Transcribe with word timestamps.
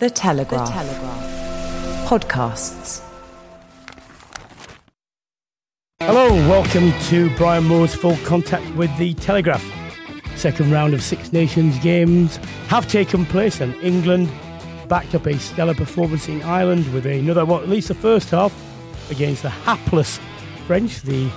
achieve 0.00 0.14
today. 0.14 0.56
The 0.56 0.64
Telegraph. 0.70 2.08
Podcasts. 2.08 3.02
Hello, 6.00 6.28
welcome 6.48 6.92
to 7.04 7.34
Brian 7.36 7.64
Moore's 7.64 7.94
Full 7.94 8.16
Contact 8.18 8.74
with 8.74 8.94
the 8.98 9.14
Telegraph. 9.14 9.64
Second 10.36 10.72
round 10.72 10.94
of 10.94 11.02
Six 11.02 11.32
Nations 11.32 11.78
games 11.78 12.36
have 12.68 12.88
taken 12.88 13.24
place, 13.24 13.60
and 13.60 13.74
England 13.76 14.30
backed 14.88 15.14
up 15.14 15.26
a 15.26 15.38
stellar 15.38 15.74
performance 15.74 16.28
in 16.28 16.42
Ireland 16.42 16.92
with 16.92 17.06
another, 17.06 17.44
well, 17.44 17.60
at 17.60 17.68
least 17.68 17.88
the 17.88 17.94
first 17.94 18.30
half, 18.30 18.52
against 19.10 19.42
the 19.42 19.50
hapless 19.50 20.20
French. 20.66 21.02
The 21.02 21.30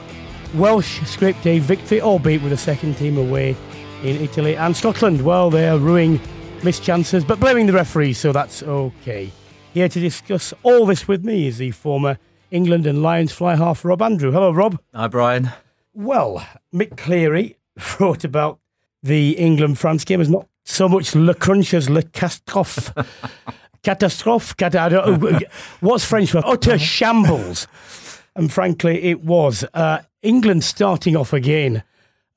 Welsh 0.55 1.01
scraped 1.03 1.45
a 1.45 1.59
victory, 1.59 2.01
albeit 2.01 2.41
with 2.41 2.51
a 2.51 2.57
second 2.57 2.97
team 2.97 3.17
away 3.17 3.55
in 4.03 4.17
Italy. 4.17 4.57
And 4.57 4.75
Scotland, 4.75 5.21
well, 5.21 5.49
they're 5.49 5.77
ruining 5.77 6.19
missed 6.63 6.83
chances, 6.83 7.23
but 7.23 7.39
blaming 7.39 7.67
the 7.67 7.73
referees, 7.73 8.17
so 8.17 8.31
that's 8.31 8.63
okay. 8.63 9.31
Here 9.73 9.89
to 9.89 9.99
discuss 9.99 10.53
all 10.63 10.85
this 10.85 11.07
with 11.07 11.23
me 11.23 11.47
is 11.47 11.57
the 11.57 11.71
former 11.71 12.17
England 12.51 12.87
and 12.87 13.01
Lions 13.01 13.31
fly 13.31 13.55
half, 13.55 13.83
Rob 13.83 14.01
Andrew. 14.01 14.31
Hello, 14.31 14.51
Rob. 14.51 14.79
Hi, 14.93 15.07
Brian. 15.07 15.51
Well, 15.93 16.45
Mick 16.73 16.97
Cleary 16.97 17.57
wrote 17.99 18.23
about 18.23 18.59
the 19.03 19.31
England 19.37 19.77
France 19.79 20.05
game 20.05 20.21
as 20.21 20.29
not 20.29 20.47
so 20.63 20.89
much 20.89 21.15
Le 21.15 21.33
Crunch 21.33 21.73
as 21.73 21.89
Le 21.89 22.03
Catastrophe. 22.03 22.91
Catastrophe? 23.83 24.53
Cat- 24.57 24.75
I 24.75 24.89
don't. 24.89 25.43
What's 25.79 26.03
French 26.03 26.31
for 26.31 26.45
utter 26.45 26.77
shambles? 26.77 27.67
And 28.35 28.51
frankly, 28.51 29.03
it 29.03 29.23
was. 29.23 29.63
Uh, 29.73 29.99
England 30.21 30.63
starting 30.63 31.15
off 31.15 31.31
again 31.33 31.83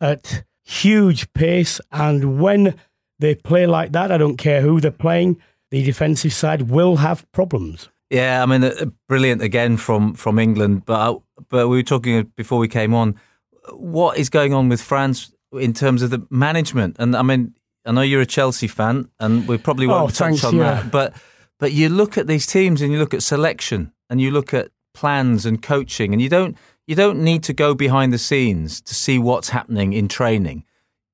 at 0.01 0.45
huge 0.63 1.33
pace. 1.33 1.81
And 1.91 2.41
when 2.41 2.77
they 3.21 3.35
play 3.35 3.67
like 3.67 3.93
that, 3.93 4.11
I 4.11 4.19
don't 4.19 4.37
care 4.37 4.61
who 4.61 4.81
they're 4.81 4.91
playing, 4.91 5.37
the 5.71 5.83
defensive 5.85 6.33
side 6.33 6.63
will 6.63 6.97
have 6.97 7.25
problems. 7.33 7.89
Yeah, 8.11 8.43
I 8.43 8.47
mean, 8.47 8.65
uh, 8.65 8.87
brilliant 9.09 9.41
again 9.43 9.77
from 9.77 10.15
from 10.15 10.39
England. 10.39 10.85
But 10.85 10.99
I, 10.99 11.17
but 11.49 11.69
we 11.69 11.77
were 11.77 11.83
talking 11.85 12.33
before 12.37 12.59
we 12.59 12.67
came 12.69 12.93
on. 12.95 13.15
What 13.73 14.19
is 14.19 14.29
going 14.31 14.53
on 14.53 14.69
with 14.69 14.81
France 14.83 15.33
in 15.53 15.73
terms 15.75 16.03
of 16.03 16.11
the 16.11 16.27
management? 16.31 16.97
And 16.99 17.15
I 17.15 17.23
mean, 17.23 17.55
I 17.87 17.93
know 17.93 18.01
you're 18.03 18.21
a 18.21 18.27
Chelsea 18.27 18.67
fan, 18.67 19.09
and 19.21 19.47
we 19.47 19.59
probably 19.59 19.87
won't 19.87 20.03
Oh, 20.03 20.07
touch 20.09 20.19
thanks, 20.19 20.45
on 20.45 20.57
yeah. 20.57 20.83
that. 20.83 20.91
But 20.91 21.15
but 21.61 21.73
you 21.73 21.89
look 21.89 22.19
at 22.19 22.27
these 22.27 22.47
teams, 22.47 22.83
and 22.83 22.93
you 22.93 22.99
look 22.99 23.15
at 23.15 23.23
selection, 23.23 23.93
and 24.09 24.21
you 24.21 24.33
look 24.33 24.53
at 24.53 24.71
plans 24.93 25.47
and 25.47 25.63
coaching, 25.63 26.13
and 26.13 26.21
you 26.21 26.29
don't 26.29 26.57
you 26.89 26.97
don't 26.97 27.23
need 27.23 27.45
to 27.45 27.53
go 27.53 27.75
behind 27.75 28.13
the 28.13 28.19
scenes 28.19 28.81
to 28.81 28.95
see 28.95 29.19
what's 29.21 29.51
happening 29.51 29.93
in 29.93 30.09
training. 30.09 30.65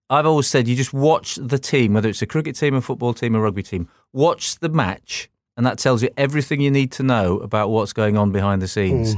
I've 0.08 0.26
always 0.26 0.46
said 0.46 0.68
you 0.68 0.76
just 0.76 0.92
watch 0.92 1.34
the 1.34 1.58
team, 1.58 1.94
whether 1.94 2.08
it's 2.08 2.22
a 2.22 2.26
cricket 2.26 2.56
team, 2.56 2.74
a 2.74 2.80
football 2.80 3.12
team, 3.12 3.34
a 3.34 3.40
rugby 3.40 3.62
team. 3.62 3.88
Watch 4.12 4.58
the 4.60 4.68
match, 4.68 5.28
and 5.56 5.66
that 5.66 5.78
tells 5.78 6.02
you 6.02 6.10
everything 6.16 6.60
you 6.60 6.70
need 6.70 6.92
to 6.92 7.02
know 7.02 7.38
about 7.38 7.70
what's 7.70 7.92
going 7.92 8.16
on 8.16 8.30
behind 8.30 8.62
the 8.62 8.68
scenes. 8.68 9.16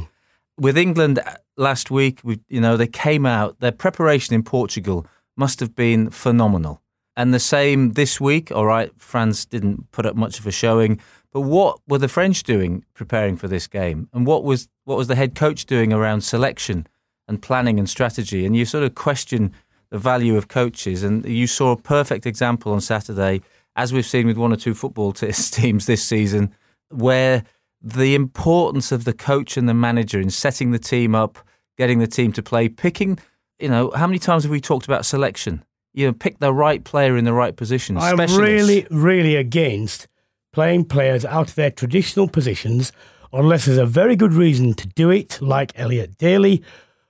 With 0.58 0.78
England 0.78 1.18
uh, 1.18 1.34
last 1.56 1.90
week, 1.90 2.20
we, 2.24 2.40
you 2.48 2.60
know, 2.60 2.76
they 2.76 2.86
came 2.86 3.26
out. 3.26 3.60
Their 3.60 3.72
preparation 3.72 4.34
in 4.34 4.42
Portugal 4.42 5.06
must 5.36 5.60
have 5.60 5.74
been 5.74 6.08
phenomenal, 6.10 6.80
and 7.16 7.34
the 7.34 7.40
same 7.40 7.92
this 7.92 8.18
week. 8.18 8.50
All 8.50 8.66
right, 8.66 8.90
France 8.96 9.44
didn't 9.44 9.92
put 9.92 10.06
up 10.06 10.16
much 10.16 10.40
of 10.40 10.46
a 10.46 10.50
showing, 10.50 11.00
but 11.32 11.42
what 11.42 11.78
were 11.86 11.98
the 11.98 12.08
French 12.08 12.44
doing 12.44 12.84
preparing 12.94 13.36
for 13.36 13.46
this 13.46 13.66
game, 13.66 14.08
and 14.14 14.26
what 14.26 14.42
was 14.42 14.70
what 14.84 14.96
was 14.96 15.08
the 15.08 15.16
head 15.16 15.34
coach 15.34 15.66
doing 15.66 15.92
around 15.92 16.22
selection 16.22 16.86
and 17.28 17.42
planning 17.42 17.78
and 17.78 17.90
strategy? 17.90 18.46
And 18.46 18.56
you 18.56 18.64
sort 18.64 18.84
of 18.84 18.94
question 18.94 19.52
the 19.90 19.98
value 19.98 20.36
of 20.36 20.48
coaches. 20.48 21.02
And 21.02 21.24
you 21.24 21.46
saw 21.46 21.72
a 21.72 21.76
perfect 21.76 22.26
example 22.26 22.72
on 22.72 22.80
Saturday, 22.80 23.42
as 23.76 23.92
we've 23.92 24.06
seen 24.06 24.26
with 24.26 24.36
one 24.36 24.52
or 24.52 24.56
two 24.56 24.74
football 24.74 25.12
t- 25.12 25.32
teams 25.32 25.86
this 25.86 26.04
season, 26.04 26.54
where 26.90 27.44
the 27.80 28.14
importance 28.14 28.92
of 28.92 29.04
the 29.04 29.12
coach 29.12 29.56
and 29.56 29.68
the 29.68 29.74
manager 29.74 30.20
in 30.20 30.30
setting 30.30 30.72
the 30.72 30.78
team 30.78 31.14
up, 31.14 31.38
getting 31.76 31.98
the 32.00 32.06
team 32.06 32.32
to 32.32 32.42
play, 32.42 32.68
picking, 32.68 33.18
you 33.58 33.68
know, 33.68 33.90
how 33.94 34.06
many 34.06 34.18
times 34.18 34.42
have 34.42 34.50
we 34.50 34.60
talked 34.60 34.86
about 34.86 35.06
selection? 35.06 35.64
You 35.94 36.06
know, 36.06 36.12
pick 36.12 36.38
the 36.38 36.52
right 36.52 36.82
player 36.82 37.16
in 37.16 37.24
the 37.24 37.32
right 37.32 37.56
position. 37.56 37.96
I'm 37.96 38.16
really, 38.16 38.86
really 38.90 39.36
against 39.36 40.06
playing 40.52 40.84
players 40.84 41.24
out 41.24 41.48
of 41.48 41.54
their 41.54 41.70
traditional 41.70 42.28
positions 42.28 42.92
unless 43.32 43.66
there's 43.66 43.78
a 43.78 43.86
very 43.86 44.16
good 44.16 44.32
reason 44.32 44.74
to 44.74 44.88
do 44.88 45.10
it, 45.10 45.40
like 45.40 45.72
Elliot 45.76 46.16
Daly, 46.18 46.62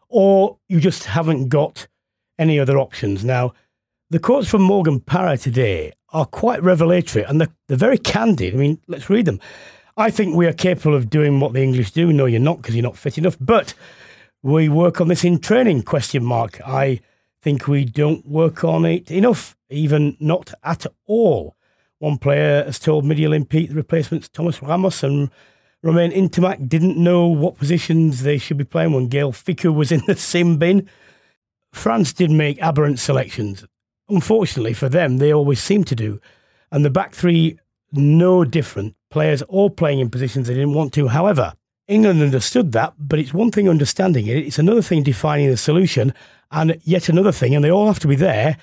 or 0.09 0.59
you 0.69 0.81
just 0.81 1.05
haven't 1.05 1.49
got 1.49 1.87
any 2.39 2.59
other 2.59 2.79
options. 2.79 3.25
Now, 3.25 3.53
the 4.11 4.19
quotes 4.19 4.49
from 4.49 4.63
Morgan 4.63 5.01
Parra 5.01 5.37
today 5.37 5.93
are 6.11 6.25
quite 6.25 6.63
revelatory 6.63 7.25
and 7.25 7.41
they're, 7.41 7.55
they're 7.67 7.77
very 7.77 7.99
candid. 7.99 8.55
I 8.55 8.57
mean, 8.57 8.81
let's 8.87 9.11
read 9.11 9.27
them. 9.27 9.41
I 9.97 10.11
think 10.11 10.35
we 10.35 10.47
are 10.47 10.53
capable 10.53 10.95
of 10.95 11.11
doing 11.11 11.41
what 11.41 11.53
the 11.53 11.63
English 11.63 11.91
do. 11.91 12.13
No, 12.13 12.27
you're 12.27 12.41
not 12.41 12.59
because 12.59 12.75
you're 12.75 12.83
not 12.83 12.97
fit 12.97 13.19
enough. 13.19 13.37
But 13.41 13.75
we 14.43 14.69
work 14.69 15.01
on 15.01 15.09
this 15.09 15.25
in 15.25 15.41
training? 15.41 15.83
Question 15.83 16.25
mark. 16.25 16.61
I 16.67 17.01
think 17.43 17.67
we 17.67 17.85
don't 17.85 18.27
work 18.27 18.65
on 18.65 18.85
it 18.85 19.11
enough, 19.11 19.57
even 19.71 20.17
not 20.21 20.55
at 20.63 20.87
all. 21.07 21.57
One 21.99 22.17
player 22.17 22.65
has 22.65 22.79
told 22.79 23.05
Midi 23.05 23.25
Olympique 23.25 23.69
the 23.69 23.75
replacements 23.75 24.29
Thomas 24.29 24.63
Ramos 24.63 25.03
and 25.03 25.31
Romain 25.83 26.13
Ntamack 26.13 26.69
didn't 26.69 26.97
know 26.97 27.27
what 27.27 27.59
positions 27.59 28.23
they 28.23 28.39
should 28.39 28.57
be 28.57 28.65
playing 28.65 28.93
when 28.93 29.09
Gaël 29.11 29.33
Fickou 29.33 29.75
was 29.75 29.91
in 29.91 30.03
the 30.07 30.15
sin 30.15 30.59
bin. 30.59 30.89
France 31.73 32.13
did 32.13 32.31
make 32.31 32.61
aberrant 32.63 32.99
selections. 32.99 33.65
Unfortunately 34.09 34.73
for 34.73 34.89
them, 34.89 35.19
they 35.19 35.33
always 35.33 35.63
seem 35.63 35.85
to 35.85 35.95
do. 35.95 36.21
And 36.71 36.85
the 36.85 36.91
back 36.91 37.15
three, 37.15 37.59
no 37.93 38.45
different. 38.45 38.95
Players 39.11 39.43
all 39.43 39.71
playing 39.71 40.01
in 40.01 40.11
positions 40.11 40.49
they 40.49 40.55
didn't 40.55 40.75
want 40.75 40.93
to. 40.95 41.09
However, 41.09 41.55
England 41.87 42.23
understood 42.23 42.73
that, 42.73 42.95
but 42.99 43.19
it's 43.19 43.33
one 43.33 43.51
thing 43.51 43.69
understanding 43.69 44.27
it, 44.27 44.37
it's 44.37 44.59
another 44.59 44.83
thing 44.83 45.03
defining 45.03 45.49
the 45.49 45.57
solution, 45.57 46.13
and 46.51 46.79
yet 46.85 47.09
another 47.09 47.33
thing, 47.33 47.55
and 47.55 47.65
they 47.65 47.71
all 47.71 47.87
have 47.87 47.99
to 48.01 48.09
be 48.09 48.17
there 48.17 48.59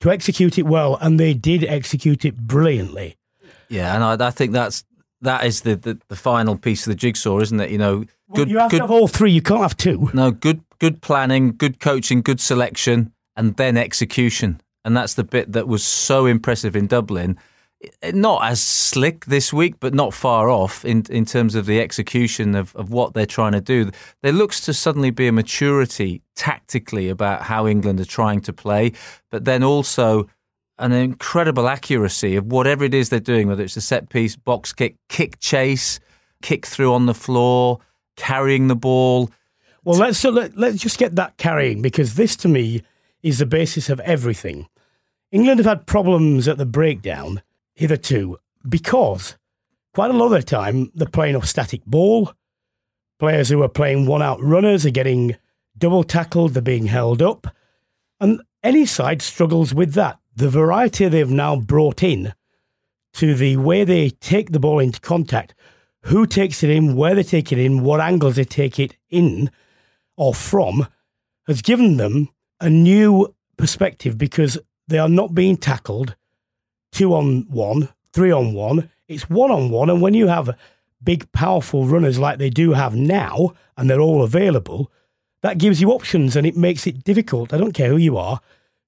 to 0.00 0.10
execute 0.10 0.58
it 0.58 0.64
well, 0.66 0.96
and 1.00 1.18
they 1.18 1.32
did 1.32 1.64
execute 1.64 2.24
it 2.24 2.36
brilliantly. 2.36 3.16
Yeah, 3.68 3.94
and 3.94 4.22
I, 4.22 4.28
I 4.28 4.30
think 4.30 4.52
that's 4.52 4.84
that 5.22 5.44
is 5.44 5.62
the, 5.62 5.76
the, 5.76 5.98
the 6.08 6.16
final 6.16 6.56
piece 6.56 6.86
of 6.86 6.90
the 6.90 6.94
jigsaw, 6.94 7.40
isn't 7.40 7.58
it? 7.58 7.70
You 7.70 7.78
know, 7.78 8.04
good, 8.34 8.50
you 8.50 8.58
have 8.58 8.70
good, 8.70 8.78
to 8.78 8.82
have 8.84 8.90
all 8.90 9.08
three, 9.08 9.32
you 9.32 9.42
can't 9.42 9.62
have 9.62 9.76
two. 9.76 10.10
No, 10.12 10.30
good 10.30 10.62
good 10.78 11.02
planning, 11.02 11.54
good 11.56 11.80
coaching, 11.80 12.22
good 12.22 12.40
selection, 12.40 13.12
and 13.36 13.56
then 13.56 13.76
execution. 13.76 14.60
And 14.84 14.96
that's 14.96 15.14
the 15.14 15.24
bit 15.24 15.52
that 15.52 15.68
was 15.68 15.84
so 15.84 16.26
impressive 16.26 16.74
in 16.76 16.86
Dublin. 16.86 17.38
Eh, 18.02 18.12
Not 18.14 18.44
as 18.44 18.60
slick 18.60 19.26
this 19.26 19.52
week, 19.52 19.76
but 19.80 19.94
not 19.94 20.14
far 20.14 20.48
off 20.48 20.84
in 20.84 21.04
in 21.10 21.24
terms 21.24 21.54
of 21.54 21.66
the 21.66 21.80
execution 21.80 22.54
of, 22.54 22.74
of 22.74 22.90
what 22.90 23.14
they're 23.14 23.26
trying 23.26 23.52
to 23.52 23.60
do. 23.60 23.90
There 24.22 24.32
looks 24.32 24.60
to 24.62 24.74
suddenly 24.74 25.10
be 25.10 25.26
a 25.28 25.32
maturity 25.32 26.22
tactically 26.34 27.08
about 27.08 27.42
how 27.42 27.66
England 27.66 28.00
are 28.00 28.04
trying 28.04 28.40
to 28.42 28.52
play, 28.52 28.92
but 29.30 29.44
then 29.44 29.62
also 29.62 30.28
an 30.78 30.92
incredible 30.92 31.68
accuracy 31.68 32.36
of 32.36 32.46
whatever 32.46 32.84
it 32.84 32.94
is 32.94 33.08
they're 33.08 33.18
doing, 33.20 33.48
whether 33.48 33.64
it's 33.64 33.76
a 33.76 33.80
set 33.80 34.08
piece, 34.08 34.36
box 34.36 34.72
kick, 34.72 34.94
kick 35.08 35.40
chase, 35.40 35.98
kick 36.40 36.64
through 36.64 36.94
on 36.94 37.06
the 37.06 37.14
floor, 37.14 37.80
carrying 38.16 38.68
the 38.68 38.76
ball. 38.76 39.28
Well, 39.84 39.98
let's 39.98 40.18
so 40.18 40.30
let, 40.30 40.56
let's 40.56 40.82
just 40.82 40.98
get 40.98 41.16
that 41.16 41.36
carrying 41.36 41.82
because 41.82 42.14
this 42.14 42.36
to 42.36 42.48
me 42.48 42.82
is 43.22 43.38
the 43.38 43.46
basis 43.46 43.88
of 43.88 44.00
everything. 44.00 44.68
England 45.30 45.58
have 45.60 45.66
had 45.66 45.86
problems 45.86 46.48
at 46.48 46.58
the 46.58 46.66
breakdown 46.66 47.42
hitherto 47.74 48.38
because 48.68 49.36
quite 49.94 50.10
a 50.10 50.14
lot 50.14 50.26
of 50.26 50.32
the 50.32 50.42
time 50.42 50.90
they're 50.94 51.06
playing 51.08 51.36
off 51.36 51.46
static 51.46 51.84
ball. 51.84 52.32
Players 53.18 53.48
who 53.48 53.62
are 53.62 53.68
playing 53.68 54.06
one 54.06 54.22
out 54.22 54.42
runners 54.42 54.86
are 54.86 54.90
getting 54.90 55.36
double 55.76 56.04
tackled, 56.04 56.54
they're 56.54 56.62
being 56.62 56.86
held 56.86 57.22
up. 57.22 57.46
And 58.20 58.42
any 58.62 58.86
side 58.86 59.22
struggles 59.22 59.72
with 59.74 59.94
that. 59.94 60.18
The 60.34 60.48
variety 60.48 61.08
they've 61.08 61.28
now 61.28 61.56
brought 61.56 62.02
in 62.02 62.34
to 63.14 63.34
the 63.34 63.56
way 63.56 63.84
they 63.84 64.10
take 64.10 64.52
the 64.52 64.60
ball 64.60 64.78
into 64.78 65.00
contact, 65.00 65.54
who 66.02 66.26
takes 66.26 66.62
it 66.62 66.70
in, 66.70 66.94
where 66.94 67.14
they 67.14 67.22
take 67.22 67.52
it 67.52 67.58
in, 67.58 67.82
what 67.82 68.00
angles 68.00 68.36
they 68.36 68.44
take 68.44 68.78
it 68.78 68.96
in 69.10 69.50
or 70.18 70.34
from, 70.34 70.86
has 71.46 71.62
given 71.62 71.96
them 71.96 72.28
a 72.60 72.68
new 72.68 73.34
perspective 73.56 74.18
because 74.18 74.58
they 74.88 74.98
are 74.98 75.08
not 75.08 75.34
being 75.34 75.56
tackled 75.56 76.16
two 76.92 77.14
on 77.14 77.46
one, 77.48 77.88
three 78.12 78.32
on 78.32 78.52
one. 78.52 78.90
It's 79.06 79.30
one 79.30 79.50
on 79.50 79.70
one. 79.70 79.88
And 79.88 80.02
when 80.02 80.14
you 80.14 80.26
have 80.26 80.56
big, 81.02 81.30
powerful 81.32 81.86
runners 81.86 82.18
like 82.18 82.38
they 82.38 82.50
do 82.50 82.72
have 82.72 82.94
now, 82.94 83.54
and 83.76 83.88
they're 83.88 84.00
all 84.00 84.22
available, 84.22 84.90
that 85.42 85.58
gives 85.58 85.80
you 85.80 85.92
options 85.92 86.34
and 86.34 86.46
it 86.46 86.56
makes 86.56 86.86
it 86.86 87.04
difficult. 87.04 87.54
I 87.54 87.58
don't 87.58 87.72
care 87.72 87.90
who 87.90 87.96
you 87.96 88.16
are 88.16 88.40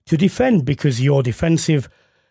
to 0.07 0.17
defend 0.17 0.65
because 0.65 1.01
your 1.01 1.23
defensive 1.23 1.89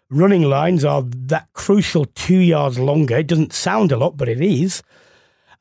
running 0.10 0.44
lines 0.44 0.84
are 0.84 1.04
that 1.04 1.48
crucial 1.54 2.06
two 2.06 2.40
yards 2.40 2.78
longer. 2.78 3.18
It 3.18 3.28
doesn't 3.28 3.54
sound 3.54 3.92
a 3.92 3.98
lot, 3.98 4.18
but 4.18 4.28
it 4.28 4.42
is. 4.42 4.84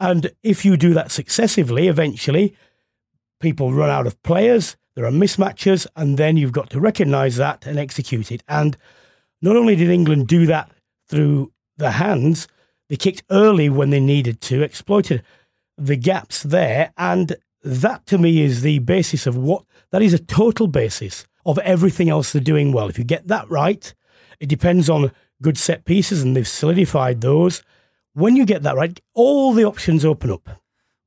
And 0.00 0.32
if 0.43 0.64
you 0.64 0.76
do 0.76 0.94
that 0.94 1.12
successively, 1.12 1.87
eventually 1.87 2.56
people 3.40 3.73
run 3.73 3.90
out 3.90 4.06
of 4.06 4.23
players, 4.23 4.76
there 4.94 5.05
are 5.05 5.12
mismatches, 5.12 5.87
and 5.94 6.19
then 6.19 6.37
you've 6.37 6.52
got 6.52 6.70
to 6.70 6.81
recognise 6.81 7.37
that 7.37 7.67
and 7.67 7.79
execute 7.79 8.32
it. 8.32 8.43
And 8.49 8.76
not 9.40 9.56
only 9.56 9.76
did 9.76 9.90
England 9.90 10.26
do 10.26 10.46
that 10.46 10.70
through 11.08 11.52
the 11.76 11.93
hands, 11.93 12.49
they 12.88 12.96
kicked 12.96 13.23
early 13.31 13.69
when 13.69 13.90
they 13.90 14.00
needed 14.00 14.40
to, 14.43 14.62
exploited 14.62 15.23
the 15.76 15.96
gaps 15.96 16.43
there, 16.43 16.93
and 16.96 17.37
that 17.62 18.06
to 18.06 18.19
me 18.19 18.43
is 18.43 18.62
the 18.62 18.81
basis 18.81 19.26
of 19.26 19.37
what 19.37 19.64
that 19.91 20.02
is 20.02 20.14
a 20.14 20.19
total 20.19 20.67
basis 20.67 21.26
of 21.46 21.58
everything 21.58 22.11
else 22.11 22.32
they're 22.32 22.43
doing 22.43 22.73
well. 22.73 22.88
If 22.88 22.99
you 22.99 23.05
get 23.05 23.29
that 23.29 23.49
right, 23.49 23.94
it 24.41 24.49
depends 24.49 24.91
on 24.91 25.12
good 25.41 25.56
set 25.56 25.84
pieces, 25.84 26.23
and 26.23 26.34
they've 26.34 26.49
solidified 26.49 27.20
those. 27.20 27.62
When 28.14 28.34
you 28.34 28.44
get 28.44 28.64
that 28.64 28.75
right, 28.75 29.00
all 29.14 29.52
the 29.52 29.64
options 29.64 30.05
open 30.05 30.31
up. 30.32 30.49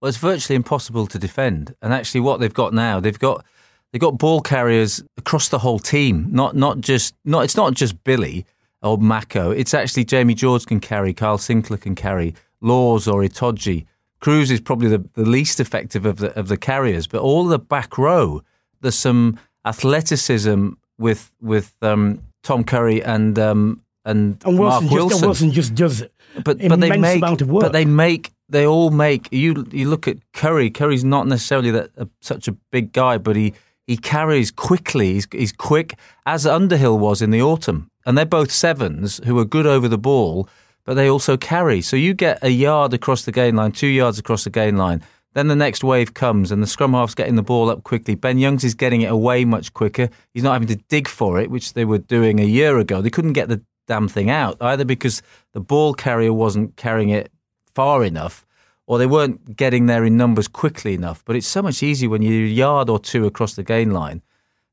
Well, 0.02 0.10
it's 0.10 0.18
virtually 0.18 0.56
impossible 0.56 1.06
to 1.08 1.20
defend. 1.20 1.76
And 1.82 1.94
actually, 1.94 2.22
what 2.22 2.40
they've 2.40 2.54
got 2.54 2.74
now, 2.74 3.00
they've 3.00 3.18
got 3.18 3.46
they've 3.92 4.02
got 4.02 4.18
ball 4.18 4.42
carriers 4.42 5.04
across 5.18 5.50
the 5.50 5.60
whole 5.60 5.80
team. 5.80 6.28
Not 6.32 6.56
not 6.56 6.82
just 6.82 7.16
not 7.24 7.44
it's 7.44 7.56
not 7.56 7.74
just 7.74 8.04
Billy 8.04 8.46
or 8.82 8.98
Mako. 8.98 9.52
It's 9.52 9.74
actually 9.74 10.06
Jamie 10.06 10.34
George 10.34 10.66
can 10.66 10.80
carry, 10.80 11.14
Kyle 11.14 11.38
Sinckler 11.38 11.80
can 11.80 11.94
carry, 11.94 12.34
Lawes 12.62 13.08
or 13.08 13.22
Itoje. 13.22 13.86
Kruis 14.22 14.52
is 14.52 14.62
probably 14.62 14.88
the, 14.88 15.08
the 15.14 15.26
least 15.26 15.60
effective 15.60 16.06
of 16.06 16.18
the 16.18 16.38
of 16.38 16.48
the 16.48 16.58
carriers, 16.58 17.06
but 17.08 17.22
all 17.22 17.46
the 17.46 17.60
back 17.60 17.98
row, 17.98 18.42
there's 18.82 18.96
some 18.96 19.40
athleticism 19.66 20.70
with 20.98 21.32
with 21.42 21.76
um, 21.84 22.22
Tom 22.44 22.64
Curry 22.64 23.04
and 23.04 23.38
um, 23.38 23.84
and, 24.04 24.42
And 24.46 24.58
Wilson, 24.58 24.86
Mark 24.86 24.94
Wilson. 24.94 25.10
just, 25.10 25.26
Wilson 25.26 25.52
just 25.52 25.76
does 25.76 26.04
but 26.44 26.58
but 26.68 26.80
they 26.80 26.98
make 26.98 27.18
amount 27.18 27.42
of 27.42 27.50
work. 27.50 27.64
but 27.64 27.74
they 27.74 27.86
make 27.86 28.32
they 28.52 28.68
all 28.68 28.92
make 28.92 29.30
you 29.32 29.66
you 29.72 29.90
look 29.90 30.08
at 30.08 30.18
Curry. 30.34 30.70
Curry's 30.70 31.04
not 31.04 31.28
necessarily 31.28 31.72
that 31.72 31.90
uh, 31.98 32.06
such 32.20 32.48
a 32.48 32.52
big 32.52 32.92
guy, 32.92 33.18
but 33.18 33.36
he 33.36 33.54
he 33.88 33.98
carries 33.98 34.52
quickly. 34.52 35.14
He's 35.14 35.28
he's 35.32 35.52
quick 35.52 35.96
as 36.26 36.46
Underhill 36.46 37.00
was 37.00 37.22
in 37.22 37.32
the 37.32 37.42
autumn, 37.42 37.90
and 38.06 38.18
they're 38.18 38.26
both 38.26 38.52
sevens 38.52 39.22
who 39.26 39.40
are 39.40 39.46
good 39.46 39.66
over 39.66 39.88
the 39.88 39.98
ball, 39.98 40.48
but 40.86 40.96
they 40.96 41.10
also 41.10 41.38
carry. 41.38 41.82
So 41.82 41.96
you 41.96 42.14
get 42.14 42.40
a 42.44 42.50
yard 42.50 42.94
across 42.94 43.26
the 43.26 43.32
gain 43.32 43.56
line, 43.56 43.72
two 43.72 43.88
yards 43.88 44.20
across 44.20 44.44
the 44.44 44.50
gain 44.50 44.78
line. 44.78 45.02
Then 45.34 45.48
the 45.48 45.56
next 45.56 45.82
wave 45.82 46.14
comes, 46.14 46.52
and 46.52 46.62
the 46.62 46.68
scrum 46.68 46.92
half's 46.92 47.16
getting 47.16 47.36
the 47.36 47.42
ball 47.42 47.70
up 47.70 47.84
quickly. 47.84 48.16
Ben 48.16 48.38
Youngs 48.38 48.66
is 48.66 48.76
getting 48.76 49.02
it 49.02 49.12
away 49.12 49.46
much 49.46 49.74
quicker. 49.74 50.10
He's 50.34 50.44
not 50.44 50.52
having 50.52 50.68
to 50.68 50.84
dig 50.90 51.08
for 51.08 51.40
it, 51.40 51.50
which 51.50 51.72
they 51.72 51.86
were 51.86 52.00
doing 52.00 52.42
a 52.42 52.46
year 52.46 52.80
ago. 52.80 53.02
They 53.02 53.10
couldn't 53.10 53.34
get 53.34 53.48
the 53.48 53.62
damn 53.88 54.10
thing 54.10 54.30
out 54.30 54.58
either 54.62 54.86
because 54.86 55.22
the 55.54 55.62
ball 55.62 55.94
carrier 55.94 56.34
wasn't 56.34 56.76
carrying 56.76 57.10
it 57.10 57.31
far 57.74 58.04
enough, 58.04 58.46
or 58.88 58.98
they 58.98 59.08
weren't 59.08 59.56
getting 59.56 59.86
there 59.86 60.04
in 60.06 60.18
numbers 60.18 60.48
quickly 60.48 60.94
enough. 60.94 61.24
But 61.26 61.36
it's 61.36 61.48
so 61.48 61.62
much 61.62 61.84
easier 61.84 62.10
when 62.10 62.22
you're 62.22 62.46
a 62.46 62.48
yard 62.48 62.90
or 62.90 63.00
two 63.00 63.26
across 63.26 63.56
the 63.56 63.64
gain 63.64 63.92
line. 63.92 64.22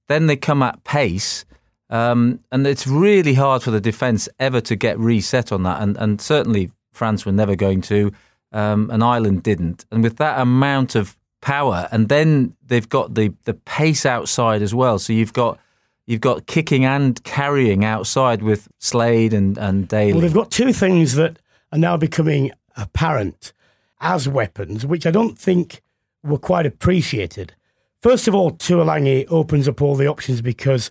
Then 0.09 0.27
they 0.27 0.37
come 0.37 0.62
at 0.62 0.85
pace, 0.85 1.45
um, 1.91 2.41
and 2.50 2.67
it's 2.67 2.87
really 2.87 3.35
hard 3.35 3.62
for 3.62 3.71
the 3.71 3.81
defence 3.81 4.29
ever 4.39 4.61
to 4.62 4.77
get 4.77 4.99
reset 4.99 5.53
on 5.53 5.62
that. 5.65 5.83
And, 5.83 5.97
and 5.97 6.21
certainly 6.21 6.71
France 6.93 7.27
were 7.27 7.33
never 7.33 7.56
going 7.56 7.83
to, 7.83 8.12
um, 8.53 8.91
and 8.91 9.05
Ireland 9.05 9.43
didn't. 9.43 9.85
And 9.91 10.03
with 10.03 10.17
that 10.17 10.41
amount 10.41 10.95
of 10.95 11.17
power, 11.41 11.89
and 11.93 12.09
then 12.09 12.56
they've 12.67 12.89
got 12.89 13.15
the 13.15 13.33
the 13.45 13.55
pace 13.55 14.05
outside 14.06 14.62
as 14.62 14.75
well. 14.75 14.99
So 14.99 15.12
you've 15.12 15.33
got 15.33 15.59
you've 16.06 16.21
got 16.21 16.47
kicking 16.47 16.85
and 16.85 17.23
carrying 17.25 17.85
outside 17.85 18.43
with 18.43 18.69
Slade 18.79 19.35
and 19.35 19.59
and 19.59 19.89
Daly. 19.89 20.12
Well, 20.12 20.23
they've 20.23 20.35
got 20.35 20.50
two 20.50 20.73
things 20.73 21.15
that 21.15 21.39
are 21.73 21.79
now 21.79 21.97
becoming 21.97 22.50
apparent 22.78 23.52
as 24.00 24.28
weapons, 24.28 24.86
which 24.86 25.06
I 25.06 25.10
don't 25.10 25.38
think 25.38 25.82
were 26.22 26.38
quite 26.38 26.64
appreciated. 26.64 27.54
First 28.00 28.28
of 28.28 28.34
all, 28.34 28.52
Tuilagi 28.52 29.26
opens 29.28 29.69
up 29.69 29.82
all 29.82 29.96
the 29.96 30.06
options 30.06 30.40
because 30.40 30.90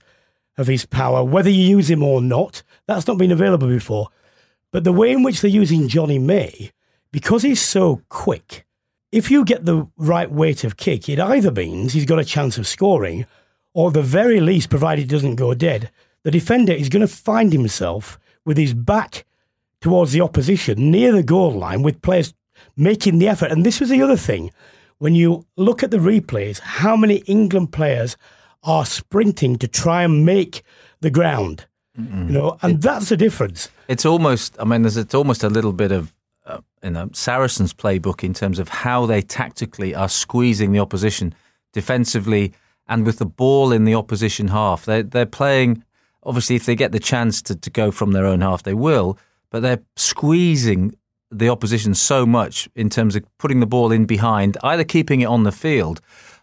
of 0.57 0.67
his 0.67 0.85
power, 0.85 1.23
whether 1.23 1.49
you 1.49 1.63
use 1.77 1.89
him 1.89 2.03
or 2.03 2.21
not. 2.21 2.63
That's 2.87 3.07
not 3.07 3.17
been 3.17 3.31
available 3.31 3.67
before. 3.67 4.09
But 4.71 4.83
the 4.83 4.91
way 4.91 5.11
in 5.11 5.23
which 5.23 5.41
they're 5.41 5.49
using 5.49 5.87
Johnny 5.87 6.19
May, 6.19 6.71
because 7.11 7.43
he's 7.43 7.61
so 7.61 8.01
quick, 8.09 8.65
if 9.11 9.31
you 9.31 9.45
get 9.45 9.65
the 9.65 9.87
right 9.95 10.29
weight 10.29 10.63
of 10.63 10.75
kick, 10.75 11.07
it 11.07 11.19
either 11.19 11.51
means 11.51 11.93
he's 11.93 12.05
got 12.05 12.19
a 12.19 12.25
chance 12.25 12.57
of 12.57 12.67
scoring, 12.67 13.25
or 13.73 13.91
the 13.91 14.01
very 14.01 14.41
least, 14.41 14.69
provided 14.69 15.03
he 15.03 15.07
doesn't 15.07 15.35
go 15.35 15.53
dead, 15.53 15.89
the 16.23 16.31
defender 16.31 16.73
is 16.73 16.89
going 16.89 17.07
to 17.07 17.13
find 17.13 17.53
himself 17.53 18.19
with 18.43 18.57
his 18.57 18.73
back 18.73 19.25
towards 19.81 20.11
the 20.11 20.21
opposition 20.21 20.91
near 20.91 21.11
the 21.11 21.23
goal 21.23 21.51
line 21.51 21.83
with 21.83 22.01
players 22.01 22.33
making 22.75 23.19
the 23.19 23.27
effort. 23.27 23.51
And 23.51 23.65
this 23.65 23.79
was 23.79 23.89
the 23.89 24.01
other 24.01 24.17
thing. 24.17 24.51
When 24.97 25.13
you 25.13 25.45
look 25.55 25.83
at 25.83 25.91
the 25.91 25.97
replays, 25.97 26.59
how 26.59 26.95
many 26.95 27.17
England 27.27 27.71
players 27.71 28.17
are 28.63 28.85
sprinting 28.85 29.57
to 29.57 29.67
try 29.67 30.03
and 30.03 30.25
make 30.25 30.63
the 31.01 31.11
ground? 31.11 31.67
You 31.97 32.33
know, 32.33 32.57
and 32.61 32.79
that's 32.79 33.09
the 33.09 33.17
difference. 33.17 33.69
It's 33.87 34.05
almost, 34.05 34.55
I 34.59 34.65
mean, 34.65 34.83
there's 34.83 34.97
it's 34.97 35.15
almost 35.15 35.43
a 35.43 35.49
little 35.49 35.73
bit 35.73 35.91
of 35.91 36.13
uh, 36.45 36.59
you 36.83 36.91
know 36.91 37.09
Saracens' 37.11 37.73
playbook 37.73 38.23
in 38.23 38.35
terms 38.35 38.59
of 38.59 38.69
how 38.69 39.07
they 39.07 39.23
tactically 39.23 39.95
are 39.95 40.07
squeezing 40.07 40.73
the 40.73 40.79
opposition 40.79 41.33
defensively 41.73 42.53
and 42.87 43.03
with 43.03 43.17
the 43.17 43.25
ball 43.25 43.71
in 43.71 43.83
the 43.85 43.95
opposition 43.95 44.49
half. 44.49 44.85
They 44.85 45.01
they're 45.01 45.25
playing. 45.25 45.83
Obviously, 46.21 46.55
if 46.55 46.67
they 46.67 46.75
get 46.75 46.91
the 46.91 46.99
chance 46.99 47.41
to, 47.43 47.55
to 47.55 47.69
go 47.71 47.89
from 47.89 48.11
their 48.11 48.25
own 48.25 48.41
half, 48.41 48.61
they 48.61 48.75
will. 48.75 49.17
But 49.51 49.61
they're 49.61 49.83
squeezing 49.95 50.93
the 51.31 51.49
opposition 51.49 51.93
so 51.93 52.25
much 52.25 52.69
in 52.75 52.89
terms 52.89 53.15
of 53.15 53.23
putting 53.37 53.59
the 53.59 53.65
ball 53.65 53.91
in 53.91 54.05
behind, 54.05 54.57
either 54.63 54.83
keeping 54.83 55.21
it 55.21 55.25
on 55.25 55.43
the 55.43 55.51
field. 55.51 56.01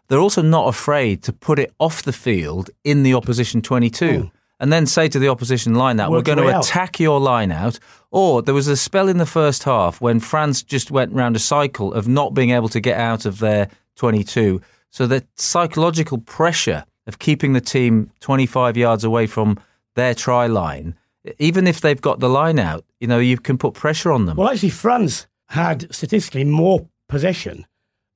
They're 0.08 0.20
also 0.20 0.42
not 0.42 0.68
afraid 0.68 1.22
to 1.24 1.32
put 1.32 1.58
it 1.58 1.72
off 1.78 2.02
the 2.02 2.12
field 2.12 2.70
in 2.84 3.02
the 3.02 3.14
opposition 3.14 3.62
22 3.62 4.18
hmm. 4.18 4.26
and 4.60 4.72
then 4.72 4.86
say 4.86 5.08
to 5.08 5.18
the 5.18 5.28
opposition 5.28 5.74
line 5.74 5.98
out, 5.98 6.10
we're 6.10 6.22
going 6.22 6.38
to 6.38 6.44
way 6.44 6.52
out. 6.52 6.64
attack 6.64 7.00
your 7.00 7.18
line 7.18 7.50
out. 7.50 7.78
Or 8.10 8.42
there 8.42 8.54
was 8.54 8.68
a 8.68 8.76
spell 8.76 9.08
in 9.08 9.18
the 9.18 9.26
first 9.26 9.64
half 9.64 10.00
when 10.00 10.20
France 10.20 10.62
just 10.62 10.90
went 10.90 11.12
round 11.12 11.36
a 11.36 11.40
cycle 11.40 11.92
of 11.94 12.06
not 12.06 12.34
being 12.34 12.50
able 12.50 12.68
to 12.68 12.80
get 12.80 12.98
out 12.98 13.24
of 13.24 13.38
their 13.38 13.68
22. 13.96 14.60
So 14.90 15.06
the 15.06 15.26
psychological 15.36 16.18
pressure 16.18 16.84
of 17.06 17.18
keeping 17.18 17.52
the 17.52 17.60
team 17.60 18.10
25 18.20 18.76
yards 18.76 19.04
away 19.04 19.26
from 19.26 19.58
their 19.94 20.14
try 20.14 20.46
line, 20.46 20.94
even 21.38 21.66
if 21.66 21.80
they've 21.80 22.00
got 22.00 22.20
the 22.20 22.28
line 22.28 22.58
out, 22.58 22.84
you 23.00 23.06
know, 23.06 23.18
you 23.18 23.38
can 23.38 23.58
put 23.58 23.74
pressure 23.74 24.12
on 24.12 24.26
them. 24.26 24.36
Well, 24.36 24.50
actually, 24.50 24.70
France 24.70 25.26
had 25.48 25.92
statistically 25.94 26.44
more 26.44 26.88
possession, 27.08 27.66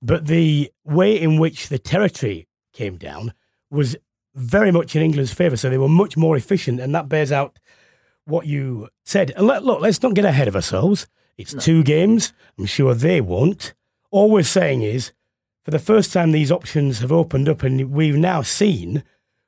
but 0.03 0.27
the 0.27 0.73
way 0.85 1.21
in 1.21 1.39
which 1.39 1.69
the 1.69 1.79
territory 1.79 2.47
came 2.73 2.97
down 2.97 3.33
was 3.71 3.97
very 4.35 4.71
much 4.71 4.95
in 4.95 5.03
England's 5.03 5.33
favour. 5.33 5.57
So 5.57 5.69
they 5.69 5.79
were 5.79 5.89
much 5.89 6.17
more 6.17 6.37
efficient, 6.37 6.81
and 6.81 6.95
that 6.95 7.09
bears 7.09 7.33
out 7.33 7.59
what 8.25 8.47
you 8.47 8.89
said. 9.05 9.33
And 9.37 9.47
let, 9.47 9.65
look, 9.65 9.81
let's 9.81 10.03
not 10.03 10.15
get 10.15 10.25
ahead 10.25 10.49
of 10.49 10.55
ourselves. 10.55 11.07
It's 11.37 11.55
two 11.55 11.83
games. 11.83 12.33
I'm 12.59 12.67
sure 12.67 12.95
they 12.95 13.21
won't. 13.21 13.75
All 14.11 14.31
we're 14.31 14.43
saying 14.43 14.83
is, 14.83 15.13
for 15.65 15.71
the 15.71 15.79
first 15.79 16.13
time, 16.13 16.33
these 16.33 16.53
options 16.53 17.01
have 17.01 17.13
opened 17.13 17.49
up, 17.49 17.63
and 17.63 17.91
we've 17.91 18.17
now 18.17 18.43
seen, 18.43 19.03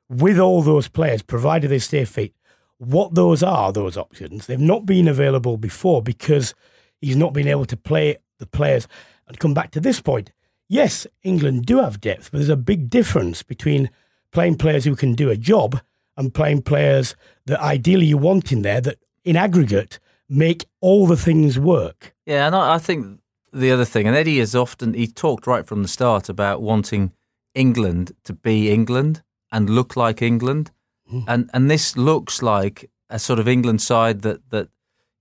with 0.09 0.39
all 0.39 0.61
those 0.61 0.87
players, 0.87 1.21
provided 1.21 1.69
they 1.69 1.79
stay 1.79 2.05
fit, 2.05 2.33
what 2.81 3.13
those 3.13 3.43
are, 3.43 3.71
those 3.71 3.95
options. 3.95 4.47
They've 4.47 4.59
not 4.59 4.87
been 4.87 5.07
available 5.07 5.57
before 5.57 6.01
because 6.01 6.55
he's 6.99 7.15
not 7.15 7.31
been 7.31 7.47
able 7.47 7.65
to 7.65 7.77
play 7.77 8.17
the 8.39 8.47
players. 8.47 8.87
And 9.27 9.39
come 9.39 9.53
back 9.53 9.71
to 9.71 9.79
this 9.79 10.01
point. 10.01 10.31
Yes, 10.67 11.05
England 11.23 11.65
do 11.65 11.77
have 11.77 12.01
depth, 12.01 12.31
but 12.31 12.39
there's 12.39 12.49
a 12.49 12.55
big 12.55 12.89
difference 12.89 13.43
between 13.43 13.89
playing 14.31 14.55
players 14.55 14.85
who 14.85 14.95
can 14.95 15.13
do 15.13 15.29
a 15.29 15.37
job 15.37 15.79
and 16.17 16.33
playing 16.33 16.63
players 16.63 17.15
that 17.45 17.59
ideally 17.59 18.07
you 18.07 18.17
want 18.17 18.51
in 18.51 18.63
there 18.63 18.81
that 18.81 18.97
in 19.23 19.35
aggregate 19.35 19.99
make 20.27 20.65
all 20.79 21.05
the 21.05 21.17
things 21.17 21.59
work. 21.59 22.15
Yeah, 22.25 22.47
and 22.47 22.55
I, 22.55 22.79
think 22.79 23.19
the 23.53 23.71
other 23.71 23.85
thing, 23.85 24.07
and 24.07 24.15
Eddie 24.15 24.39
has 24.39 24.55
often 24.55 24.93
he 24.93 25.07
talked 25.07 25.45
right 25.45 25.67
from 25.67 25.83
the 25.83 25.87
start 25.87 26.29
about 26.29 26.61
wanting 26.61 27.11
England 27.53 28.13
to 28.23 28.33
be 28.33 28.71
England 28.71 29.21
and 29.51 29.69
look 29.69 29.95
like 29.95 30.21
England, 30.21 30.71
Hmm. 31.11 31.19
and 31.27 31.49
and 31.53 31.69
this 31.69 31.97
looks 31.97 32.41
like 32.41 32.89
a 33.09 33.19
sort 33.19 33.39
of 33.39 33.47
England 33.47 33.81
side 33.81 34.21
that 34.21 34.49
that 34.49 34.69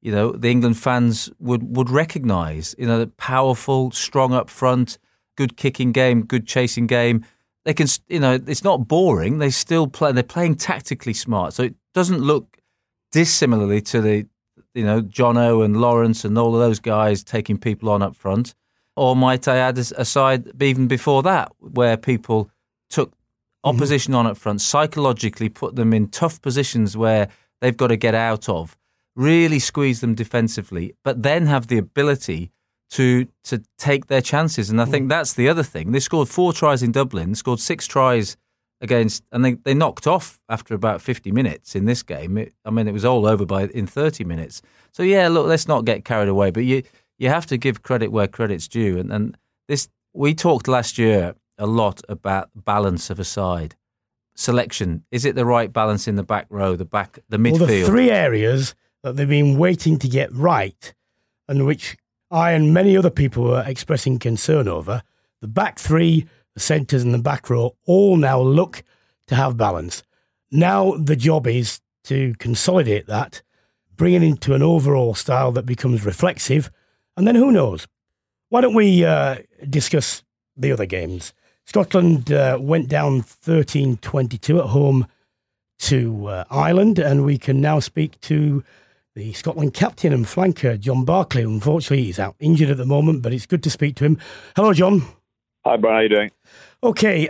you 0.00 0.12
know 0.12 0.32
the 0.32 0.48
England 0.48 0.78
fans 0.78 1.28
would 1.40 1.76
would 1.76 1.90
recognise. 1.90 2.74
You 2.78 2.86
know, 2.86 3.06
powerful, 3.16 3.90
strong 3.90 4.32
up 4.32 4.48
front, 4.48 4.98
good 5.36 5.56
kicking 5.56 5.92
game, 5.92 6.24
good 6.24 6.46
chasing 6.46 6.86
game. 6.86 7.24
They 7.64 7.74
can, 7.74 7.88
you 8.08 8.20
know, 8.20 8.38
it's 8.46 8.64
not 8.64 8.88
boring. 8.88 9.38
They 9.38 9.50
still 9.50 9.86
play. 9.86 10.12
They're 10.12 10.22
playing 10.22 10.56
tactically 10.56 11.12
smart. 11.12 11.52
So 11.54 11.64
it 11.64 11.74
doesn't 11.92 12.20
look 12.20 12.58
dissimilarly 13.12 13.80
to 13.82 14.00
the, 14.00 14.26
you 14.74 14.84
know, 14.84 15.02
Jono 15.02 15.64
and 15.64 15.80
Lawrence 15.80 16.24
and 16.24 16.38
all 16.38 16.54
of 16.54 16.60
those 16.60 16.80
guys 16.80 17.22
taking 17.24 17.58
people 17.58 17.90
on 17.90 18.02
up 18.02 18.16
front. 18.16 18.54
Or 18.96 19.16
might 19.16 19.48
I 19.48 19.56
add 19.56 19.78
a 19.78 20.04
side 20.04 20.62
even 20.62 20.86
before 20.86 21.22
that, 21.24 21.52
where 21.58 21.96
people 21.96 22.50
took. 22.88 23.12
Opposition 23.64 24.12
mm-hmm. 24.12 24.20
on 24.20 24.26
up 24.26 24.36
front, 24.36 24.60
psychologically 24.60 25.48
put 25.48 25.76
them 25.76 25.92
in 25.92 26.08
tough 26.08 26.40
positions 26.40 26.96
where 26.96 27.28
they've 27.60 27.76
got 27.76 27.88
to 27.88 27.96
get 27.96 28.14
out 28.14 28.48
of, 28.48 28.76
really 29.14 29.58
squeeze 29.58 30.00
them 30.00 30.14
defensively, 30.14 30.94
but 31.04 31.22
then 31.22 31.46
have 31.46 31.66
the 31.66 31.78
ability 31.78 32.50
to 32.90 33.26
to 33.44 33.62
take 33.78 34.06
their 34.06 34.20
chances. 34.20 34.68
And 34.68 34.80
I 34.80 34.84
think 34.84 35.06
mm. 35.06 35.10
that's 35.10 35.34
the 35.34 35.48
other 35.48 35.62
thing. 35.62 35.92
They 35.92 36.00
scored 36.00 36.28
four 36.28 36.52
tries 36.52 36.82
in 36.82 36.92
Dublin, 36.92 37.34
scored 37.34 37.60
six 37.60 37.86
tries 37.86 38.36
against, 38.80 39.24
and 39.30 39.44
they, 39.44 39.54
they 39.54 39.74
knocked 39.74 40.06
off 40.06 40.40
after 40.48 40.74
about 40.74 41.02
50 41.02 41.30
minutes 41.32 41.74
in 41.74 41.84
this 41.84 42.02
game. 42.02 42.38
It, 42.38 42.54
I 42.64 42.70
mean, 42.70 42.88
it 42.88 42.92
was 42.92 43.04
all 43.04 43.26
over 43.26 43.44
by 43.44 43.66
in 43.66 43.86
30 43.86 44.24
minutes. 44.24 44.62
So 44.92 45.02
yeah, 45.02 45.28
look, 45.28 45.46
let's 45.46 45.68
not 45.68 45.84
get 45.84 46.04
carried 46.04 46.28
away. 46.28 46.50
But 46.50 46.64
you 46.64 46.82
you 47.18 47.28
have 47.28 47.46
to 47.46 47.56
give 47.56 47.82
credit 47.82 48.10
where 48.10 48.26
credit's 48.26 48.68
due. 48.68 48.98
And 48.98 49.12
and 49.12 49.36
this 49.68 49.88
we 50.12 50.34
talked 50.34 50.66
last 50.66 50.98
year 50.98 51.34
a 51.60 51.66
lot 51.66 52.00
about 52.08 52.50
balance 52.54 53.10
of 53.10 53.20
a 53.20 53.24
side. 53.24 53.76
Selection 54.34 55.04
is 55.10 55.24
it 55.24 55.34
the 55.34 55.44
right 55.44 55.72
balance 55.72 56.08
in 56.08 56.16
the 56.16 56.22
back 56.22 56.46
row, 56.48 56.74
the 56.74 56.84
back, 56.84 57.18
the 57.28 57.36
midfield? 57.36 57.58
Well, 57.60 57.66
the 57.68 57.84
three 57.84 58.10
areas 58.10 58.74
that 59.02 59.16
they've 59.16 59.28
been 59.28 59.58
waiting 59.58 59.98
to 59.98 60.08
get 60.08 60.32
right, 60.32 60.94
and 61.46 61.66
which 61.66 61.96
I 62.30 62.52
and 62.52 62.72
many 62.72 62.96
other 62.96 63.10
people 63.10 63.44
were 63.44 63.64
expressing 63.66 64.18
concern 64.18 64.66
over. 64.66 65.02
The 65.40 65.48
back 65.48 65.78
three, 65.78 66.26
the 66.54 66.60
centres, 66.60 67.02
and 67.02 67.12
the 67.12 67.18
back 67.18 67.50
row 67.50 67.76
all 67.86 68.16
now 68.16 68.40
look 68.40 68.82
to 69.26 69.34
have 69.34 69.56
balance. 69.56 70.02
Now 70.50 70.92
the 70.92 71.16
job 71.16 71.46
is 71.46 71.80
to 72.04 72.34
consolidate 72.38 73.06
that, 73.06 73.42
bring 73.94 74.14
it 74.14 74.22
into 74.22 74.54
an 74.54 74.62
overall 74.62 75.14
style 75.14 75.52
that 75.52 75.66
becomes 75.66 76.04
reflexive, 76.04 76.70
and 77.16 77.26
then 77.26 77.34
who 77.34 77.52
knows? 77.52 77.86
Why 78.48 78.62
don't 78.62 78.74
we 78.74 79.04
uh, 79.04 79.36
discuss 79.68 80.22
the 80.56 80.72
other 80.72 80.86
games? 80.86 81.32
Scotland 81.70 82.32
uh, 82.32 82.58
went 82.60 82.88
down 82.88 83.22
13 83.22 83.98
22 83.98 84.58
at 84.58 84.66
home 84.66 85.06
to 85.78 86.26
uh, 86.26 86.44
Ireland, 86.50 86.98
and 86.98 87.24
we 87.24 87.38
can 87.38 87.60
now 87.60 87.78
speak 87.78 88.20
to 88.22 88.64
the 89.14 89.32
Scotland 89.34 89.72
captain 89.72 90.12
and 90.12 90.24
flanker, 90.24 90.80
John 90.80 91.04
Barclay. 91.04 91.44
Unfortunately, 91.44 92.06
he's 92.06 92.18
out 92.18 92.34
injured 92.40 92.70
at 92.70 92.76
the 92.76 92.84
moment, 92.84 93.22
but 93.22 93.32
it's 93.32 93.46
good 93.46 93.62
to 93.62 93.70
speak 93.70 93.94
to 93.96 94.04
him. 94.04 94.18
Hello, 94.56 94.72
John. 94.72 95.02
Hi, 95.64 95.76
Brian. 95.76 95.82
How 95.94 95.98
are 95.98 96.02
you 96.02 96.08
doing? 96.08 96.30
Okay, 96.82 97.28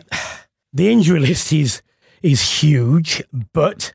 the 0.73 0.91
injury 0.91 1.21
list 1.29 1.53
is 1.53 1.83
is 2.23 2.63
huge, 2.63 3.23
but 3.53 3.93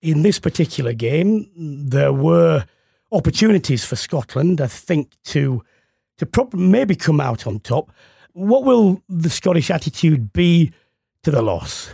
in 0.00 0.22
this 0.22 0.38
particular 0.38 0.94
game, 0.94 1.50
there 1.54 2.14
were 2.14 2.64
opportunities 3.12 3.84
for 3.84 3.96
Scotland, 3.96 4.62
I 4.62 4.66
think, 4.66 5.12
to 5.24 5.62
to 6.16 6.24
prop- 6.24 6.54
maybe 6.54 6.96
come 6.96 7.20
out 7.20 7.46
on 7.46 7.60
top. 7.60 7.92
What 8.34 8.64
will 8.64 9.02
the 9.08 9.30
Scottish 9.30 9.70
attitude 9.70 10.32
be 10.32 10.72
to 11.22 11.30
the 11.30 11.42
loss? 11.42 11.92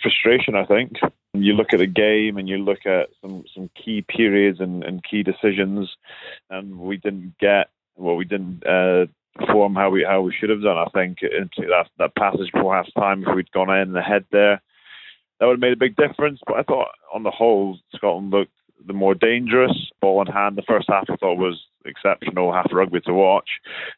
Frustration, 0.00 0.54
I 0.54 0.64
think 0.64 0.92
you 1.34 1.54
look 1.54 1.72
at 1.72 1.78
the 1.78 1.86
game 1.86 2.36
and 2.36 2.48
you 2.48 2.58
look 2.58 2.84
at 2.86 3.10
some 3.20 3.44
some 3.54 3.70
key 3.74 4.02
periods 4.02 4.60
and, 4.60 4.84
and 4.84 5.02
key 5.02 5.22
decisions, 5.22 5.90
and 6.50 6.78
we 6.78 6.96
didn't 6.96 7.34
get 7.38 7.70
well, 7.96 8.16
we 8.16 8.24
didn't 8.24 8.66
uh, 8.66 9.06
perform 9.34 9.74
how 9.74 9.90
we 9.90 10.04
how 10.04 10.20
we 10.20 10.34
should 10.34 10.50
have 10.50 10.62
done. 10.62 10.76
I 10.76 10.86
think 10.92 11.18
into 11.22 11.68
that 11.68 11.88
that 11.98 12.14
passage 12.16 12.52
before 12.52 12.74
half 12.74 12.92
time, 12.94 13.24
if 13.26 13.34
we'd 13.34 13.52
gone 13.52 13.70
in 13.70 13.96
ahead 13.96 14.24
there, 14.30 14.60
that 15.38 15.46
would 15.46 15.54
have 15.54 15.60
made 15.60 15.72
a 15.72 15.76
big 15.76 15.96
difference. 15.96 16.40
But 16.46 16.56
I 16.56 16.62
thought 16.62 16.88
on 17.12 17.22
the 17.22 17.30
whole, 17.30 17.78
Scotland 17.94 18.30
looked 18.30 18.52
the 18.86 18.92
more 18.92 19.14
dangerous. 19.14 19.90
Ball 20.00 20.22
in 20.22 20.26
hand, 20.26 20.56
the 20.56 20.62
first 20.62 20.86
half 20.88 21.04
I 21.08 21.16
thought 21.16 21.38
was 21.38 21.60
exceptional, 21.84 22.52
half 22.52 22.72
rugby 22.72 23.00
to 23.02 23.14
watch. 23.14 23.48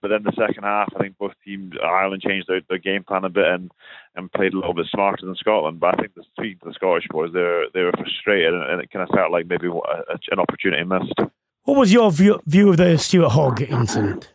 But 0.03 0.09
then 0.09 0.23
the 0.23 0.33
second 0.33 0.65
half, 0.65 0.93
I 0.95 0.99
think 1.01 1.19
both 1.19 1.33
teams, 1.45 1.75
Ireland 1.83 2.23
changed 2.23 2.49
their, 2.49 2.61
their 2.69 2.79
game 2.79 3.05
plan 3.05 3.25
a 3.25 3.29
bit 3.29 3.47
and, 3.47 3.71
and 4.17 4.33
played 4.33 4.53
a 4.53 4.57
little 4.57 4.75
bit 4.75 4.87
smarter 4.87 5.27
than 5.27 5.35
Scotland. 5.37 5.81
But 5.81 5.95
I 5.95 6.03
think 6.03 6.15
the 6.15 6.25
speaking 6.37 6.59
to 6.61 6.69
the 6.69 6.75
Scottish 6.75 7.07
boys, 7.11 7.33
they 7.33 7.41
were, 7.41 7.67
they 7.75 7.83
were 7.83 7.93
frustrated 7.93 8.55
and, 8.55 8.81
it 8.81 8.91
kind 8.91 9.09
of 9.09 9.15
felt 9.15 9.33
like 9.33 9.47
maybe 9.47 9.69
a, 9.69 9.73
a, 9.73 10.19
an 10.31 10.39
opportunity 10.39 10.85
missed. 10.85 11.19
What 11.63 11.79
was 11.79 11.93
your 11.93 12.11
view, 12.11 12.41
view 12.47 12.71
of 12.71 12.77
the 12.77 12.99
Stuart 12.99 13.31
Hogg 13.31 13.63
incident? 13.63 14.33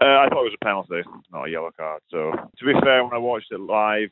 Uh, 0.00 0.04
I 0.04 0.28
thought 0.28 0.46
it 0.46 0.52
was 0.52 0.56
a 0.60 0.64
penalty, 0.64 1.02
not 1.32 1.48
a 1.48 1.50
yellow 1.50 1.70
card. 1.76 2.02
So 2.10 2.30
to 2.30 2.64
be 2.64 2.72
fair, 2.80 3.02
when 3.02 3.14
I 3.14 3.18
watched 3.18 3.50
it 3.50 3.58
live, 3.58 4.10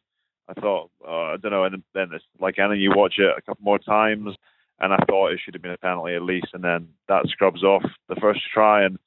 I 0.49 0.61
thought 0.61 0.91
uh, 1.07 1.33
I 1.33 1.37
don't 1.37 1.53
know, 1.53 1.65
and 1.65 1.83
then 1.95 2.09
it's 2.12 2.25
like 2.41 2.59
any 2.59 2.79
you 2.79 2.93
watch 2.95 3.15
it 3.19 3.33
a 3.37 3.43
couple 3.43 3.65
more 3.65 3.79
times, 3.79 4.35
and 4.80 4.92
I 4.92 4.99
thought 5.09 5.33
it 5.33 5.40
should 5.42 5.54
have 5.54 5.62
been 5.62 5.73
a 5.73 5.78
penalty 5.78 6.14
at 6.14 6.23
least, 6.23 6.49
and 6.52 6.62
then 6.62 6.88
that 7.09 7.26
scrubs 7.28 7.62
off 7.62 7.83
the 8.09 8.16
first 8.16 8.40
try. 8.52 8.85
And 8.85 8.99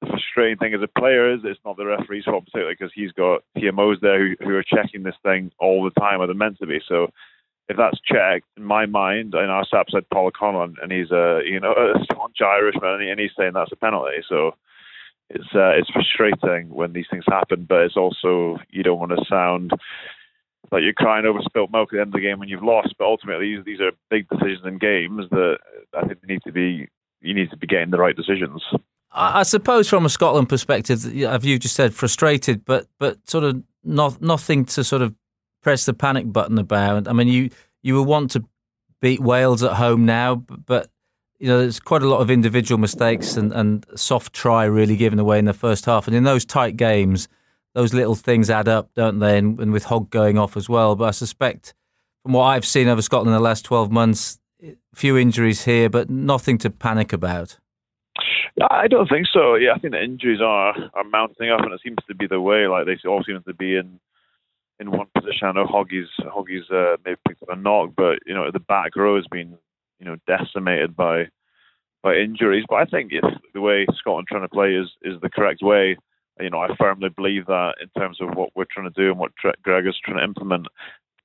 the 0.00 0.08
frustrating 0.08 0.58
thing 0.58 0.74
as 0.74 0.82
a 0.82 1.00
player 1.00 1.32
is 1.32 1.40
it's 1.44 1.60
not 1.64 1.76
the 1.76 1.86
referee's 1.86 2.24
fault 2.24 2.44
particularly 2.44 2.76
because 2.78 2.92
he's 2.94 3.12
got 3.12 3.42
TMOs 3.56 4.00
there 4.00 4.18
who, 4.18 4.36
who 4.40 4.54
are 4.54 4.62
checking 4.62 5.02
this 5.02 5.16
thing 5.22 5.50
all 5.58 5.84
the 5.84 6.00
time, 6.00 6.20
or 6.20 6.26
they're 6.26 6.34
meant 6.34 6.58
to 6.58 6.66
be. 6.66 6.80
So 6.86 7.08
if 7.68 7.76
that's 7.76 8.00
checked, 8.00 8.46
in 8.56 8.64
my 8.64 8.86
mind, 8.86 9.34
I 9.36 9.46
know 9.46 9.62
Sap 9.70 9.86
said 9.90 10.08
Paul 10.12 10.28
O'Connell, 10.28 10.74
and 10.82 10.92
he's 10.92 11.10
a 11.10 11.40
you 11.44 11.60
know 11.60 11.72
a 11.76 12.04
staunch 12.04 12.40
Irishman, 12.40 13.02
and 13.02 13.20
he's 13.20 13.30
saying 13.38 13.52
that's 13.54 13.72
a 13.72 13.76
penalty. 13.76 14.22
So 14.28 14.54
it's 15.28 15.54
uh, 15.54 15.70
it's 15.70 15.90
frustrating 15.90 16.68
when 16.70 16.92
these 16.92 17.06
things 17.10 17.24
happen, 17.28 17.66
but 17.68 17.82
it's 17.82 17.96
also 17.96 18.58
you 18.70 18.82
don't 18.82 18.98
want 18.98 19.12
to 19.12 19.24
sound 19.28 19.72
like 20.70 20.82
you're 20.82 20.92
crying 20.92 21.26
over 21.26 21.40
spilt 21.42 21.70
milk 21.72 21.90
at 21.92 21.96
the 21.96 22.00
end 22.00 22.08
of 22.08 22.12
the 22.14 22.20
game 22.20 22.38
when 22.38 22.48
you've 22.48 22.62
lost. 22.62 22.94
But 22.98 23.06
ultimately, 23.06 23.56
these, 23.56 23.64
these 23.64 23.80
are 23.80 23.92
big 24.08 24.28
decisions 24.28 24.66
in 24.66 24.78
games 24.78 25.24
that 25.30 25.58
I 25.96 26.06
think 26.06 26.20
need 26.26 26.42
to 26.46 26.52
be 26.52 26.88
you 27.20 27.34
need 27.34 27.50
to 27.50 27.56
be 27.56 27.66
getting 27.66 27.90
the 27.90 27.98
right 27.98 28.16
decisions. 28.16 28.62
I 29.12 29.42
suppose 29.42 29.88
from 29.88 30.06
a 30.06 30.08
Scotland 30.08 30.48
perspective, 30.48 31.04
as 31.04 31.44
you 31.44 31.58
just 31.58 31.74
said, 31.74 31.94
frustrated, 31.94 32.64
but 32.64 32.86
but 32.98 33.28
sort 33.28 33.44
of 33.44 33.62
not 33.82 34.22
nothing 34.22 34.64
to 34.66 34.84
sort 34.84 35.02
of 35.02 35.14
press 35.62 35.84
the 35.84 35.94
panic 35.94 36.32
button 36.32 36.58
about. 36.58 37.08
I 37.08 37.12
mean, 37.12 37.28
you 37.28 37.50
you 37.82 37.94
will 37.94 38.04
want 38.04 38.30
to 38.32 38.44
beat 39.00 39.20
Wales 39.20 39.62
at 39.62 39.74
home 39.74 40.06
now, 40.06 40.36
but 40.36 40.90
you 41.40 41.48
know 41.48 41.58
there's 41.58 41.80
quite 41.80 42.02
a 42.02 42.08
lot 42.08 42.20
of 42.20 42.30
individual 42.30 42.78
mistakes 42.78 43.36
and, 43.36 43.52
and 43.52 43.84
soft 43.96 44.32
try 44.32 44.64
really 44.64 44.96
given 44.96 45.18
away 45.18 45.40
in 45.40 45.44
the 45.46 45.52
first 45.52 45.86
half, 45.86 46.06
and 46.06 46.14
in 46.14 46.22
those 46.22 46.44
tight 46.44 46.76
games 46.76 47.26
those 47.74 47.94
little 47.94 48.14
things 48.14 48.50
add 48.50 48.68
up, 48.68 48.90
don't 48.94 49.18
they? 49.18 49.38
And, 49.38 49.60
and, 49.60 49.72
with 49.72 49.84
Hogg 49.84 50.10
going 50.10 50.38
off 50.38 50.56
as 50.56 50.68
well. 50.68 50.96
But 50.96 51.04
I 51.04 51.10
suspect, 51.12 51.74
from 52.22 52.32
what 52.32 52.44
I've 52.44 52.66
seen 52.66 52.88
over 52.88 53.02
Scotland 53.02 53.28
in 53.28 53.34
the 53.34 53.40
last 53.40 53.64
12 53.64 53.90
months, 53.90 54.38
few 54.94 55.16
injuries 55.16 55.64
here, 55.64 55.88
but 55.88 56.10
nothing 56.10 56.58
to 56.58 56.70
panic 56.70 57.12
about. 57.12 57.58
I 58.70 58.88
don't 58.88 59.08
think 59.08 59.26
so. 59.32 59.54
Yeah, 59.54 59.72
I 59.74 59.78
think 59.78 59.94
the 59.94 60.02
injuries 60.02 60.40
are 60.40 60.74
are 60.94 61.04
mounting 61.04 61.50
up, 61.50 61.60
and 61.60 61.72
it 61.72 61.80
seems 61.82 61.96
to 62.08 62.14
be 62.14 62.26
the 62.26 62.40
way. 62.40 62.66
Like 62.66 62.84
they 62.84 62.96
all 63.08 63.22
seem 63.24 63.40
to 63.42 63.54
be 63.54 63.76
in 63.76 63.98
in 64.78 64.90
one 64.90 65.06
position. 65.14 65.48
I 65.48 65.52
know 65.52 65.64
Hoggy's 65.64 66.10
Hoggy's 66.20 66.68
uh, 66.70 66.96
maybe 67.04 67.18
picked 67.26 67.42
up 67.42 67.48
a 67.50 67.56
knock, 67.56 67.92
but 67.96 68.18
you 68.26 68.34
know 68.34 68.50
the 68.50 68.60
back 68.60 68.96
row 68.96 69.16
has 69.16 69.26
been 69.30 69.56
you 69.98 70.06
know 70.06 70.16
decimated 70.26 70.94
by 70.94 71.28
by 72.02 72.16
injuries. 72.16 72.64
But 72.68 72.76
I 72.76 72.84
think 72.84 73.12
the 73.54 73.60
way 73.60 73.86
Scotland 73.96 74.28
trying 74.28 74.42
to 74.42 74.48
play 74.48 74.74
is 74.74 74.88
is 75.02 75.20
the 75.22 75.30
correct 75.30 75.62
way 75.62 75.96
you 76.38 76.50
know, 76.50 76.60
I 76.60 76.74
firmly 76.76 77.08
believe 77.08 77.46
that 77.46 77.74
in 77.82 77.88
terms 78.00 78.20
of 78.20 78.30
what 78.34 78.50
we're 78.54 78.66
trying 78.70 78.90
to 78.90 79.00
do 79.00 79.10
and 79.10 79.18
what 79.18 79.32
Greg 79.62 79.86
is 79.86 79.98
trying 80.02 80.18
to 80.18 80.24
implement. 80.24 80.66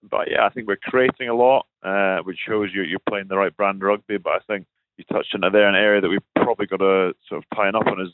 But 0.04 0.30
yeah, 0.30 0.46
I 0.46 0.50
think 0.50 0.68
we're 0.68 0.78
creating 0.78 1.30
a 1.30 1.36
lot, 1.36 1.66
uh, 1.84 2.20
which 2.20 2.38
shows 2.46 2.70
you 2.74 2.84
you're 2.84 3.00
playing 3.10 3.28
the 3.28 3.38
right 3.38 3.56
brand 3.56 3.82
rugby. 3.82 4.18
But 4.18 4.34
I 4.34 4.40
think 4.48 4.68
you 4.98 5.04
touched 5.12 5.34
on 5.34 5.44
it 5.44 5.52
there, 5.52 5.68
an 5.68 5.76
area 5.76 6.02
that 6.02 6.10
we've 6.10 6.20
probably 6.36 6.68
got 6.68 6.78
to 6.78 7.14
sort 7.28 7.44
of 7.44 7.58
tighten 7.58 7.76
up 7.76 7.88
on 7.88 8.02
is 8.02 8.14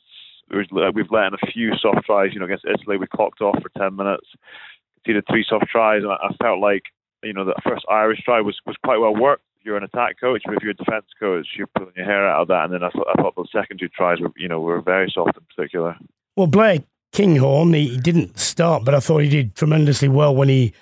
we've 0.49 1.11
let 1.11 1.27
in 1.27 1.33
a 1.33 1.51
few 1.51 1.71
soft 1.77 2.05
tries. 2.05 2.33
You 2.33 2.39
know, 2.39 2.45
against 2.45 2.65
Italy, 2.65 2.97
we 2.97 3.07
clocked 3.07 3.41
off 3.41 3.61
for 3.61 3.69
10 3.77 3.95
minutes, 3.95 4.27
conceded 5.03 5.25
three 5.29 5.45
soft 5.47 5.67
tries, 5.71 6.03
and 6.03 6.11
I 6.11 6.33
felt 6.41 6.59
like, 6.59 6.83
you 7.23 7.33
know, 7.33 7.45
that 7.45 7.63
first 7.63 7.85
Irish 7.89 8.21
try 8.23 8.41
was, 8.41 8.57
was 8.65 8.75
quite 8.83 8.97
well 8.97 9.15
worked. 9.15 9.43
If 9.59 9.65
you're 9.65 9.77
an 9.77 9.83
attack 9.83 10.19
coach, 10.19 10.41
but 10.45 10.55
if 10.55 10.63
you're 10.63 10.71
a 10.71 10.75
defence 10.75 11.05
coach, 11.19 11.47
you're 11.55 11.67
pulling 11.67 11.93
your 11.95 12.05
hair 12.05 12.27
out 12.27 12.41
of 12.41 12.47
that. 12.47 12.65
And 12.65 12.73
then 12.73 12.83
I 12.83 12.89
thought, 12.89 13.07
I 13.15 13.21
thought 13.21 13.35
the 13.35 13.47
second 13.51 13.79
two 13.79 13.89
tries 13.89 14.19
were, 14.19 14.31
you 14.35 14.47
know, 14.47 14.59
were 14.59 14.81
very 14.81 15.11
soft 15.13 15.37
in 15.37 15.43
particular. 15.55 15.95
Well, 16.41 16.47
Blair 16.47 16.79
Kinghorn, 17.11 17.71
he 17.73 17.97
didn't 17.97 18.39
start, 18.39 18.83
but 18.83 18.95
I 18.95 18.99
thought 18.99 19.19
he 19.19 19.29
did 19.29 19.53
tremendously 19.53 20.07
well 20.07 20.35
when 20.35 20.49
he 20.49 20.73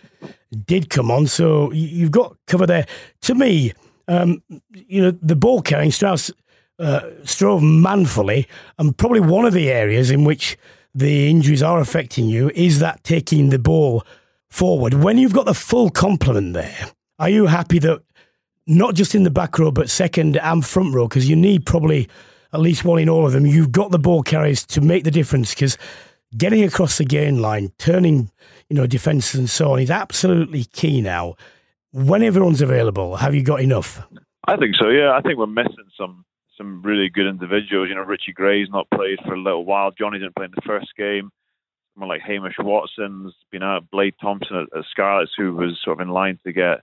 did 0.65 0.89
come 0.89 1.11
on. 1.11 1.27
So 1.27 1.69
you've 1.73 2.11
got 2.11 2.37
cover 2.47 2.65
there. 2.65 2.85
To 3.23 3.35
me, 3.35 3.73
um, 4.07 4.41
you 4.71 5.01
know, 5.01 5.11
the 5.11 5.35
ball 5.35 5.61
carrying 5.61 5.91
Strauss 5.91 6.31
uh, 6.79 7.09
strove 7.25 7.61
manfully, 7.61 8.47
and 8.77 8.97
probably 8.97 9.19
one 9.19 9.43
of 9.43 9.51
the 9.51 9.69
areas 9.69 10.11
in 10.11 10.23
which 10.23 10.57
the 10.95 11.29
injuries 11.29 11.61
are 11.61 11.81
affecting 11.81 12.29
you 12.29 12.51
is 12.55 12.79
that 12.79 13.03
taking 13.03 13.49
the 13.49 13.59
ball 13.59 14.05
forward. 14.47 14.93
When 14.93 15.17
you've 15.17 15.33
got 15.33 15.45
the 15.45 15.53
full 15.53 15.89
complement 15.89 16.53
there, 16.53 16.89
are 17.19 17.29
you 17.29 17.47
happy 17.47 17.79
that 17.79 18.01
not 18.65 18.95
just 18.95 19.13
in 19.13 19.23
the 19.23 19.29
back 19.29 19.59
row, 19.59 19.71
but 19.71 19.89
second 19.89 20.37
and 20.37 20.65
front 20.65 20.95
row, 20.95 21.09
because 21.09 21.29
you 21.29 21.35
need 21.35 21.65
probably 21.65 22.07
at 22.53 22.59
least 22.59 22.83
one 22.83 22.99
in 22.99 23.09
all 23.09 23.25
of 23.25 23.31
them, 23.31 23.45
you've 23.45 23.71
got 23.71 23.91
the 23.91 23.99
ball 23.99 24.23
carriers 24.23 24.65
to 24.67 24.81
make 24.81 25.03
the 25.03 25.11
difference 25.11 25.53
because 25.53 25.77
getting 26.37 26.63
across 26.63 26.97
the 26.97 27.05
gain 27.05 27.41
line, 27.41 27.71
turning, 27.77 28.31
you 28.69 28.75
know, 28.75 28.87
defences 28.87 29.39
and 29.39 29.49
so 29.49 29.73
on 29.73 29.79
is 29.79 29.91
absolutely 29.91 30.65
key 30.65 31.01
now. 31.01 31.35
when 31.91 32.21
everyone's 32.21 32.61
available, 32.61 33.15
have 33.17 33.33
you 33.33 33.43
got 33.43 33.61
enough? 33.61 34.01
I 34.47 34.55
think 34.57 34.75
so. 34.75 34.89
Yeah, 34.89 35.13
I 35.13 35.21
think 35.21 35.37
we're 35.37 35.47
missing 35.47 35.89
some 35.97 36.25
some 36.57 36.81
really 36.81 37.09
good 37.09 37.27
individuals. 37.27 37.89
You 37.89 37.95
know, 37.95 38.01
Richie 38.01 38.33
Gray's 38.33 38.67
not 38.69 38.89
played 38.93 39.19
for 39.25 39.33
a 39.33 39.41
little 39.41 39.65
while. 39.65 39.91
Johnny 39.91 40.19
didn't 40.19 40.35
play 40.35 40.45
in 40.45 40.51
the 40.51 40.61
first 40.65 40.89
game. 40.97 41.31
Someone 41.93 42.09
like 42.09 42.21
Hamish 42.21 42.55
Watson's 42.59 43.33
been 43.51 43.63
out. 43.63 43.89
Blade 43.91 44.13
Thomson 44.21 44.57
at, 44.57 44.77
at 44.77 44.85
Scarlets, 44.91 45.31
who 45.37 45.55
was 45.55 45.79
sort 45.83 45.99
of 45.99 46.07
in 46.07 46.13
line 46.13 46.37
to 46.45 46.51
get 46.51 46.81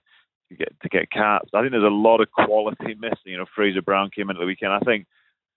to 0.49 0.56
get 0.56 0.73
to 0.80 0.88
get 0.88 1.11
caps. 1.11 1.50
I 1.54 1.61
think 1.61 1.73
there's 1.73 1.85
a 1.85 1.88
lot 1.88 2.20
of 2.20 2.30
quality 2.30 2.94
missing. 2.99 3.26
You 3.26 3.38
know, 3.38 3.46
Fraser 3.54 3.82
Brown 3.82 4.11
came 4.11 4.30
in 4.30 4.37
at 4.37 4.40
the 4.40 4.46
weekend. 4.46 4.73
I 4.73 4.80
think 4.80 5.06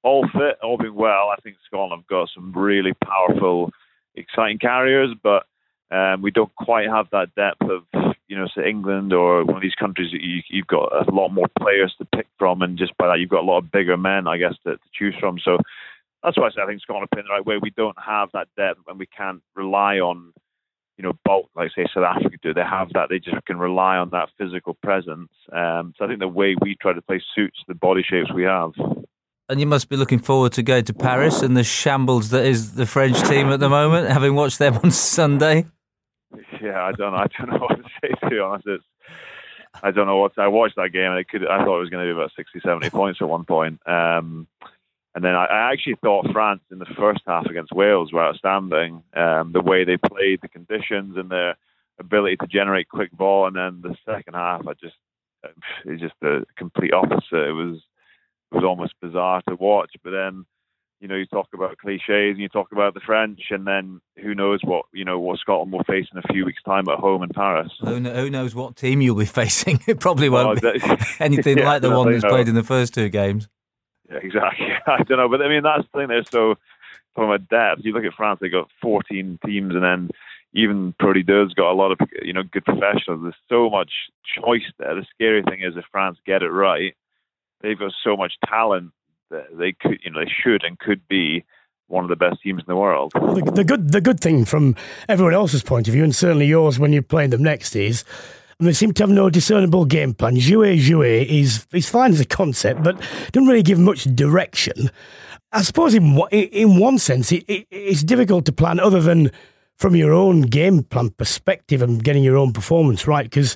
all 0.03 0.27
fit, 0.27 0.57
all 0.63 0.77
being 0.77 0.95
well. 0.95 1.31
I 1.31 1.41
think 1.41 1.57
Scotland 1.65 2.01
have 2.01 2.07
got 2.07 2.29
some 2.33 2.53
really 2.53 2.93
powerful, 3.03 3.71
exciting 4.15 4.59
carriers, 4.59 5.15
but 5.21 5.45
um, 5.91 6.21
we 6.21 6.31
don't 6.31 6.53
quite 6.55 6.87
have 6.87 7.07
that 7.11 7.33
depth 7.35 7.61
of 7.61 8.15
you 8.29 8.37
know, 8.37 8.47
say 8.55 8.69
England 8.69 9.11
or 9.11 9.43
one 9.43 9.55
of 9.55 9.61
these 9.61 9.75
countries 9.75 10.11
that 10.11 10.21
you, 10.21 10.41
you've 10.49 10.67
got 10.67 10.93
a 11.07 11.11
lot 11.11 11.29
more 11.29 11.47
players 11.59 11.93
to 11.97 12.05
pick 12.15 12.27
from, 12.37 12.61
and 12.61 12.77
just 12.77 12.95
by 12.97 13.07
that 13.07 13.19
you've 13.19 13.29
got 13.29 13.41
a 13.41 13.45
lot 13.45 13.57
of 13.57 13.71
bigger 13.71 13.97
men, 13.97 14.27
I 14.27 14.37
guess, 14.37 14.53
to, 14.65 14.77
to 14.77 14.89
choose 14.93 15.15
from. 15.19 15.39
So 15.43 15.57
that's 16.23 16.37
why 16.37 16.45
I 16.45 16.49
say 16.51 16.61
I 16.61 16.67
think 16.67 16.81
Scotland 16.81 17.05
are 17.05 17.15
playing 17.15 17.25
the 17.27 17.33
right 17.33 17.45
way. 17.45 17.57
We 17.59 17.71
don't 17.71 17.97
have 17.99 18.29
that 18.33 18.47
depth, 18.55 18.81
and 18.87 18.99
we 18.99 19.07
can't 19.07 19.41
rely 19.55 19.95
on, 19.95 20.31
you 20.97 21.03
know, 21.03 21.13
bulk 21.25 21.49
like 21.55 21.71
say 21.75 21.87
South 21.91 22.03
Africa 22.03 22.37
do. 22.43 22.53
They 22.53 22.61
have 22.61 22.93
that. 22.93 23.09
They 23.09 23.17
just 23.17 23.43
can 23.47 23.57
rely 23.57 23.97
on 23.97 24.11
that 24.11 24.29
physical 24.37 24.75
presence. 24.75 25.31
Um, 25.51 25.95
so 25.97 26.05
I 26.05 26.07
think 26.07 26.19
the 26.19 26.27
way 26.27 26.55
we 26.61 26.77
try 26.79 26.93
to 26.93 27.01
play 27.01 27.21
suits 27.35 27.57
the 27.67 27.73
body 27.73 28.03
shapes 28.07 28.31
we 28.31 28.43
have. 28.43 28.73
And 29.49 29.59
you 29.59 29.65
must 29.65 29.89
be 29.89 29.97
looking 29.97 30.19
forward 30.19 30.53
to 30.53 30.63
going 30.63 30.85
to 30.85 30.93
Paris 30.93 31.41
and 31.41 31.57
the 31.57 31.63
shambles 31.63 32.29
that 32.29 32.45
is 32.45 32.75
the 32.75 32.85
French 32.85 33.19
team 33.27 33.47
at 33.47 33.59
the 33.59 33.67
moment, 33.67 34.07
having 34.07 34.35
watched 34.35 34.59
them 34.59 34.77
on 34.83 34.91
Sunday. 34.91 35.65
Yeah, 36.61 36.83
I 36.83 36.91
don't 36.91 37.13
know. 37.13 37.17
I 37.17 37.27
don't 37.35 37.49
know 37.49 37.57
what 37.67 37.77
to 37.77 37.83
say 37.99 38.09
to 38.09 38.29
be 38.29 38.37
honest. 38.37 38.67
It's, 38.67 38.83
I 39.81 39.89
don't 39.89 40.05
know 40.05 40.17
what 40.17 40.35
to, 40.35 40.41
I 40.41 40.47
watched 40.47 40.75
that 40.75 40.93
game 40.93 41.11
and 41.11 41.19
it 41.19 41.29
could. 41.29 41.47
I 41.47 41.63
thought 41.63 41.77
it 41.77 41.81
was 41.81 41.89
going 41.89 42.05
to 42.05 42.13
be 42.13 42.17
about 42.19 42.31
60, 42.35 42.59
70 42.63 42.89
points 42.91 43.21
at 43.21 43.27
one 43.27 43.43
point. 43.43 43.79
Um, 43.87 44.47
and 45.15 45.23
then 45.23 45.35
I, 45.35 45.45
I, 45.45 45.73
actually 45.73 45.95
thought 45.95 46.31
France 46.31 46.61
in 46.71 46.77
the 46.77 46.85
first 46.85 47.21
half 47.25 47.47
against 47.47 47.71
Wales 47.71 48.13
were 48.13 48.23
outstanding. 48.23 49.01
Um, 49.15 49.51
the 49.51 49.61
way 49.61 49.83
they 49.83 49.97
played, 49.97 50.41
the 50.41 50.47
conditions, 50.47 51.17
and 51.17 51.31
their 51.31 51.57
ability 51.99 52.37
to 52.37 52.47
generate 52.47 52.89
quick 52.89 53.11
ball. 53.11 53.47
And 53.47 53.55
then 53.55 53.81
the 53.81 53.95
second 54.05 54.35
half, 54.35 54.67
I 54.67 54.73
just 54.73 54.95
it 55.43 55.91
was 55.91 55.99
just 55.99 56.13
the 56.21 56.45
complete 56.55 56.93
opposite. 56.93 57.49
It 57.49 57.53
was 57.53 57.81
was 58.51 58.63
almost 58.63 58.93
bizarre 59.01 59.41
to 59.47 59.55
watch. 59.55 59.91
But 60.03 60.11
then 60.11 60.45
you 60.99 61.07
know, 61.07 61.15
you 61.15 61.25
talk 61.25 61.47
about 61.53 61.77
cliches 61.77 62.33
and 62.33 62.39
you 62.39 62.49
talk 62.49 62.71
about 62.71 62.93
the 62.93 62.99
French, 62.99 63.39
and 63.51 63.65
then 63.65 64.01
who 64.21 64.35
knows 64.35 64.59
what 64.63 64.85
you 64.93 65.05
know 65.05 65.19
what 65.19 65.39
Scotland 65.39 65.71
will 65.71 65.83
face 65.83 66.07
in 66.11 66.17
a 66.17 66.33
few 66.33 66.45
weeks' 66.45 66.61
time 66.63 66.89
at 66.89 66.99
home 66.99 67.23
in 67.23 67.29
Paris. 67.29 67.71
Who, 67.79 67.99
who 67.99 68.29
knows 68.29 68.53
what 68.53 68.75
team 68.75 69.01
you'll 69.01 69.15
be 69.15 69.25
facing? 69.41 69.79
It 69.87 69.99
probably 69.99 70.29
won't 70.29 70.61
be 70.61 70.67
anything 71.19 71.59
yeah, 71.59 71.69
like 71.69 71.81
the 71.81 71.91
one 71.91 72.11
that's 72.11 72.23
know. 72.23 72.29
played 72.29 72.47
in 72.47 72.55
the 72.55 72.63
first 72.63 72.93
two 72.93 73.09
games. 73.09 73.47
Yeah, 74.09 74.17
exactly. 74.17 74.67
I 74.87 75.03
don't 75.03 75.17
know, 75.17 75.29
but 75.29 75.41
I 75.41 75.47
mean 75.47 75.63
that's 75.63 75.87
the 75.93 75.99
thing. 75.99 76.07
They're 76.09 76.23
so 76.23 76.55
from 77.15 77.31
a 77.31 77.39
depth. 77.39 77.81
You 77.83 77.93
look 77.93 78.03
at 78.03 78.13
France; 78.13 78.39
they 78.41 78.49
got 78.49 78.69
14 78.81 79.39
teams, 79.45 79.73
and 79.73 79.83
then 79.83 80.09
even 80.53 80.93
Pro 80.99 81.13
D2's 81.13 81.53
got 81.53 81.71
a 81.71 81.73
lot 81.73 81.91
of 81.91 81.99
you 82.21 82.33
know 82.33 82.43
good 82.43 82.65
professionals. 82.65 83.21
There's 83.21 83.35
so 83.47 83.69
much 83.69 83.91
choice 84.35 84.69
there. 84.77 84.95
The 84.95 85.05
scary 85.13 85.43
thing 85.43 85.61
is 85.61 85.77
if 85.77 85.85
France 85.91 86.17
get 86.25 86.43
it 86.43 86.49
right, 86.49 86.93
they've 87.61 87.79
got 87.79 87.91
so 88.03 88.15
much 88.15 88.33
talent 88.47 88.91
that 89.29 89.45
they 89.57 89.73
could, 89.73 89.99
you 90.03 90.11
know, 90.11 90.19
they 90.19 90.31
should 90.43 90.63
and 90.63 90.77
could 90.79 91.07
be 91.07 91.43
one 91.87 92.03
of 92.03 92.09
the 92.09 92.15
best 92.15 92.41
teams 92.41 92.59
in 92.59 92.65
the 92.67 92.75
world. 92.75 93.11
Well, 93.15 93.35
the, 93.35 93.51
the, 93.51 93.63
good, 93.63 93.91
the 93.91 94.01
good 94.01 94.19
thing 94.19 94.45
from 94.45 94.75
everyone 95.07 95.33
else's 95.33 95.63
point 95.63 95.87
of 95.87 95.93
view, 95.93 96.03
and 96.03 96.15
certainly 96.15 96.45
yours 96.45 96.79
when 96.79 96.93
you're 96.93 97.01
playing 97.01 97.31
them 97.31 97.43
next, 97.43 97.75
is 97.75 98.03
they 98.59 98.73
seem 98.73 98.93
to 98.93 99.03
have 99.03 99.09
no 99.09 99.29
discernible 99.29 99.85
game 99.85 100.13
plan. 100.13 100.35
Jouer, 100.35 100.77
jouer 100.77 101.25
is 101.25 101.65
is 101.73 101.89
fine 101.89 102.11
as 102.11 102.19
a 102.19 102.25
concept, 102.25 102.83
but 102.83 102.99
doesn't 103.31 103.47
really 103.47 103.63
give 103.63 103.79
much 103.79 104.03
direction. 104.15 104.91
I 105.51 105.61
suppose 105.61 105.93
in 105.95 106.19
in 106.31 106.77
one 106.77 106.97
sense, 106.97 107.31
it, 107.31 107.45
it, 107.47 107.67
it's 107.71 108.03
difficult 108.03 108.45
to 108.45 108.51
plan 108.51 108.79
other 108.79 109.01
than 109.01 109.31
from 109.77 109.95
your 109.95 110.11
own 110.11 110.41
game 110.41 110.83
plan 110.83 111.09
perspective 111.11 111.81
and 111.81 112.03
getting 112.03 112.23
your 112.23 112.37
own 112.37 112.51
performance 112.51 113.07
right. 113.07 113.23
Because 113.23 113.55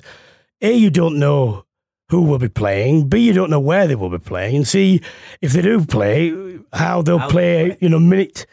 a 0.62 0.72
you 0.72 0.88
don't 0.88 1.18
know 1.18 1.63
who 2.08 2.22
will 2.22 2.38
be 2.38 2.48
playing. 2.48 3.08
B, 3.08 3.18
you 3.18 3.32
don't 3.32 3.50
know 3.50 3.60
where 3.60 3.86
they 3.86 3.94
will 3.94 4.10
be 4.10 4.18
playing. 4.18 4.56
And 4.56 4.68
C, 4.68 5.00
if 5.40 5.52
they 5.52 5.62
do 5.62 5.84
play, 5.84 6.58
how 6.72 7.02
they'll 7.02 7.18
how 7.18 7.28
play, 7.28 7.68
play, 7.68 7.78
you 7.80 7.88
know, 7.88 7.98
minute, 7.98 8.46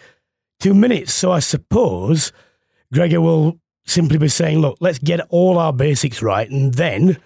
two 0.60 0.74
minutes. 0.74 1.14
So 1.14 1.32
I 1.32 1.40
suppose 1.40 2.32
Gregor 2.94 3.22
will 3.22 3.60
simply 3.86 4.18
be 4.18 4.28
saying, 4.28 4.60
look, 4.60 4.78
let's 4.80 5.00
get 5.00 5.22
all 5.30 5.58
our 5.58 5.74
basics 5.74 6.22
right. 6.22 6.50
And 6.50 6.74
then, 6.74 7.18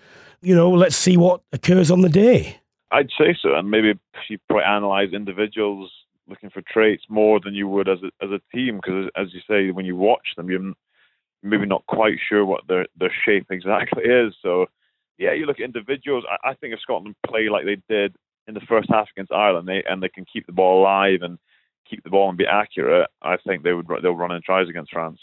you 0.42 0.56
know, 0.56 0.72
let's 0.72 0.96
see 0.96 1.18
what 1.18 1.42
occurs 1.52 1.92
on 1.92 2.02
the 2.02 2.10
day. 2.10 2.60
I'd 2.92 3.10
say 3.18 3.36
so. 3.42 3.56
And 3.56 3.70
maybe 3.70 3.94
you 4.30 4.38
probably 4.48 4.66
analyze 4.66 5.14
individuals 5.14 5.92
looking 6.28 6.50
for 6.50 6.64
traits 6.68 7.04
more 7.08 7.40
than 7.40 7.54
you 7.54 7.68
would 7.68 7.88
as 7.88 8.00
a, 8.02 8.26
as 8.26 8.32
a 8.32 8.42
team. 8.56 8.78
Because 8.78 9.10
as 9.16 9.28
you 9.34 9.42
say, 9.48 9.72
when 9.72 9.86
you 9.86 9.96
watch 9.96 10.28
them, 10.38 10.50
you're 10.50 10.74
maybe 11.44 11.66
not 11.66 11.86
quite 11.88 12.18
sure 12.28 12.46
what 12.46 12.68
their, 12.68 12.88
their 12.98 13.14
shape 13.26 13.48
exactly 13.52 14.04
is. 14.04 14.34
So, 14.42 14.66
yeah, 15.18 15.34
you 15.34 15.46
look 15.46 15.60
at 15.60 15.66
individuals. 15.66 16.24
I, 16.30 16.50
I 16.50 16.54
think 16.56 16.74
if 16.74 16.80
Scotland 16.80 17.16
play 17.26 17.50
like 17.50 17.66
they 17.66 17.78
did 17.90 18.16
in 18.48 18.54
the 18.54 18.62
first 18.62 18.90
half 18.90 19.08
against 19.16 19.32
Ireland, 19.32 19.68
they, 19.68 19.84
and 19.88 20.02
they 20.02 20.10
can 20.10 20.26
keep 20.32 20.46
the 20.46 20.54
ball 20.54 20.82
alive 20.82 21.20
and 21.22 21.38
keep 21.90 22.04
the 22.04 22.10
ball 22.10 22.30
and 22.30 22.38
be 22.38 22.46
accurate, 22.46 23.10
I 23.22 23.38
think 23.38 23.64
they 23.64 23.74
would 23.74 23.88
they'll 24.02 24.16
run 24.16 24.32
in 24.32 24.42
tries 24.42 24.70
against 24.70 24.92
France. 24.92 25.20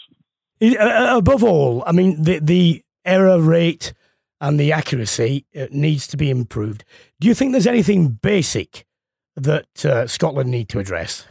Uh, 0.61 0.75
uh, 0.77 1.17
above 1.17 1.43
all, 1.43 1.83
I 1.85 1.91
mean 1.91 2.21
the 2.21 2.39
the 2.39 2.83
error 3.05 3.39
rate 3.39 3.93
and 4.39 4.59
the 4.59 4.71
accuracy 4.71 5.45
uh, 5.57 5.67
needs 5.71 6.07
to 6.07 6.17
be 6.17 6.29
improved. 6.29 6.83
Do 7.19 7.27
you 7.27 7.33
think 7.33 7.51
there's 7.51 7.67
anything 7.67 8.09
basic 8.09 8.85
that 9.35 9.85
uh, 9.85 10.07
Scotland 10.07 10.51
need 10.51 10.69
to 10.69 10.79
address? 10.79 11.25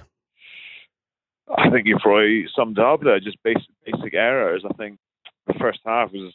I 1.57 1.71
think 1.71 1.87
you 1.87 1.99
probably 2.01 2.47
summed 2.55 2.79
up 2.79 3.03
there. 3.03 3.21
Just 3.21 3.43
basic 3.43 3.69
basic 3.85 4.15
errors. 4.15 4.65
I 4.69 4.73
think 4.75 4.99
the 5.47 5.55
first 5.55 5.81
half 5.85 6.13
was 6.13 6.33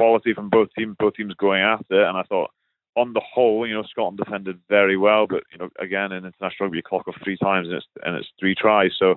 quality 0.00 0.32
from 0.32 0.48
both 0.48 0.68
teams, 0.76 0.96
both 0.98 1.14
teams 1.14 1.34
going 1.34 1.60
after 1.60 2.02
it. 2.02 2.08
And 2.08 2.16
I 2.16 2.22
thought, 2.22 2.50
on 2.96 3.12
the 3.12 3.20
whole, 3.20 3.66
you 3.66 3.74
know, 3.74 3.82
Scotland 3.82 4.18
defended 4.18 4.58
very 4.68 4.96
well. 4.96 5.26
But 5.26 5.44
you 5.52 5.58
know, 5.58 5.68
again, 5.78 6.10
in 6.12 6.24
international 6.24 6.66
rugby, 6.66 6.78
you 6.78 6.82
clock 6.82 7.06
off 7.06 7.14
three 7.22 7.36
times 7.36 7.68
and 7.68 7.76
it's 7.76 7.86
and 8.04 8.16
it's 8.16 8.28
three 8.38 8.54
tries. 8.54 8.92
So, 8.98 9.16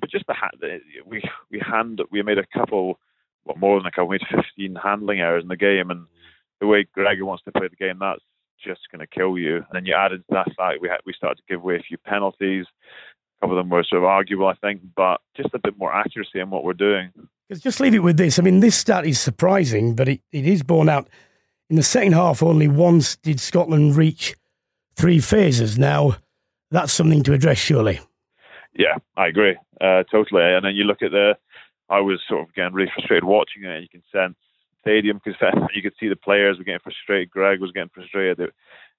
but 0.00 0.10
just 0.10 0.26
the 0.26 0.34
we 1.06 1.22
we 1.50 1.60
hand 1.60 2.00
we 2.10 2.22
made 2.22 2.38
a 2.38 2.46
couple, 2.46 2.98
what 3.44 3.58
more 3.58 3.78
than 3.78 3.86
a 3.86 3.90
couple, 3.90 4.08
we 4.08 4.18
made 4.30 4.42
15 4.44 4.74
handling 4.82 5.20
errors 5.20 5.42
in 5.42 5.48
the 5.48 5.56
game, 5.56 5.90
and 5.90 6.06
the 6.60 6.66
way 6.66 6.86
Gregor 6.94 7.26
wants 7.26 7.44
to 7.44 7.52
play 7.52 7.68
the 7.68 7.76
game, 7.76 7.98
that's 8.00 8.22
just 8.64 8.80
going 8.90 9.00
to 9.00 9.06
kill 9.06 9.36
you. 9.36 9.56
And 9.56 9.72
then 9.72 9.84
you 9.84 9.94
added 9.94 10.20
to 10.20 10.34
that 10.34 10.56
fact 10.56 10.80
we 10.80 10.88
had 10.88 11.00
we 11.04 11.12
started 11.12 11.36
to 11.36 11.48
give 11.48 11.60
away 11.60 11.76
a 11.76 11.82
few 11.82 11.98
penalties. 11.98 12.66
Couple 13.42 13.58
of 13.58 13.64
them 13.64 13.70
were 13.70 13.82
sort 13.82 14.02
of 14.02 14.04
arguable, 14.04 14.46
I 14.46 14.54
think, 14.54 14.82
but 14.94 15.20
just 15.36 15.52
a 15.52 15.58
bit 15.58 15.76
more 15.76 15.92
accuracy 15.92 16.38
in 16.38 16.48
what 16.50 16.62
we're 16.62 16.74
doing. 16.74 17.10
Because 17.48 17.60
just 17.60 17.80
leave 17.80 17.92
it 17.92 17.98
with 17.98 18.16
this. 18.16 18.38
I 18.38 18.42
mean, 18.42 18.60
this 18.60 18.76
stat 18.76 19.04
is 19.04 19.18
surprising, 19.18 19.96
but 19.96 20.08
it, 20.08 20.20
it 20.30 20.46
is 20.46 20.62
borne 20.62 20.88
out. 20.88 21.08
In 21.68 21.74
the 21.74 21.82
second 21.82 22.12
half, 22.12 22.40
only 22.40 22.68
once 22.68 23.16
did 23.16 23.40
Scotland 23.40 23.96
reach 23.96 24.36
three 24.94 25.18
phases. 25.18 25.76
Now, 25.76 26.18
that's 26.70 26.92
something 26.92 27.24
to 27.24 27.32
address, 27.32 27.58
surely. 27.58 28.00
Yeah, 28.74 28.96
I 29.16 29.26
agree. 29.26 29.56
Uh, 29.80 30.04
totally. 30.04 30.44
And 30.44 30.64
then 30.64 30.76
you 30.76 30.84
look 30.84 31.02
at 31.02 31.10
the, 31.10 31.36
I 31.90 32.00
was 32.00 32.20
sort 32.28 32.42
of 32.42 32.54
getting 32.54 32.74
really 32.74 32.92
frustrated 32.94 33.24
watching 33.24 33.64
it. 33.64 33.82
You 33.82 33.88
can 33.88 34.02
sense 34.12 34.36
stadium 34.82 35.20
because 35.24 35.40
you 35.74 35.82
could 35.82 35.94
see 35.98 36.08
the 36.08 36.14
players 36.14 36.58
were 36.58 36.64
getting 36.64 36.80
frustrated. 36.80 37.30
Greg 37.30 37.60
was 37.60 37.72
getting 37.72 37.90
frustrated. 37.92 38.52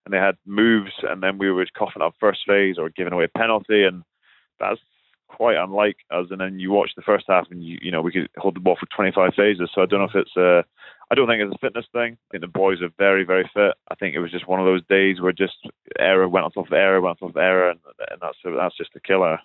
And 0.05 0.13
they 0.13 0.17
had 0.17 0.35
moves, 0.45 0.91
and 1.03 1.23
then 1.23 1.37
we 1.37 1.49
were 1.49 1.65
coughing 1.77 2.01
up 2.01 2.15
first 2.19 2.41
phase 2.45 2.77
or 2.77 2.89
giving 2.89 3.13
away 3.13 3.23
a 3.23 3.37
penalty. 3.37 3.85
And 3.85 4.03
that's 4.63 4.81
quite 5.27 5.57
unlike 5.57 5.97
us. 6.11 6.27
And 6.29 6.39
then 6.39 6.59
you 6.59 6.71
watch 6.71 6.91
the 6.95 7.01
first 7.01 7.25
half, 7.27 7.47
and 7.51 7.63
you 7.63 7.77
you 7.81 7.91
know 7.91 8.01
we 8.01 8.11
could 8.11 8.29
hold 8.37 8.55
the 8.55 8.59
ball 8.59 8.77
for 8.79 8.87
25 8.95 9.33
phases. 9.35 9.69
So 9.73 9.81
I 9.81 9.85
don't 9.85 9.99
know 9.99 10.05
if 10.05 10.15
it's 10.15 10.37
a, 10.37 10.63
I 11.11 11.15
don't 11.15 11.27
think 11.27 11.41
it's 11.41 11.55
a 11.55 11.65
fitness 11.65 11.85
thing. 11.91 12.13
I 12.13 12.27
think 12.31 12.41
the 12.41 12.47
boys 12.47 12.81
are 12.81 12.89
very 12.97 13.23
very 13.23 13.49
fit. 13.53 13.73
I 13.89 13.95
think 13.95 14.15
it 14.15 14.19
was 14.19 14.31
just 14.31 14.47
one 14.47 14.59
of 14.59 14.65
those 14.65 14.85
days 14.87 15.21
where 15.21 15.33
just 15.33 15.57
error 15.99 16.27
went 16.27 16.45
on 16.45 16.51
top 16.51 16.67
of 16.67 16.73
error, 16.73 17.01
went 17.01 17.21
on 17.21 17.27
top 17.27 17.35
of 17.35 17.41
error, 17.41 17.69
and, 17.71 17.79
and 18.09 18.21
that's 18.21 18.37
that's 18.43 18.77
just 18.77 18.95
a 18.95 18.99
killer. 18.99 19.39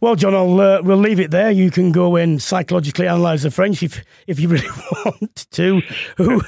Well, 0.00 0.14
John, 0.14 0.34
I'll 0.34 0.60
uh, 0.60 0.82
we'll 0.82 0.98
leave 0.98 1.20
it 1.20 1.30
there. 1.30 1.50
You 1.50 1.70
can 1.70 1.92
go 1.92 2.16
and 2.16 2.42
psychologically 2.42 3.06
analyse 3.06 3.42
the 3.42 3.50
French 3.50 3.82
if 3.82 4.04
if 4.26 4.38
you 4.38 4.48
really 4.48 4.68
want 5.04 5.46
to. 5.52 5.80
Who 6.16 6.40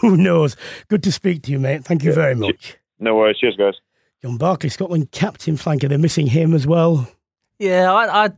who 0.00 0.16
knows? 0.16 0.56
Good 0.88 1.02
to 1.04 1.12
speak 1.12 1.42
to 1.44 1.50
you, 1.50 1.58
mate. 1.58 1.84
Thank 1.84 2.04
you 2.04 2.12
very 2.12 2.34
much. 2.34 2.76
No 2.98 3.16
worries. 3.16 3.38
Cheers, 3.38 3.56
guys. 3.56 3.74
John 4.22 4.38
Barclay, 4.38 4.70
Scotland 4.70 5.10
captain 5.10 5.56
flanker. 5.56 5.88
They're 5.88 5.98
missing 5.98 6.26
him 6.26 6.54
as 6.54 6.66
well. 6.66 7.08
Yeah, 7.58 7.92
I, 7.92 8.24
I, 8.24 8.30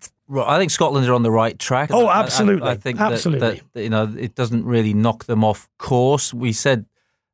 I 0.44 0.58
think 0.58 0.70
Scotland 0.70 1.06
are 1.08 1.14
on 1.14 1.22
the 1.22 1.30
right 1.30 1.58
track. 1.58 1.90
Oh, 1.92 2.08
absolutely. 2.08 2.68
I, 2.68 2.72
I 2.72 2.76
think 2.76 3.00
absolutely. 3.00 3.48
That, 3.48 3.72
that, 3.72 3.82
you 3.82 3.90
know 3.90 4.14
it 4.18 4.34
doesn't 4.34 4.64
really 4.64 4.94
knock 4.94 5.24
them 5.24 5.44
off 5.44 5.68
course. 5.78 6.34
We 6.34 6.52
said 6.52 6.86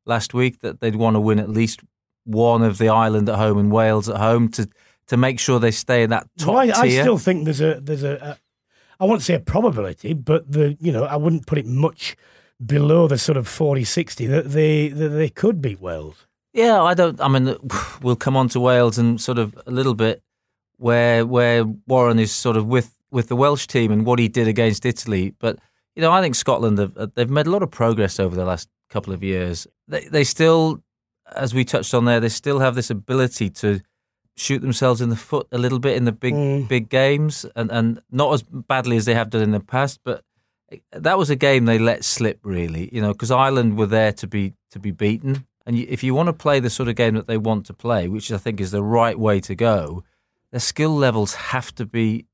last 0.07 0.35
week 0.35 0.61
that 0.61 0.81
they'd 0.81 0.97
want 0.97 1.17
to 1.17 1.21
win 1.21 1.39
at 1.39 1.49
least 1.49 1.81
one 2.25 2.63
of 2.63 2.79
the 2.79 2.89
Ireland 2.89 3.29
at 3.29 3.37
home 3.37 3.59
and 3.59 3.71
Wales 3.73 4.09
at 4.09 4.17
home 4.17 4.49
to 4.51 4.69
to 5.09 5.17
make 5.17 5.41
sure 5.41 5.59
they 5.59 5.71
stay 5.71 6.05
in 6.05 6.11
that 6.11 6.29
top 6.39 6.55
well, 6.55 6.59
I, 6.59 6.67
tier. 6.67 7.01
I 7.01 7.03
still 7.03 7.19
think 7.19 7.45
there's 7.45 7.61
a 7.61 7.81
there's 7.81 8.05
a, 8.05 8.15
a 8.15 8.39
I 9.03 9.07
won't 9.07 9.23
say 9.23 9.35
a 9.35 9.41
probability, 9.41 10.13
but 10.13 10.51
the 10.51 10.77
you 10.81 10.93
know 10.93 11.05
I 11.05 11.17
wouldn't 11.17 11.47
put 11.47 11.59
it 11.59 11.67
much 11.67 12.17
below 12.65 13.09
the 13.09 13.19
sort 13.19 13.37
of 13.37 13.49
40 13.49 13.85
60 13.85 14.27
that 14.27 14.51
they, 14.51 14.89
that 14.89 15.09
they 15.09 15.29
could 15.29 15.61
beat 15.61 15.81
Wales. 15.81 16.27
Yeah, 16.53 16.83
I 16.83 16.95
don't. 16.95 17.21
I 17.21 17.29
mean, 17.29 17.57
we'll 18.03 18.17
come 18.17 18.37
on 18.37 18.49
to 18.51 18.61
Wales 18.61 18.99
and 18.99 19.21
sort 19.21 19.39
of 19.39 19.59
a 19.67 19.71
little 19.71 19.95
bit 19.95 20.23
where 20.83 21.25
where 21.25 21.65
Warren 21.87 22.19
is 22.19 22.33
sort 22.33 22.57
of 22.57 22.67
with 22.67 22.93
with 23.11 23.29
the 23.29 23.37
Welsh 23.37 23.67
team 23.67 23.93
and 23.93 24.05
what 24.05 24.19
he 24.19 24.29
did 24.29 24.49
against 24.49 24.85
Italy. 24.85 25.35
But 25.39 25.59
you 25.95 26.03
know, 26.03 26.11
I 26.11 26.21
think 26.21 26.35
Scotland 26.35 26.79
have 26.79 27.15
they've 27.15 27.31
made 27.31 27.47
a 27.47 27.51
lot 27.51 27.63
of 27.63 27.71
progress 27.71 28.19
over 28.19 28.35
the 28.35 28.45
last 28.45 28.69
couple 28.91 29.13
of 29.13 29.23
years. 29.23 29.67
They 29.87 30.05
they 30.07 30.25
still, 30.25 30.83
as 31.35 31.55
we 31.55 31.65
touched 31.65 31.95
on 31.95 32.05
there, 32.05 32.21
they 32.21 32.29
still 32.29 32.59
have 32.59 32.75
this 32.75 32.91
ability 32.91 33.51
to 33.51 33.81
shoot 34.37 34.61
themselves 34.61 35.01
in 35.01 35.11
the 35.11 35.17
foot 35.17 35.47
a 35.53 35.59
little 35.59 35.79
bit 35.79 35.97
in 35.97 36.05
the 36.05 36.13
big 36.13 36.35
mm. 36.35 36.67
big 36.67 36.89
games, 36.89 37.47
and 37.55 37.71
and 37.71 38.03
not 38.11 38.35
as 38.35 38.43
badly 38.43 38.97
as 38.97 39.05
they 39.05 39.15
have 39.15 39.31
done 39.31 39.43
in 39.43 39.53
the 39.53 39.61
past, 39.61 40.01
but. 40.05 40.25
That 40.93 41.19
was 41.19 41.29
a 41.29 41.37
game 41.37 41.67
they 41.67 41.79
let 41.79 42.03
slip, 42.03 42.41
really, 42.43 42.89
you 42.95 43.03
know, 43.03 43.13
because 43.13 43.31
Ireland 43.31 43.77
were 43.77 43.85
there 43.85 44.11
to 44.11 44.27
be 44.27 44.55
to 44.71 44.79
be 44.79 44.91
beaten, 44.91 45.47
and 45.67 45.77
if 45.77 46.03
you 46.03 46.15
want 46.15 46.29
to 46.29 46.33
play 46.33 46.61
the 46.61 46.71
sort 46.71 46.89
of 46.89 46.95
game 46.95 47.15
that 47.15 47.27
they 47.27 47.37
want 47.37 47.67
to 47.67 47.75
play, 47.75 48.09
which 48.09 48.33
I 48.33 48.39
think 48.39 48.59
is 48.59 48.71
the 48.71 48.83
right 48.83 49.19
way 49.19 49.39
to 49.41 49.55
go, 49.55 50.03
their 50.53 50.61
skill 50.61 50.95
levels 50.95 51.35
have 51.35 51.75
to 51.75 51.85
be 51.85 52.27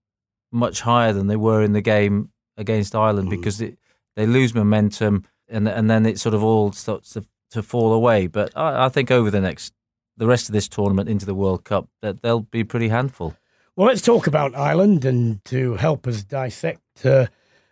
much 0.53 0.83
higher 0.83 1.13
than 1.13 1.27
they 1.27 1.37
were 1.37 1.63
in 1.63 1.73
the 1.73 1.81
game 1.81 2.31
against 2.57 2.95
Ireland 2.95 3.29
mm. 3.29 3.31
because 3.31 3.61
it, 3.61 3.79
they 4.17 4.27
lose 4.27 4.55
momentum 4.55 5.25
and 5.49 5.67
and 5.69 5.91
then 5.91 6.05
it 6.05 6.19
sort 6.19 6.35
of 6.35 6.45
all 6.45 6.73
starts 6.73 7.13
to, 7.15 7.25
to 7.53 7.63
fall 7.63 7.93
away. 7.93 8.27
But 8.27 8.55
I, 8.57 8.87
I, 8.87 8.89
think 8.89 9.11
over 9.11 9.31
the 9.31 9.41
next 9.41 9.73
the 10.17 10.27
rest 10.27 10.49
of 10.49 10.53
this 10.53 10.69
tournament 10.69 11.09
into 11.09 11.25
the 11.25 11.35
World 11.35 11.65
Cup 11.65 11.89
that 12.03 12.23
they'll 12.23 12.41
be 12.41 12.65
pretty 12.65 12.89
handful. 12.89 13.35
Well, 13.77 13.87
let's 13.87 14.03
talk 14.03 14.27
about 14.27 14.57
Ireland 14.57 15.05
and 15.05 15.45
to 15.47 15.77
help 15.77 16.07
us 16.07 16.25
dissect 16.25 17.07
uh, 17.07 17.27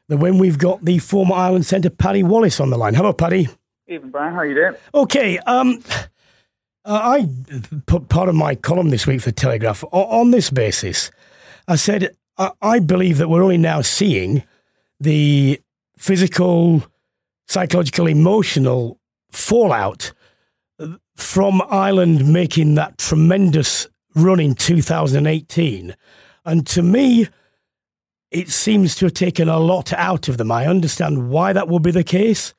the 0.08 0.16
win, 0.16 0.38
we've 0.38 0.58
got 0.58 0.84
the 0.84 0.98
former 0.98 1.34
Ireland 1.34 1.66
centre 1.66 1.90
Paddy 1.90 2.22
Wallace 2.22 2.60
on 2.60 2.70
the 2.70 2.78
line. 2.78 2.94
Hello, 2.94 3.12
Paddy. 3.12 3.48
Even 3.88 4.10
Brian, 4.10 4.34
how 4.34 4.40
are 4.40 4.46
you 4.46 4.54
doing? 4.54 4.74
Okay. 4.94 5.38
Um, 5.40 5.82
Uh, 6.86 7.18
I 7.18 7.28
put 7.86 8.08
part 8.08 8.28
of 8.28 8.36
my 8.36 8.54
column 8.54 8.90
this 8.90 9.08
week 9.08 9.20
for 9.20 9.32
Telegraph 9.32 9.82
on 9.90 10.30
this 10.30 10.50
basis. 10.50 11.10
I 11.66 11.74
said 11.74 12.16
I 12.38 12.78
believe 12.78 13.18
that 13.18 13.28
we're 13.28 13.42
only 13.42 13.58
now 13.58 13.80
seeing 13.80 14.44
the 15.00 15.60
physical, 15.98 16.84
psychological, 17.48 18.06
emotional 18.06 19.00
fallout 19.32 20.12
uh, 20.78 20.96
from 21.16 21.60
Ireland 21.68 22.32
making 22.32 22.76
that 22.76 22.98
tremendous 22.98 23.88
run 24.14 24.38
in 24.38 24.54
2018. 24.54 25.96
And 26.44 26.66
to 26.68 26.82
me, 26.82 27.26
it 28.30 28.48
seems 28.48 28.94
to 28.96 29.06
have 29.06 29.14
taken 29.14 29.48
a 29.48 29.58
lot 29.58 29.92
out 29.92 30.28
of 30.28 30.38
them. 30.38 30.52
I 30.52 30.66
understand 30.66 31.30
why 31.30 31.52
that 31.52 31.66
would 31.66 31.82
be 31.82 31.90
the 31.90 32.04
case. 32.04 32.54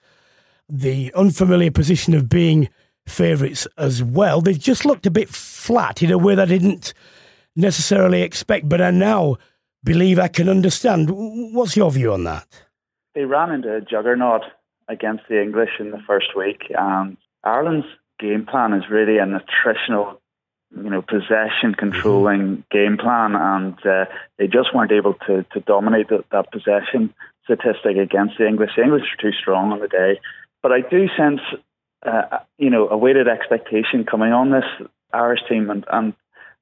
The 0.68 1.14
unfamiliar 1.14 1.72
position 1.72 2.14
of 2.14 2.28
being 2.28 2.68
favourites 3.08 3.68
as 3.78 4.04
well. 4.04 4.42
They've 4.42 4.60
just 4.60 4.86
looked 4.86 5.06
a 5.06 5.12
bit 5.12 5.30
flat 5.30 6.04
in 6.04 6.12
a 6.12 6.18
way 6.18 6.36
that 6.36 6.48
I 6.50 6.58
didn't 6.58 6.94
necessarily 7.56 8.22
expect, 8.22 8.70
but 8.70 8.82
I 8.82 8.92
now 8.92 9.38
believe 9.84 10.20
I 10.20 10.28
can 10.28 10.50
understand. 10.50 11.10
What's 11.12 11.76
your 11.76 11.92
view 11.92 12.14
on 12.14 12.24
that? 12.26 12.48
They 13.16 13.26
ran 13.26 13.52
into 13.52 13.74
a 13.74 13.82
juggernaut 13.82 14.44
against 14.88 15.24
the 15.30 15.42
English 15.42 15.72
in 15.80 15.92
the 15.92 16.00
first 16.06 16.36
week, 16.36 16.72
and 16.78 17.18
Ireland's 17.44 17.88
game 18.20 18.46
plan 18.46 18.74
is 18.74 18.90
really 18.90 19.18
an 19.18 19.40
attritional, 19.40 20.18
you 20.76 20.90
know, 20.90 21.02
possession 21.02 21.74
controlling 21.78 22.42
mm-hmm. 22.42 22.62
game 22.72 22.98
plan, 22.98 23.36
and 23.36 23.86
uh, 23.86 24.06
they 24.38 24.48
just 24.48 24.74
weren't 24.74 24.92
able 24.92 25.16
to 25.26 25.44
to 25.52 25.60
dominate 25.62 26.10
the, 26.10 26.24
that 26.32 26.52
possession 26.52 27.14
statistic 27.44 27.98
against 27.98 28.38
the 28.38 28.48
English. 28.48 28.72
The 28.76 28.84
English 28.84 29.04
are 29.04 29.22
too 29.22 29.36
strong 29.38 29.72
on 29.72 29.80
the 29.80 29.88
day, 29.88 30.20
but 30.62 30.72
I 30.72 30.82
do 30.82 31.08
sense, 31.18 31.42
uh, 32.06 32.40
you 32.58 32.70
know, 32.70 32.88
a 32.90 32.98
weighted 32.98 33.28
expectation 33.28 34.06
coming 34.06 34.32
on 34.32 34.52
this 34.52 34.66
Irish 35.14 35.42
team, 35.50 35.70
and, 35.70 35.86
and 35.92 36.14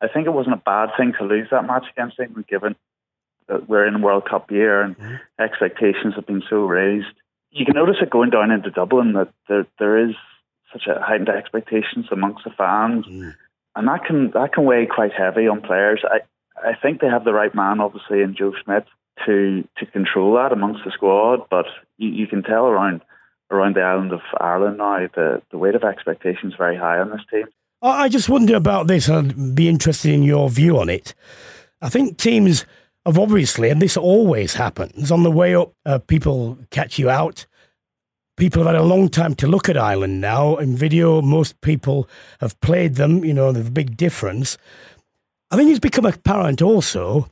I 0.02 0.08
think 0.08 0.28
it 0.28 0.34
wasn't 0.34 0.56
a 0.56 0.64
bad 0.66 0.90
thing 0.98 1.14
to 1.18 1.26
lose 1.26 1.48
that 1.52 1.66
match 1.66 1.86
against 1.92 2.20
England, 2.20 2.48
given 2.48 2.76
that 3.48 3.70
we're 3.70 3.88
in 3.88 4.02
World 4.02 4.26
Cup 4.30 4.52
year 4.52 4.82
and 4.82 4.98
mm-hmm. 4.98 5.16
expectations 5.40 6.16
have 6.16 6.26
been 6.26 6.44
so 6.50 6.66
raised. 6.66 7.08
You 7.52 7.66
can 7.66 7.76
notice 7.76 7.98
it 8.02 8.10
going 8.10 8.32
down 8.32 8.52
into 8.52 8.70
Dublin 8.70 9.14
that 9.14 9.30
there 9.48 9.66
there 9.80 10.10
is 10.10 10.16
such 10.74 10.88
a 10.88 11.00
heightened 11.00 11.30
expectations 11.30 12.08
amongst 12.12 12.44
the 12.44 12.50
fans, 12.50 13.06
mm. 13.06 13.34
and 13.76 13.88
that 13.88 14.04
can 14.06 14.32
that 14.32 14.52
can 14.54 14.66
weigh 14.66 14.88
quite 14.88 15.14
heavy 15.14 15.48
on 15.48 15.62
players. 15.62 16.04
I 16.04 16.20
I 16.62 16.76
think 16.76 17.00
they 17.00 17.08
have 17.08 17.24
the 17.24 17.34
right 17.34 17.54
man, 17.54 17.80
obviously, 17.80 18.22
in 18.22 18.36
Joe 18.36 18.54
Schmidt 18.64 18.86
to 19.26 19.68
to 19.78 19.86
control 19.86 20.36
that 20.36 20.52
amongst 20.52 20.84
the 20.84 20.92
squad, 20.92 21.48
but 21.50 21.66
you, 21.98 22.10
you 22.10 22.28
can 22.28 22.44
tell 22.44 22.66
around 22.66 23.02
around 23.52 23.76
the 23.76 23.82
island 23.82 24.12
of 24.12 24.22
Ireland 24.40 24.78
now 24.78 25.08
the 25.14 25.42
the 25.52 25.58
weight 25.58 25.76
of 25.76 25.84
expectations 25.84 26.54
is 26.54 26.58
very 26.58 26.78
high 26.78 27.00
on 27.00 27.10
this 27.10 27.22
team. 27.30 27.46
I 27.82 28.10
just 28.10 28.30
wonder 28.30 28.56
about 28.56 28.88
this. 28.88 29.10
I'd 29.10 29.54
be 29.54 29.70
interested 29.70 30.12
in 30.12 30.24
your 30.24 30.50
view 30.50 30.80
on 30.80 30.90
it. 30.90 31.14
I 31.82 31.90
think 31.90 32.18
teams 32.18 32.66
have 33.06 33.20
obviously, 33.20 33.70
and 33.70 33.82
this 33.82 33.96
always 33.96 34.56
happens, 34.56 35.12
on 35.12 35.24
the 35.24 35.32
way 35.32 35.54
up, 35.56 35.74
uh, 35.86 36.00
people 36.00 36.58
catch 36.72 36.98
you 36.98 37.10
out. 37.10 37.46
People 38.38 38.64
have 38.64 38.74
had 38.74 38.82
a 38.82 38.84
long 38.84 39.08
time 39.08 39.36
to 39.36 39.48
look 39.48 39.70
at 39.70 39.78
Ireland 39.78 40.20
now. 40.20 40.56
In 40.56 40.76
video, 40.76 41.22
most 41.22 41.62
people 41.62 42.10
have 42.40 42.60
played 42.60 42.96
them, 42.96 43.24
you 43.24 43.34
know, 43.34 43.52
there's 43.52 43.68
a 43.68 43.72
big 43.72 43.96
difference. 43.96 44.58
I 45.52 45.56
think 45.56 45.70
it's 45.70 45.80
become 45.80 46.06
apparent 46.06 46.62
also 46.62 47.30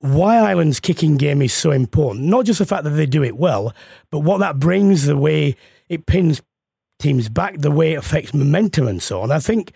why 0.00 0.36
Ireland's 0.36 0.80
kicking 0.80 1.16
game 1.16 1.40
is 1.40 1.52
so 1.52 1.70
important. 1.70 2.26
Not 2.26 2.44
just 2.44 2.58
the 2.58 2.66
fact 2.66 2.84
that 2.84 2.90
they 2.90 3.06
do 3.06 3.22
it 3.22 3.36
well, 3.36 3.74
but 4.10 4.20
what 4.20 4.38
that 4.40 4.58
brings, 4.58 5.06
the 5.06 5.16
way 5.16 5.56
it 5.88 6.06
pins 6.06 6.42
teams 6.98 7.28
back, 7.28 7.58
the 7.58 7.70
way 7.70 7.92
it 7.92 7.98
affects 7.98 8.34
momentum 8.34 8.86
and 8.86 9.02
so 9.02 9.20
on. 9.20 9.30
I 9.30 9.38
think 9.38 9.72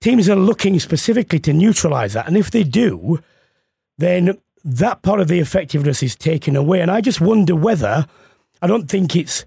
teams 0.00 0.28
are 0.28 0.36
looking 0.36 0.78
specifically 0.80 1.38
to 1.40 1.52
neutralise 1.52 2.14
that. 2.14 2.26
And 2.26 2.36
if 2.36 2.50
they 2.50 2.64
do, 2.64 3.20
then 3.98 4.38
that 4.64 5.02
part 5.02 5.20
of 5.20 5.28
the 5.28 5.38
effectiveness 5.38 6.02
is 6.02 6.16
taken 6.16 6.56
away. 6.56 6.80
And 6.80 6.90
I 6.90 7.00
just 7.00 7.20
wonder 7.20 7.54
whether, 7.54 8.06
I 8.62 8.66
don't 8.66 8.88
think 8.88 9.14
it's 9.14 9.44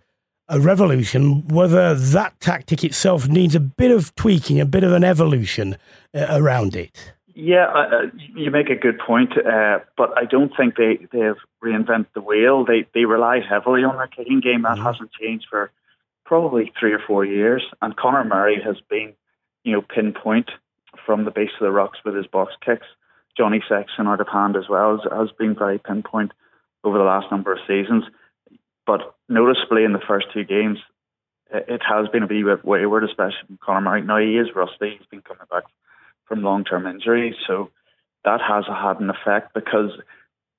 a 0.48 0.60
revolution, 0.60 1.48
whether 1.48 1.94
that 1.94 2.40
tactic 2.40 2.84
itself 2.84 3.28
needs 3.28 3.56
a 3.56 3.60
bit 3.60 3.92
of 3.92 4.14
tweaking, 4.16 4.60
a 4.60 4.66
bit 4.66 4.84
of 4.84 4.92
an 4.92 5.04
evolution 5.04 5.78
uh, 6.14 6.26
around 6.30 6.76
it. 6.76 7.14
Yeah, 7.42 7.68
uh, 7.68 8.02
you 8.36 8.52
make 8.52 8.70
a 8.70 8.76
good 8.76 9.00
point, 9.00 9.32
uh, 9.38 9.80
but 9.96 10.12
I 10.18 10.26
don't 10.26 10.52
think 10.58 10.76
they, 10.76 11.08
they 11.14 11.20
have 11.20 11.38
reinvented 11.64 12.08
the 12.14 12.20
wheel. 12.20 12.66
They 12.66 12.86
they 12.94 13.06
rely 13.06 13.40
heavily 13.40 13.86
on 13.86 13.96
their 13.96 14.08
kicking 14.08 14.42
game. 14.42 14.64
That 14.64 14.76
mm-hmm. 14.76 14.84
hasn't 14.84 15.12
changed 15.14 15.48
for 15.50 15.72
probably 16.26 16.74
three 16.78 16.92
or 16.92 17.00
four 17.00 17.24
years. 17.24 17.64
And 17.82 17.96
Conor 17.96 18.26
Murray 18.26 18.62
has 18.62 18.76
been, 18.90 19.14
you 19.64 19.72
know, 19.72 19.82
pinpoint 19.82 20.52
from 21.06 21.24
the 21.24 21.32
base 21.32 21.52
of 21.62 21.66
the 21.66 21.72
rucks 21.72 22.04
with 22.04 22.14
his 22.14 22.28
box 22.28 22.52
kicks. 22.60 22.88
Johnny 23.38 23.64
Sexton 23.70 24.08
out 24.08 24.20
of 24.20 24.28
hand 24.28 24.58
as 24.58 24.68
well 24.68 24.98
has, 24.98 25.10
has 25.10 25.32
been 25.32 25.56
very 25.56 25.80
pinpoint 25.80 26.34
over 26.84 26.98
the 26.98 27.06
last 27.06 27.32
number 27.32 27.54
of 27.54 27.60
seasons. 27.66 28.04
But 28.86 29.16
noticeably 29.30 29.86
in 29.86 29.94
the 29.94 30.04
first 30.06 30.28
two 30.34 30.44
games, 30.44 30.80
it 31.50 31.82
has 31.88 32.10
been 32.10 32.24
a 32.24 32.28
wee 32.28 32.44
bit 32.44 32.66
wayward, 32.66 33.06
especially 33.06 33.48
from 33.48 33.60
Conor 33.64 33.82
Murray. 33.82 34.02
Now 34.02 34.18
he 34.18 34.38
is 34.38 34.54
rusty; 34.54 34.98
he's 34.98 35.08
been 35.08 35.22
coming 35.22 35.48
back 35.50 35.64
from 36.30 36.44
long-term 36.44 36.88
injuries, 36.88 37.36
so 37.46 37.70
that 38.24 38.40
has 38.40 38.66
had 38.68 39.02
an 39.02 39.10
effect 39.10 39.54
because 39.54 39.92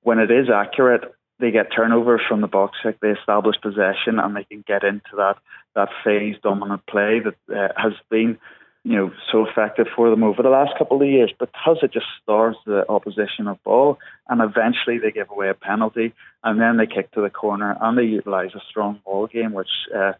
when 0.03 0.19
it 0.19 0.31
is 0.31 0.49
accurate, 0.51 1.15
they 1.39 1.51
get 1.51 1.73
turnovers 1.75 2.21
from 2.29 2.43
the 2.43 2.47
box 2.47 2.77
kick, 2.83 3.01
they 3.01 3.11
establish 3.11 3.57
possession, 3.63 4.19
and 4.19 4.37
they 4.37 4.45
can 4.45 4.63
get 4.67 4.85
into 4.85 5.17
that 5.17 5.37
that 5.75 5.89
phase 6.05 6.37
dominant 6.43 6.85
play 6.87 7.21
that 7.21 7.37
uh, 7.57 7.73
has 7.81 7.93
been 8.11 8.39
you 8.83 8.97
know, 8.97 9.13
so 9.31 9.47
effective 9.47 9.87
for 9.95 10.09
them 10.09 10.23
over 10.23 10.43
the 10.43 10.49
last 10.49 10.77
couple 10.79 11.03
of 11.03 11.09
years. 11.09 11.33
Because 11.39 11.79
it 11.83 11.93
just 11.93 12.07
starves 12.23 12.57
the 12.65 12.89
opposition 12.89 13.47
of 13.47 13.63
ball 13.63 13.99
and 14.29 14.41
eventually 14.41 14.99
they 14.99 15.11
give 15.11 15.31
away 15.31 15.51
a 15.51 15.55
penalty 15.55 16.15
and 16.43 16.61
then 16.61 16.79
they 16.79 16.87
kick 16.87 17.11
to 17.13 17.21
the 17.21 17.31
corner 17.31 17.77
and 17.81 17.99
they 17.99 18.05
utilise 18.05 18.55
a 18.55 18.61
strong 18.69 19.01
ball 19.05 19.27
game 19.27 19.53
which 19.53 19.69
uh, 19.95 20.13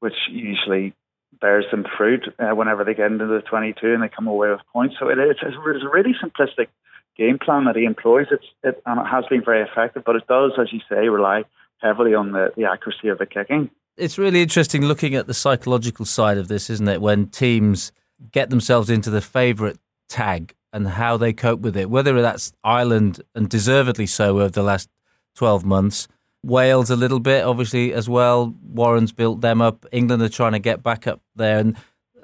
which 0.00 0.14
usually 0.30 0.94
bears 1.40 1.64
them 1.70 1.84
fruit 1.96 2.22
uh, 2.38 2.54
whenever 2.54 2.84
they 2.84 2.94
get 2.94 3.10
into 3.10 3.26
the 3.26 3.42
22 3.42 3.94
and 3.94 4.02
they 4.02 4.08
come 4.08 4.26
away 4.26 4.50
with 4.50 4.60
points. 4.72 4.96
So 4.98 5.08
it 5.08 5.18
is 5.18 5.36
it's 5.42 5.56
a 5.56 5.88
really 5.88 6.14
simplistic 6.22 6.68
game 7.16 7.38
plan 7.38 7.64
that 7.64 7.76
he 7.76 7.84
employs. 7.84 8.26
It's, 8.30 8.44
it, 8.62 8.82
and 8.86 9.00
it 9.00 9.10
has 9.10 9.24
been 9.30 9.44
very 9.44 9.62
effective, 9.62 10.02
but 10.04 10.16
it 10.16 10.26
does, 10.26 10.52
as 10.60 10.72
you 10.72 10.80
say, 10.88 11.08
rely 11.08 11.44
heavily 11.78 12.14
on 12.14 12.32
the, 12.32 12.52
the 12.56 12.64
accuracy 12.64 13.08
of 13.08 13.18
the 13.18 13.26
kicking 13.26 13.70
it's 13.96 14.18
really 14.18 14.42
interesting 14.42 14.82
looking 14.82 15.14
at 15.14 15.26
the 15.26 15.34
psychological 15.34 16.04
side 16.04 16.38
of 16.38 16.48
this, 16.48 16.68
isn't 16.70 16.88
it? 16.88 17.00
When 17.00 17.28
teams 17.28 17.92
get 18.30 18.50
themselves 18.50 18.90
into 18.90 19.10
the 19.10 19.20
favourite 19.20 19.78
tag 20.08 20.54
and 20.72 20.86
how 20.86 21.16
they 21.16 21.32
cope 21.32 21.60
with 21.60 21.76
it, 21.76 21.90
whether 21.90 22.20
that's 22.20 22.52
Ireland 22.62 23.22
and 23.34 23.48
deservedly 23.48 24.06
so 24.06 24.40
over 24.40 24.50
the 24.50 24.62
last 24.62 24.88
12 25.36 25.64
months, 25.64 26.08
Wales 26.42 26.90
a 26.90 26.96
little 26.96 27.20
bit, 27.20 27.44
obviously, 27.44 27.92
as 27.92 28.08
well. 28.08 28.54
Warren's 28.62 29.12
built 29.12 29.40
them 29.40 29.60
up. 29.60 29.84
England 29.92 30.22
are 30.22 30.28
trying 30.28 30.52
to 30.52 30.58
get 30.58 30.82
back 30.82 31.06
up 31.06 31.20
there. 31.34 31.58
And 31.58 31.76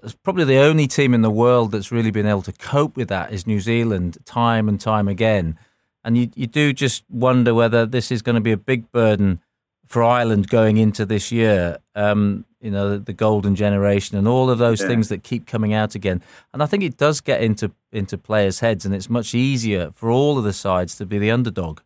it's 0.03 0.15
probably 0.15 0.45
the 0.45 0.59
only 0.59 0.87
team 0.87 1.15
in 1.15 1.23
the 1.23 1.31
world 1.31 1.73
that's 1.73 1.93
really 1.93 2.11
been 2.11 2.27
able 2.27 2.43
to 2.43 2.53
cope 2.53 2.97
with 2.97 3.09
that 3.09 3.33
is 3.33 3.47
New 3.47 3.61
Zealand, 3.61 4.19
time 4.25 4.69
and 4.69 4.81
time 4.81 5.09
again. 5.09 5.59
And 6.05 6.17
you, 6.19 6.31
you 6.35 6.47
do 6.47 6.73
just 6.73 7.05
wonder 7.09 7.55
whether 7.55 7.87
this 7.87 8.11
is 8.11 8.23
going 8.23 8.35
to 8.35 8.41
be 8.41 8.53
a 8.53 8.57
big 8.57 8.91
burden 8.91 9.41
for 9.87 10.03
Ireland 10.03 10.49
going 10.49 10.79
into 10.79 11.05
this 11.05 11.31
year. 11.31 11.79
Um, 11.95 12.45
you 12.61 12.71
know, 12.71 12.91
the, 12.91 12.99
the, 12.99 13.13
golden 13.13 13.55
generation 13.57 14.17
and 14.17 14.27
all 14.27 14.49
of 14.49 14.59
those 14.59 14.81
yeah. 14.81 14.87
things 14.87 15.09
that 15.09 15.23
keep 15.23 15.47
coming 15.47 15.73
out 15.75 15.95
again. 15.95 16.23
And 16.53 16.63
I 16.63 16.67
think 16.67 16.83
it 16.83 16.97
does 16.97 17.21
get 17.21 17.43
into 17.43 17.73
into 17.91 18.17
players' 18.17 18.61
heads, 18.61 18.87
and 18.87 18.95
it's 18.95 19.11
much 19.11 19.35
easier 19.35 19.91
for 19.91 20.11
all 20.11 20.39
of 20.39 20.45
the 20.45 20.53
sides 20.53 20.97
to 20.97 21.07
be 21.07 21.19
the 21.19 21.31
underdog. 21.31 21.81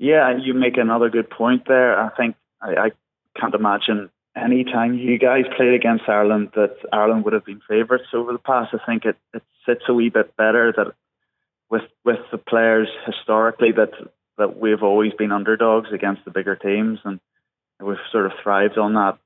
Yeah, 0.00 0.34
you 0.34 0.54
make 0.54 0.78
another 0.78 1.10
good 1.10 1.28
point 1.28 1.68
there. 1.68 2.00
I 2.00 2.08
think 2.16 2.34
I, 2.62 2.68
I 2.86 2.90
can't 3.38 3.54
imagine 3.54 4.08
any 4.34 4.64
time 4.64 4.94
you 4.94 5.18
guys 5.18 5.44
played 5.58 5.74
against 5.74 6.08
Ireland 6.08 6.52
that 6.54 6.74
Ireland 6.90 7.26
would 7.26 7.34
have 7.34 7.44
been 7.44 7.60
favourites 7.68 8.06
over 8.14 8.32
the 8.32 8.38
past. 8.38 8.72
I 8.72 8.78
think 8.86 9.04
it, 9.04 9.18
it 9.34 9.42
sits 9.66 9.82
a 9.88 9.92
wee 9.92 10.08
bit 10.08 10.34
better 10.38 10.72
that 10.74 10.94
with 11.68 11.82
with 12.02 12.20
the 12.32 12.38
players 12.38 12.88
historically 13.04 13.72
that 13.72 13.90
that 14.38 14.58
we've 14.58 14.82
always 14.82 15.12
been 15.12 15.32
underdogs 15.32 15.92
against 15.92 16.24
the 16.24 16.30
bigger 16.30 16.56
teams 16.56 16.98
and 17.04 17.20
we've 17.78 17.98
sort 18.10 18.24
of 18.24 18.32
thrived 18.42 18.78
on 18.78 18.94
that. 18.94 19.18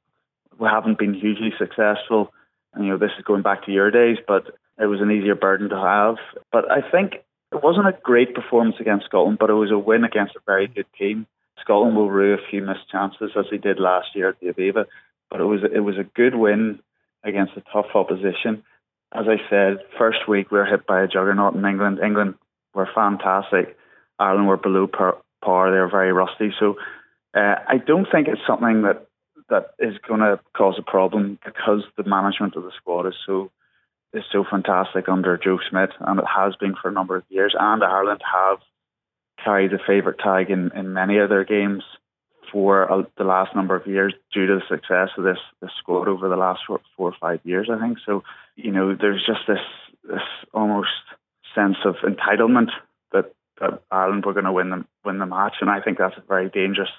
We 0.59 0.67
haven't 0.67 0.99
been 0.99 1.15
hugely 1.15 1.53
successful. 1.57 2.33
And, 2.73 2.85
you 2.85 2.91
know, 2.91 2.99
this 2.99 3.13
is 3.17 3.25
going 3.25 3.43
back 3.43 3.65
to 3.67 3.73
your 3.73 3.93
days, 3.93 4.19
but 4.27 4.59
it 4.81 4.87
was 4.87 5.01
an 5.01 5.13
easier 5.13 5.37
burden 5.37 5.69
to 5.69 5.79
have. 5.79 6.17
But 6.51 6.69
I 6.69 6.81
think 6.91 7.23
it 7.55 7.63
wasn't 7.63 7.89
a 7.89 7.99
great 8.03 8.35
performance 8.35 8.77
against 8.81 9.07
Scotland, 9.07 9.39
but 9.39 9.51
it 9.51 9.55
was 9.55 9.71
a 9.71 9.79
win 9.79 10.05
against 10.05 10.37
a 10.37 10.41
very 10.47 10.67
good 10.67 10.87
team. 10.99 11.27
Scotland 11.61 11.97
will 11.97 12.11
rue 12.11 12.35
a 12.35 12.51
few 12.51 12.63
missed 12.63 12.91
chances 12.91 13.31
as 13.37 13.47
they 13.51 13.59
did 13.59 13.79
last 13.79 14.09
year 14.15 14.31
at 14.31 14.41
the 14.41 14.49
Aviva, 14.49 14.87
but 15.31 15.41
it 15.41 15.45
was 15.45 15.61
it 15.63 15.81
was 15.81 15.97
a 15.97 16.05
good 16.05 16.35
win 16.35 16.81
against 17.23 17.57
a 17.57 17.63
tough 17.73 17.87
opposition. 17.95 18.63
As 19.13 19.27
I 19.29 19.37
said, 19.49 19.79
first 19.97 20.29
week 20.29 20.51
we 20.51 20.59
were 20.59 20.67
hit 20.67 20.87
by 20.87 21.03
a 21.03 21.09
juggernaut 21.09 21.55
in 21.55 21.65
England. 21.65 22.01
England 22.05 22.35
were 22.75 22.89
fantastic. 22.95 23.77
Ireland 24.19 24.49
were 24.49 24.57
below 24.57 24.87
par. 24.87 25.17
They 25.43 25.79
were 25.79 25.89
very 25.91 26.13
rusty. 26.13 26.53
So 26.59 26.77
uh, 27.35 27.57
I 27.69 27.79
don't 27.79 28.07
think 28.11 28.29
it's 28.29 28.41
something 28.47 28.83
that 28.83 29.07
that 29.51 29.75
is 29.79 29.95
going 30.09 30.21
to 30.21 30.41
cause 30.57 30.77
a 30.79 30.91
problem 30.91 31.39
because 31.45 31.83
the 31.97 32.05
management 32.05 32.57
of 32.57 32.65
the 32.65 32.73
squad 32.77 33.07
is 33.07 33.15
so 33.27 33.51
is 34.15 34.25
so 34.33 34.45
fantastic 34.49 35.09
under 35.09 35.37
Joe 35.37 35.59
Schmidt, 35.69 35.91
and 36.01 36.19
it 36.19 36.27
has 36.27 36.55
been 36.57 36.75
for 36.81 36.89
a 36.89 36.93
number 36.93 37.17
of 37.17 37.25
years. 37.29 37.55
And 37.59 37.83
Ireland 37.83 38.23
have 38.33 38.59
carried 39.43 39.73
the 39.73 39.79
favourite 39.87 40.19
tag 40.19 40.51
in, 40.51 40.71
in 40.75 40.93
many 40.93 41.19
of 41.19 41.29
their 41.29 41.45
games 41.45 41.83
for 42.53 42.91
uh, 42.91 43.03
the 43.19 43.25
last 43.25 43.55
number 43.57 43.75
of 43.75 43.87
years 43.87 44.15
due 44.33 44.47
to 44.47 44.55
the 44.55 44.63
success 44.69 45.09
of 45.19 45.25
this, 45.25 45.39
this 45.61 45.71
squad 45.79 46.09
over 46.09 46.29
the 46.29 46.37
last 46.37 46.61
four, 46.67 46.81
four 46.97 47.11
or 47.11 47.17
five 47.21 47.41
years, 47.45 47.69
I 47.71 47.81
think. 47.81 47.99
So, 48.07 48.23
you 48.55 48.71
know, 48.71 48.95
there's 48.95 49.25
just 49.27 49.41
this 49.49 49.59
this 50.05 50.23
almost 50.53 50.91
sense 51.55 51.77
of 51.85 51.97
entitlement 52.05 52.69
that, 53.13 53.33
that 53.61 53.83
Ireland 53.91 54.27
were 54.27 54.35
going 54.35 54.45
to 54.45 54.53
win 54.53 54.71
the, 54.71 54.85
win 55.05 55.19
the 55.19 55.27
match, 55.27 55.55
and 55.63 55.71
I 55.71 55.81
think 55.81 55.97
that's 55.97 56.17
a 56.19 56.23
very 56.29 56.51
dangerous 56.51 56.91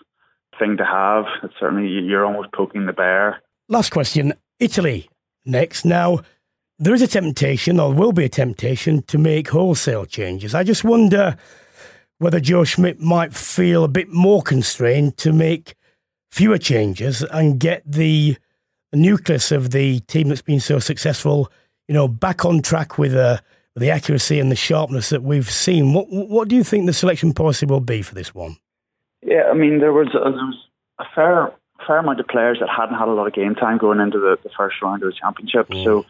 thing 0.58 0.78
to 0.78 0.86
have. 0.86 1.25
It's 1.43 1.54
certainly 1.60 1.88
you're 1.88 2.25
almost 2.25 2.51
poking 2.51 2.88
the 2.88 2.93
bear. 2.93 3.41
Last 3.69 3.91
question: 3.91 4.34
Italy 4.60 5.08
next. 5.45 5.86
Now, 5.86 6.21
there 6.78 6.94
is 6.94 7.02
a 7.02 7.08
temptation, 7.08 7.80
or 7.80 7.94
will 7.94 8.12
be 8.12 8.26
a 8.26 8.30
temptation, 8.30 9.02
to 9.04 9.18
make 9.18 9.50
wholesale 9.50 10.06
changes. 10.06 10.54
I 10.54 10.64
just 10.64 10.84
wonder 10.84 11.38
whether 12.18 12.40
Joe 12.40 12.64
Schmidt 12.64 13.00
might 13.00 13.34
feel 13.34 13.84
a 13.84 13.90
bit 13.90 14.10
more 14.10 14.42
constrained 14.42 15.18
to 15.18 15.34
make 15.34 15.76
fewer 16.32 16.58
changes 16.58 17.22
and 17.24 17.60
get 17.60 17.84
the 17.90 18.38
nucleus 18.94 19.52
of 19.52 19.72
the 19.72 20.00
team 20.02 20.30
that's 20.30 20.42
been 20.42 20.60
so 20.60 20.80
successful, 20.80 21.52
you 21.88 21.94
know, 21.94 22.08
back 22.08 22.46
on 22.46 22.62
track 22.62 22.98
with 22.98 23.14
uh, 23.14 23.38
the 23.76 23.90
accuracy 23.90 24.40
and 24.40 24.52
the 24.52 24.56
sharpness 24.56 25.10
that 25.10 25.24
we've 25.24 25.50
seen. 25.50 25.94
What 25.94 26.08
what 26.10 26.48
do 26.48 26.56
you 26.56 26.64
think 26.64 26.86
the 26.86 26.94
selection 26.94 27.34
policy 27.34 27.66
will 27.66 27.82
be 27.82 28.02
for 28.02 28.16
this 28.16 28.34
one? 28.34 28.58
Yeah, 29.22 29.44
I 29.50 29.54
mean, 29.54 29.80
there 29.80 29.94
was 29.94 30.08
a, 30.10 30.20
there 30.20 30.32
was 30.32 30.68
a 31.00 31.06
fair 31.14 31.54
fair 31.86 31.98
amount 31.98 32.20
of 32.20 32.28
players 32.28 32.58
that 32.60 32.70
hadn't 32.70 32.98
had 32.98 33.08
a 33.08 33.12
lot 33.12 33.28
of 33.28 33.34
game 33.34 33.56
time 33.56 33.78
going 33.78 34.00
into 34.00 34.20
the, 34.20 34.38
the 34.44 34.50
first 34.58 34.82
round 34.82 35.04
of 35.04 35.12
the 35.12 35.18
championship. 35.20 35.68
Mm. 35.70 35.84
So 35.84 36.06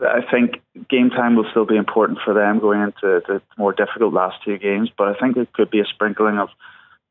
I 0.00 0.20
think 0.30 0.60
game 0.88 1.10
time 1.10 1.36
will 1.36 1.46
still 1.50 1.66
be 1.66 1.76
important 1.76 2.20
for 2.24 2.34
them 2.34 2.60
going 2.60 2.82
into 2.82 3.22
the 3.26 3.42
more 3.56 3.72
difficult 3.72 4.14
last 4.14 4.36
two 4.44 4.58
games. 4.58 4.90
But 4.96 5.08
I 5.08 5.14
think 5.14 5.36
it 5.36 5.52
could 5.52 5.70
be 5.70 5.80
a 5.80 5.84
sprinkling 5.84 6.38
of 6.38 6.48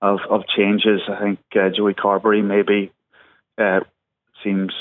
of, 0.01 0.19
of 0.29 0.47
changes. 0.47 1.01
I 1.09 1.19
think 1.19 1.39
uh, 1.55 1.69
Joey 1.75 1.93
Carbery 1.93 2.43
maybe 2.43 2.91
uh, 3.57 3.81
seems 4.43 4.73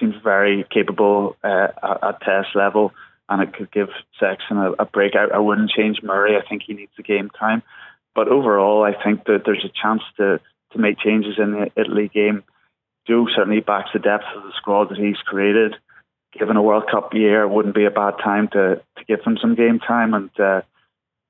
seems 0.00 0.14
very 0.22 0.64
capable 0.70 1.36
uh, 1.42 1.68
at, 1.82 2.04
at, 2.04 2.20
test 2.20 2.48
level, 2.54 2.92
and 3.28 3.42
it 3.42 3.54
could 3.54 3.70
give 3.70 3.88
Sexton 4.18 4.58
a, 4.58 4.72
a 4.72 4.84
breakout. 4.84 5.32
I 5.32 5.38
wouldn't 5.38 5.70
change 5.70 6.02
Murray. 6.02 6.36
I 6.36 6.46
think 6.46 6.62
he 6.66 6.74
needs 6.74 6.92
the 6.96 7.02
game 7.02 7.30
time. 7.30 7.62
But 8.14 8.28
overall, 8.28 8.82
I 8.82 8.92
think 9.02 9.24
that 9.24 9.42
there's 9.44 9.64
a 9.64 9.72
chance 9.82 10.02
to, 10.16 10.40
to 10.72 10.78
make 10.78 10.98
changes 10.98 11.34
in 11.38 11.52
the 11.52 11.70
Italy 11.76 12.10
game. 12.12 12.44
Joe 13.06 13.26
certainly 13.34 13.60
backs 13.60 13.90
the 13.92 13.98
depth 13.98 14.24
of 14.34 14.42
the 14.42 14.52
squad 14.56 14.90
that 14.90 14.98
he's 14.98 15.18
created. 15.18 15.74
Given 16.38 16.56
a 16.56 16.62
World 16.62 16.84
Cup 16.90 17.14
year, 17.14 17.42
it 17.42 17.48
wouldn't 17.48 17.74
be 17.74 17.84
a 17.84 17.90
bad 17.90 18.14
time 18.22 18.48
to, 18.48 18.76
to 18.76 19.04
give 19.06 19.24
them 19.24 19.36
some 19.40 19.54
game 19.54 19.78
time 19.78 20.14
and, 20.14 20.30
uh, 20.38 20.60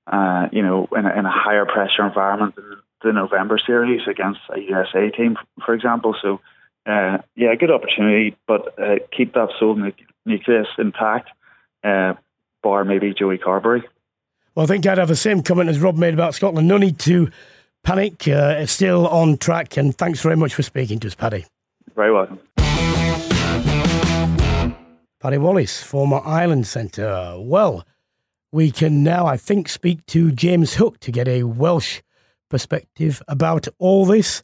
uh, 0.07 0.49
you 0.53 0.62
know, 0.62 0.88
in 0.97 1.07
a, 1.07 1.19
in 1.19 1.27
a 1.27 1.31
higher 1.31 1.66
pressure 1.66 2.07
environment 2.07 2.55
than 2.57 2.77
the 3.03 3.12
November 3.12 3.59
series 3.64 4.03
against 4.09 4.40
a 4.55 4.61
USA 4.61 5.11
team, 5.11 5.37
for 5.64 5.75
example. 5.75 6.14
So, 6.21 6.40
uh, 6.87 7.19
yeah, 7.35 7.55
good 7.55 7.71
opportunity, 7.71 8.37
but 8.47 8.79
uh, 8.79 8.97
keep 9.16 9.35
that 9.35 9.49
soul 9.59 9.77
nucleus 10.25 10.66
intact, 10.79 11.31
uh, 11.85 12.14
bar 12.62 12.85
maybe 12.85 13.14
Joey 13.14 13.38
Carbery. 13.38 13.83
Well, 14.55 14.64
I 14.64 14.66
think 14.66 14.87
I'd 14.87 14.99
have 14.99 15.09
the 15.09 15.16
same 15.16 15.42
comment 15.42 15.69
as 15.69 15.79
Rob 15.79 15.97
made 15.97 16.14
about 16.14 16.35
Scotland. 16.35 16.66
No 16.66 16.79
need 16.79 16.99
to 17.01 17.31
panic. 17.83 18.27
Uh, 18.27 18.57
it's 18.59 18.73
still 18.73 19.07
on 19.09 19.37
track. 19.37 19.77
And 19.77 19.97
thanks 19.97 20.21
very 20.21 20.37
much 20.37 20.55
for 20.55 20.62
speaking 20.62 20.99
to 21.01 21.09
us, 21.09 21.14
Paddy. 21.14 21.45
Very 21.95 22.12
welcome. 22.12 22.38
Paddy 25.18 25.38
Wallace, 25.38 25.83
former 25.83 26.20
Ireland 26.26 26.66
centre. 26.66 27.37
Well, 27.38 27.87
we 28.52 28.70
can 28.70 29.02
now, 29.02 29.26
I 29.26 29.38
think, 29.38 29.70
speak 29.70 30.05
to 30.07 30.31
James 30.31 30.74
Hook 30.74 31.00
to 31.00 31.11
get 31.11 31.26
a 31.26 31.44
Welsh 31.44 32.02
perspective 32.50 33.22
about 33.26 33.66
all 33.79 34.05
this. 34.05 34.42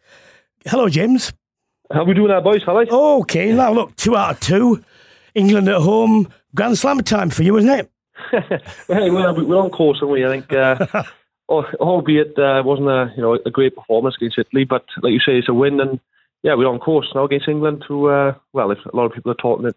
Hello, 0.65 0.89
James. 0.89 1.35
How 1.93 2.01
are 2.01 2.05
we 2.07 2.15
doing 2.15 2.31
our 2.31 2.41
boys? 2.41 2.63
How 2.65 2.79
Okay, 2.79 3.53
now 3.53 3.71
look, 3.71 3.95
two 3.97 4.17
out 4.17 4.35
of 4.35 4.41
two. 4.41 4.83
England 5.35 5.69
at 5.69 5.83
home. 5.83 6.33
Grand 6.55 6.79
Slam 6.79 7.01
time 7.03 7.29
for 7.29 7.43
you, 7.43 7.55
isn't 7.59 7.71
it? 7.71 7.91
hey, 8.89 9.11
we're, 9.11 9.45
we're 9.45 9.61
on 9.61 9.69
course, 9.69 9.99
aren't 10.01 10.13
we? 10.13 10.25
I 10.25 10.29
think, 10.31 10.53
uh, 10.55 11.05
albeit 11.81 12.39
uh, 12.39 12.63
wasn't 12.65 12.89
a 12.89 13.13
you 13.15 13.23
know 13.23 13.35
a 13.35 13.51
great 13.51 13.75
performance 13.75 14.17
against 14.17 14.39
Italy, 14.39 14.65
but 14.65 14.87
like 15.03 15.13
you 15.13 15.21
say, 15.21 15.39
it's 15.39 15.51
a 15.51 15.55
win, 15.55 15.81
and 15.81 16.01
yeah, 16.43 16.55
we're 16.55 16.69
on 16.69 16.79
course 16.79 17.09
now 17.15 17.25
against 17.25 17.49
England. 17.49 17.85
To 17.89 18.09
uh, 18.09 18.35
well, 18.55 18.71
if 18.71 18.79
a 18.91 18.97
lot 18.97 19.05
of 19.05 19.13
people 19.13 19.33
are 19.33 19.37
talking 19.37 19.67
it 19.67 19.77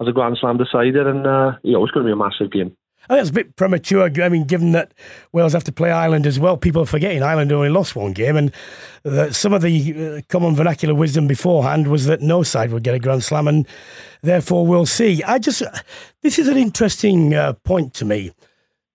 as 0.00 0.08
a 0.08 0.12
Grand 0.12 0.38
Slam 0.40 0.56
decider, 0.56 1.08
and 1.08 1.26
uh, 1.26 1.58
you 1.62 1.72
know 1.72 1.84
it's 1.84 1.92
going 1.92 2.06
to 2.06 2.08
be 2.08 2.12
a 2.12 2.16
massive 2.16 2.50
game. 2.50 2.76
I 3.08 3.14
think 3.14 3.20
it's 3.22 3.30
a 3.30 3.34
bit 3.34 3.56
premature. 3.56 4.10
I 4.22 4.28
mean, 4.28 4.44
given 4.44 4.72
that 4.72 4.92
Wales 5.32 5.52
have 5.52 5.64
to 5.64 5.72
play 5.72 5.90
Ireland 5.90 6.26
as 6.26 6.38
well, 6.38 6.56
people 6.56 6.82
are 6.82 6.86
forgetting 6.86 7.22
Ireland 7.22 7.50
only 7.50 7.68
lost 7.68 7.96
one 7.96 8.12
game, 8.12 8.36
and 8.36 9.34
some 9.34 9.52
of 9.52 9.62
the 9.62 10.18
uh, 10.18 10.20
common 10.28 10.54
vernacular 10.54 10.94
wisdom 10.94 11.26
beforehand 11.26 11.88
was 11.88 12.06
that 12.06 12.20
no 12.20 12.42
side 12.42 12.72
would 12.72 12.84
get 12.84 12.94
a 12.94 12.98
Grand 12.98 13.24
Slam, 13.24 13.48
and 13.48 13.66
therefore 14.22 14.66
we'll 14.66 14.86
see. 14.86 15.22
I 15.24 15.38
just 15.38 15.62
this 16.22 16.38
is 16.38 16.48
an 16.48 16.56
interesting 16.56 17.34
uh, 17.34 17.54
point 17.64 17.94
to 17.94 18.04
me. 18.04 18.32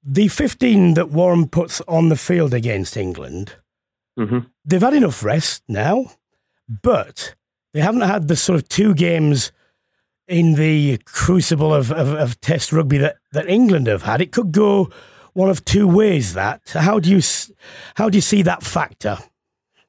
The 0.07 0.27
15 0.27 0.93
that 0.93 1.09
Warren 1.09 1.47
puts 1.47 1.81
on 1.81 2.09
the 2.09 2.15
field 2.15 2.53
against 2.53 2.95
England, 2.95 3.55
mm-hmm. 4.17 4.39
they've 4.63 4.81
had 4.81 4.93
enough 4.93 5.23
rest 5.23 5.63
now, 5.67 6.11
but 6.69 7.35
they 7.73 7.81
haven't 7.81 8.01
had 8.01 8.27
the 8.27 8.35
sort 8.35 8.57
of 8.57 8.69
two 8.69 8.93
games 8.93 9.51
in 10.27 10.55
the 10.55 10.97
crucible 11.05 11.73
of, 11.73 11.91
of, 11.91 12.13
of, 12.13 12.39
Test 12.41 12.71
rugby 12.71 12.97
that, 12.97 13.17
that 13.31 13.47
England 13.47 13.87
have 13.87 14.03
had. 14.03 14.21
It 14.21 14.31
could 14.31 14.51
go 14.51 14.89
one 15.33 15.49
of 15.49 15.63
two 15.65 15.87
ways. 15.87 16.33
That 16.33 16.61
how 16.73 16.99
do 16.99 17.09
you 17.09 17.21
how 17.95 18.09
do 18.09 18.17
you 18.17 18.21
see 18.21 18.41
that 18.43 18.63
factor? 18.63 19.17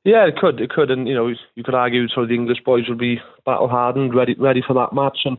Yeah, 0.05 0.27
it 0.27 0.37
could, 0.37 0.61
it 0.61 0.71
could, 0.71 0.91
and 0.91 1.09
you 1.09 1.15
know 1.15 1.29
you 1.55 1.65
could 1.65 1.75
argue 1.75 2.09
sort 2.09 2.25
of 2.25 2.29
the 2.29 2.35
English 2.35 2.59
boys 2.65 2.89
would 2.89 2.99
be 2.99 3.21
battle 3.45 3.69
hardened, 3.69 4.15
ready 4.15 4.35
ready 4.39 4.63
for 4.67 4.75
that 4.75 4.93
match. 4.93 5.19
And 5.25 5.39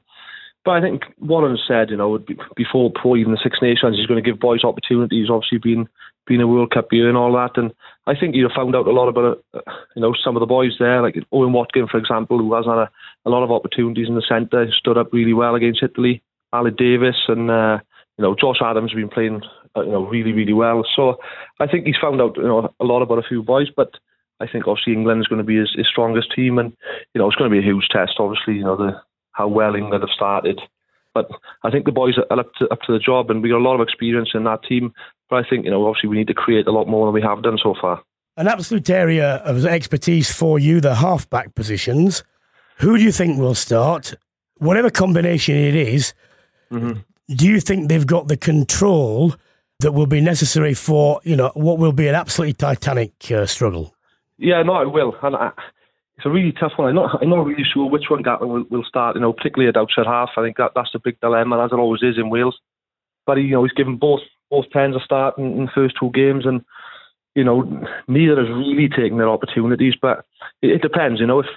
but 0.67 0.73
I 0.73 0.81
think 0.81 1.03
Warren 1.21 1.57
said, 1.65 1.91
you 1.91 1.95
know, 1.95 2.19
before 2.57 2.91
even 3.15 3.31
the 3.31 3.39
Six 3.41 3.59
Nations, 3.61 3.95
he's 3.95 4.05
going 4.05 4.21
to 4.21 4.29
give 4.29 4.37
boys 4.37 4.65
opportunities. 4.65 5.29
Obviously, 5.29 5.59
being 5.59 5.87
being 6.27 6.41
a 6.41 6.47
World 6.47 6.71
Cup 6.71 6.91
year 6.91 7.07
and 7.07 7.17
all 7.17 7.31
that, 7.31 7.55
and 7.55 7.71
I 8.05 8.19
think 8.19 8.35
you 8.35 8.49
found 8.53 8.75
out 8.75 8.85
a 8.85 8.91
lot 8.91 9.07
about 9.07 9.41
you 9.95 10.01
know 10.01 10.13
some 10.21 10.35
of 10.35 10.41
the 10.41 10.45
boys 10.45 10.73
there, 10.77 11.01
like 11.01 11.15
Owen 11.31 11.53
Watkin, 11.53 11.87
for 11.87 11.97
example, 11.97 12.37
who 12.37 12.53
has 12.53 12.65
had 12.65 12.79
a, 12.79 12.91
a 13.25 13.29
lot 13.29 13.45
of 13.45 13.51
opportunities 13.51 14.09
in 14.09 14.15
the 14.15 14.25
centre, 14.27 14.67
stood 14.77 14.97
up 14.97 15.13
really 15.13 15.31
well 15.31 15.55
against 15.55 15.81
Italy. 15.81 16.21
Aled 16.53 16.75
Davies 16.75 17.15
and 17.29 17.49
uh, 17.49 17.79
you 18.17 18.23
know 18.23 18.35
Josh 18.35 18.59
Adams 18.61 18.91
have 18.91 18.99
been 18.99 19.07
playing 19.07 19.43
uh, 19.73 19.83
you 19.83 19.91
know 19.91 20.05
really 20.05 20.33
really 20.33 20.51
well. 20.51 20.85
So 20.97 21.15
I 21.61 21.67
think 21.67 21.85
he's 21.85 21.95
found 22.01 22.19
out 22.19 22.35
you 22.35 22.43
know 22.43 22.73
a 22.81 22.83
lot 22.83 23.03
about 23.03 23.19
a 23.19 23.29
few 23.29 23.41
boys, 23.41 23.69
but 23.73 23.91
I 24.41 24.47
think 24.47 24.67
obviously 24.67 24.91
England 24.91 25.21
is 25.21 25.27
going 25.27 25.39
to 25.39 25.47
be 25.47 25.59
his, 25.59 25.71
his 25.77 25.87
strongest 25.87 26.35
team, 26.35 26.59
and 26.59 26.75
you 27.13 27.19
know 27.19 27.27
it's 27.27 27.37
going 27.37 27.49
to 27.49 27.55
be 27.55 27.65
a 27.65 27.71
huge 27.71 27.87
test. 27.89 28.15
Obviously, 28.19 28.55
you 28.55 28.65
know 28.65 28.75
the 28.75 28.99
how 29.37 29.47
well 29.47 29.75
England 29.75 30.03
have 30.03 30.15
started. 30.15 30.59
But 31.13 31.29
I 31.63 31.71
think 31.71 31.85
the 31.85 31.91
boys 31.91 32.15
are 32.17 32.39
up 32.39 32.51
to 32.59 32.67
up 32.69 32.81
to 32.87 32.91
the 32.93 32.99
job, 32.99 33.29
and 33.29 33.41
we 33.41 33.49
got 33.49 33.57
a 33.57 33.67
lot 33.69 33.75
of 33.79 33.81
experience 33.87 34.29
in 34.33 34.43
that 34.45 34.63
team. 34.63 34.93
But 35.29 35.45
I 35.45 35.49
think 35.49 35.65
you 35.65 35.71
know, 35.71 35.85
obviously, 35.87 36.09
we 36.09 36.17
need 36.17 36.27
to 36.27 36.33
create 36.33 36.67
a 36.67 36.71
lot 36.71 36.87
more 36.87 37.05
than 37.07 37.13
we 37.13 37.21
have 37.21 37.41
done 37.43 37.57
so 37.61 37.73
far. 37.81 38.01
an 38.37 38.47
absolute 38.47 38.89
area 38.89 39.37
of 39.49 39.65
expertise 39.65 40.31
for 40.31 40.59
you, 40.59 40.79
the 40.79 40.95
halfback 40.95 41.55
positions. 41.55 42.23
Who 42.77 42.97
do 42.97 43.03
you 43.03 43.11
think 43.11 43.39
will 43.39 43.55
start? 43.55 44.13
Whatever 44.59 44.89
combination 44.89 45.55
it 45.55 45.75
is, 45.75 46.13
Mm-hmm. 46.71 46.99
do 47.39 47.45
you 47.47 47.59
think 47.61 47.87
they've 47.89 48.05
got 48.15 48.27
the 48.27 48.37
control 48.37 49.33
that 49.79 49.93
will 49.93 50.05
be 50.07 50.19
necessary 50.21 50.73
for 50.73 51.21
you 51.23 51.35
know 51.35 51.51
what 51.55 51.77
will 51.79 51.93
be 51.93 52.07
an 52.07 52.15
absolutely 52.15 52.53
titanic 52.53 53.13
uh, 53.31 53.45
struggle? 53.45 53.95
Yeah, 54.37 54.61
no, 54.63 54.81
it 54.81 54.91
will. 54.91 55.15
And 55.23 55.35
I, 55.35 55.51
it's 56.17 56.25
a 56.25 56.29
really 56.29 56.51
tough 56.51 56.73
one. 56.77 56.89
I'm 56.89 56.95
not, 56.95 57.21
I'm 57.21 57.29
not 57.29 57.45
really 57.45 57.63
sure 57.63 57.89
which 57.89 58.09
one 58.09 58.23
Gatland 58.23 58.47
will, 58.47 58.65
will 58.69 58.83
start, 58.83 59.15
you 59.15 59.21
know, 59.21 59.33
particularly 59.33 59.69
at 59.69 59.77
outside 59.77 60.07
half. 60.07 60.29
I 60.35 60.43
think 60.43 60.57
that, 60.57 60.71
that's 60.75 60.89
the 60.91 60.99
big 60.99 61.19
dilemma, 61.19 61.63
as 61.63 61.71
it 61.71 61.75
always 61.75 62.01
is 62.01 62.17
in 62.17 62.29
Wales. 62.29 62.57
But, 63.27 63.35
you 63.35 63.51
know, 63.51 63.63
he's 63.63 63.73
given 63.73 63.97
both 63.97 64.21
both 64.49 64.65
tens 64.71 64.95
a 64.95 64.99
start 64.99 65.37
in, 65.37 65.45
in 65.57 65.65
the 65.65 65.71
first 65.75 65.95
two 65.99 66.09
games, 66.13 66.45
and, 66.45 66.61
you 67.35 67.43
know, 67.43 67.63
neither 68.07 68.37
has 68.37 68.49
really 68.49 68.87
taken 68.89 69.17
their 69.17 69.29
opportunities. 69.29 69.93
But 70.01 70.25
it, 70.61 70.71
it 70.71 70.81
depends, 70.81 71.19
you 71.19 71.27
know, 71.27 71.41
if 71.41 71.47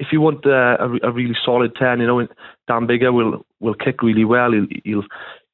if 0.00 0.08
you 0.12 0.20
want 0.20 0.44
uh, 0.44 0.76
a, 0.80 1.08
a 1.08 1.12
really 1.12 1.36
solid 1.44 1.74
10, 1.76 2.00
you 2.00 2.06
know, 2.06 2.26
Dan 2.68 2.86
Biggar 2.86 3.12
will 3.12 3.46
will 3.60 3.74
kick 3.74 4.02
really 4.02 4.24
well. 4.24 4.52
He'll, 4.52 4.66
he'll 4.84 5.04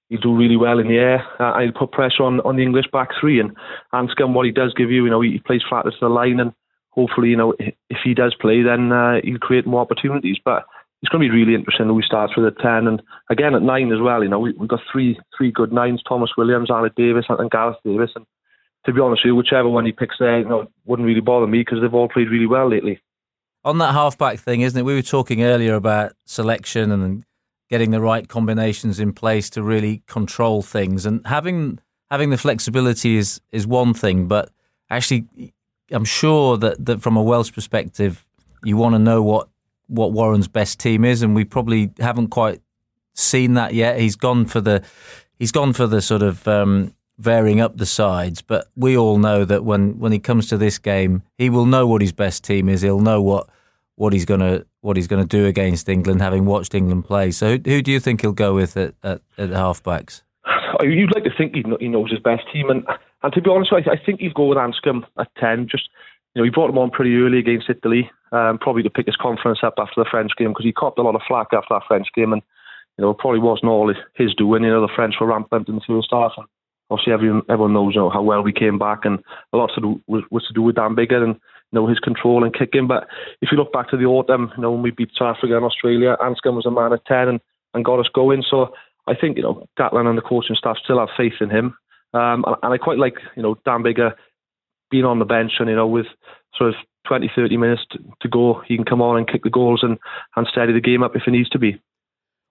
he'll 0.08 0.20
do 0.20 0.36
really 0.36 0.56
well 0.56 0.78
in 0.78 0.88
the 0.88 0.96
air. 0.96 1.24
Uh, 1.38 1.60
he'll 1.60 1.72
put 1.72 1.92
pressure 1.92 2.24
on, 2.24 2.40
on 2.40 2.56
the 2.56 2.62
English 2.62 2.86
back 2.92 3.10
three. 3.20 3.38
And 3.38 3.56
Anscombe, 3.94 4.34
what 4.34 4.46
he 4.46 4.52
does 4.52 4.74
give 4.74 4.90
you, 4.90 5.04
you 5.04 5.10
know, 5.10 5.20
he, 5.20 5.32
he 5.32 5.38
plays 5.38 5.62
flat 5.68 5.84
to 5.84 5.92
the 6.00 6.08
line. 6.08 6.40
And 6.40 6.52
hopefully, 6.90 7.28
you 7.28 7.36
know, 7.36 7.54
if 7.58 7.98
he 8.04 8.14
does 8.14 8.34
play, 8.40 8.62
then 8.62 8.92
uh, 8.92 9.20
he'll 9.22 9.38
create 9.38 9.66
more 9.66 9.80
opportunities. 9.80 10.38
But 10.44 10.64
it's 11.02 11.08
going 11.10 11.22
to 11.22 11.32
be 11.32 11.38
really 11.38 11.54
interesting 11.54 11.86
who 11.86 12.02
starts 12.02 12.36
with 12.36 12.46
at 12.46 12.58
10. 12.58 12.86
And 12.86 13.02
again, 13.30 13.54
at 13.54 13.62
9 13.62 13.92
as 13.92 14.00
well, 14.00 14.22
you 14.22 14.28
know, 14.28 14.38
we, 14.38 14.52
we've 14.52 14.68
got 14.68 14.80
three 14.92 15.18
three 15.36 15.50
good 15.50 15.72
nines 15.72 16.02
Tomos 16.06 16.36
Williams, 16.36 16.70
Aled 16.70 16.94
Davies, 16.94 17.24
and 17.28 17.50
Gareth 17.50 17.78
Davies. 17.84 18.10
And 18.14 18.26
to 18.84 18.92
be 18.92 19.00
honest 19.00 19.22
with 19.24 19.30
you, 19.30 19.36
whichever 19.36 19.68
one 19.68 19.86
he 19.86 19.92
picks 19.92 20.16
there, 20.18 20.40
you 20.40 20.48
know, 20.48 20.68
wouldn't 20.84 21.06
really 21.06 21.20
bother 21.20 21.46
me 21.46 21.60
because 21.60 21.80
they've 21.80 21.94
all 21.94 22.08
played 22.08 22.30
really 22.30 22.46
well 22.46 22.68
lately. 22.68 23.00
On 23.64 23.78
that 23.78 23.92
halfback 23.92 24.38
thing, 24.38 24.62
isn't 24.62 24.78
it? 24.78 24.84
We 24.84 24.94
were 24.94 25.02
talking 25.02 25.42
earlier 25.42 25.74
about 25.74 26.12
selection 26.24 26.90
and 26.90 27.24
getting 27.68 27.90
the 27.90 28.00
right 28.00 28.26
combinations 28.26 28.98
in 28.98 29.12
place 29.12 29.50
to 29.50 29.62
really 29.62 30.02
control 30.06 30.62
things, 30.62 31.04
and 31.04 31.26
having 31.26 31.78
having 32.10 32.30
the 32.30 32.38
flexibility 32.38 33.16
is 33.16 33.40
is 33.52 33.66
one 33.66 33.92
thing, 33.94 34.26
but 34.28 34.50
actually, 34.88 35.26
I'm 35.90 36.04
sure 36.04 36.56
that, 36.58 36.84
that 36.86 37.02
from 37.02 37.16
a 37.16 37.22
Welsh 37.22 37.52
perspective, 37.52 38.24
you 38.64 38.76
want 38.76 38.94
to 38.94 38.98
know 38.98 39.22
what 39.22 39.48
what 39.86 40.12
Warren's 40.12 40.46
best 40.46 40.78
team 40.78 41.04
is, 41.04 41.22
and 41.22 41.34
we 41.34 41.44
probably 41.44 41.90
haven't 41.98 42.28
quite 42.28 42.62
seen 43.14 43.54
that 43.54 43.74
yet. 43.74 43.98
He's 43.98 44.16
gone 44.16 44.46
for 44.46 44.60
the 44.60 44.84
he's 45.38 45.52
gone 45.52 45.72
for 45.72 45.86
the 45.86 46.00
sort 46.00 46.22
of 46.22 46.46
um, 46.46 46.94
varying 47.18 47.60
up 47.60 47.76
the 47.76 47.86
sides, 47.86 48.40
but 48.40 48.68
we 48.76 48.96
all 48.96 49.18
know 49.18 49.44
that 49.44 49.64
when, 49.64 49.98
when 49.98 50.12
he 50.12 50.18
comes 50.18 50.48
to 50.48 50.56
this 50.56 50.78
game, 50.78 51.22
he 51.36 51.50
will 51.50 51.66
know 51.66 51.86
what 51.86 52.00
his 52.00 52.12
best 52.12 52.44
team 52.44 52.68
is. 52.68 52.82
He'll 52.82 53.00
know 53.00 53.20
what 53.20 53.48
what 53.96 54.12
he's 54.12 54.24
gonna 54.24 54.64
what 54.80 54.96
he's 54.96 55.06
gonna 55.06 55.26
do 55.26 55.46
against 55.46 55.88
England, 55.88 56.22
having 56.22 56.46
watched 56.46 56.74
England 56.74 57.04
play. 57.04 57.30
So, 57.30 57.56
who, 57.56 57.62
who 57.64 57.82
do 57.82 57.92
you 57.92 58.00
think 58.00 58.22
he'll 58.22 58.32
go 58.32 58.54
with 58.54 58.76
at 58.76 58.94
at, 59.02 59.20
at 59.36 59.50
halfbacks? 59.50 60.22
You'd 60.82 61.14
like 61.14 61.24
to 61.24 61.30
think 61.36 61.54
he, 61.54 61.88
knows 61.88 62.10
his 62.10 62.20
best 62.20 62.42
team, 62.52 62.70
and 62.70 62.86
and 63.22 63.32
to 63.32 63.40
be 63.40 63.50
honest, 63.50 63.72
I, 63.72 63.92
I 63.92 64.00
think 64.04 64.20
he'd 64.20 64.34
go 64.34 64.46
with 64.46 64.58
Anscombe 64.58 65.04
at 65.18 65.28
ten. 65.36 65.68
Just 65.70 65.88
you 66.34 66.40
know, 66.40 66.44
he 66.44 66.50
brought 66.50 66.70
him 66.70 66.78
on 66.78 66.90
pretty 66.90 67.14
early 67.16 67.38
against 67.38 67.68
Italy, 67.68 68.10
um, 68.32 68.58
probably 68.58 68.82
to 68.82 68.90
pick 68.90 69.06
his 69.06 69.16
confidence 69.16 69.60
up 69.62 69.74
after 69.78 69.94
the 69.96 70.08
French 70.10 70.30
game 70.38 70.50
because 70.50 70.64
he 70.64 70.72
copped 70.72 70.98
a 70.98 71.02
lot 71.02 71.14
of 71.14 71.22
flack 71.26 71.48
after 71.52 71.74
that 71.74 71.82
French 71.88 72.06
game, 72.14 72.32
and 72.32 72.42
you 72.96 73.04
know, 73.04 73.10
it 73.10 73.18
probably 73.18 73.40
wasn't 73.40 73.70
all 73.70 73.92
his, 74.14 74.34
doing. 74.34 74.62
You 74.62 74.70
know, 74.70 74.82
the 74.82 74.92
French 74.94 75.14
were 75.20 75.26
rampant 75.26 75.68
in 75.68 75.76
the 75.76 75.80
first 75.86 76.08
half, 76.12 76.32
and 76.36 76.46
obviously 76.90 77.12
everyone 77.12 77.42
everyone 77.48 77.72
knows 77.72 77.94
you 77.94 78.00
know, 78.00 78.10
how 78.10 78.22
well 78.22 78.42
we 78.42 78.52
came 78.52 78.78
back, 78.78 79.04
and 79.04 79.18
a 79.52 79.56
lot 79.56 79.70
to 79.74 79.80
do 79.80 80.00
was, 80.06 80.22
was 80.30 80.46
to 80.46 80.54
do 80.54 80.62
with 80.62 80.76
Dan 80.76 80.94
Biggar 80.94 81.22
and 81.22 81.34
you 81.34 81.80
know 81.80 81.86
his 81.86 81.98
control 81.98 82.44
and 82.44 82.54
kicking. 82.54 82.86
But 82.86 83.08
if 83.40 83.50
you 83.50 83.58
look 83.58 83.72
back 83.72 83.90
to 83.90 83.96
the 83.96 84.04
autumn, 84.04 84.52
you 84.56 84.62
know 84.62 84.72
when 84.72 84.82
we 84.82 84.90
beat 84.90 85.10
South 85.18 85.36
Africa 85.36 85.56
and 85.56 85.64
Australia, 85.64 86.16
Anscombe 86.20 86.56
was 86.56 86.66
a 86.66 86.70
man 86.70 86.92
at 86.92 87.04
ten 87.06 87.28
and, 87.28 87.40
and 87.74 87.84
got 87.84 88.00
us 88.00 88.10
going. 88.14 88.44
So 88.48 88.72
I 89.06 89.14
think 89.14 89.36
you 89.36 89.42
know 89.42 89.66
Gatland 89.78 90.06
and 90.06 90.18
the 90.18 90.22
coaching 90.22 90.56
staff 90.56 90.76
still 90.82 90.98
have 91.00 91.08
faith 91.16 91.40
in 91.40 91.50
him, 91.50 91.74
um, 92.12 92.44
and, 92.62 92.72
I 92.74 92.78
quite 92.78 92.98
like 92.98 93.14
you 93.36 93.42
know 93.42 93.56
Dan 93.64 93.82
Biggar 93.82 94.14
being 94.90 95.04
on 95.04 95.18
the 95.18 95.24
bench 95.24 95.52
and 95.58 95.68
you 95.68 95.76
know 95.76 95.86
with 95.86 96.06
sort 96.56 96.70
of 96.70 96.74
20, 97.06 97.30
30 97.34 97.56
minutes 97.56 97.82
to, 97.90 97.98
to 98.20 98.28
go, 98.28 98.62
he 98.66 98.76
can 98.76 98.84
come 98.84 99.00
on 99.00 99.16
and 99.16 99.28
kick 99.28 99.42
the 99.42 99.50
goals 99.50 99.82
and, 99.82 99.98
and 100.36 100.46
steady 100.50 100.72
the 100.72 100.80
game 100.80 101.02
up 101.02 101.16
if 101.16 101.22
it 101.26 101.30
needs 101.30 101.48
to 101.50 101.58
be. 101.58 101.80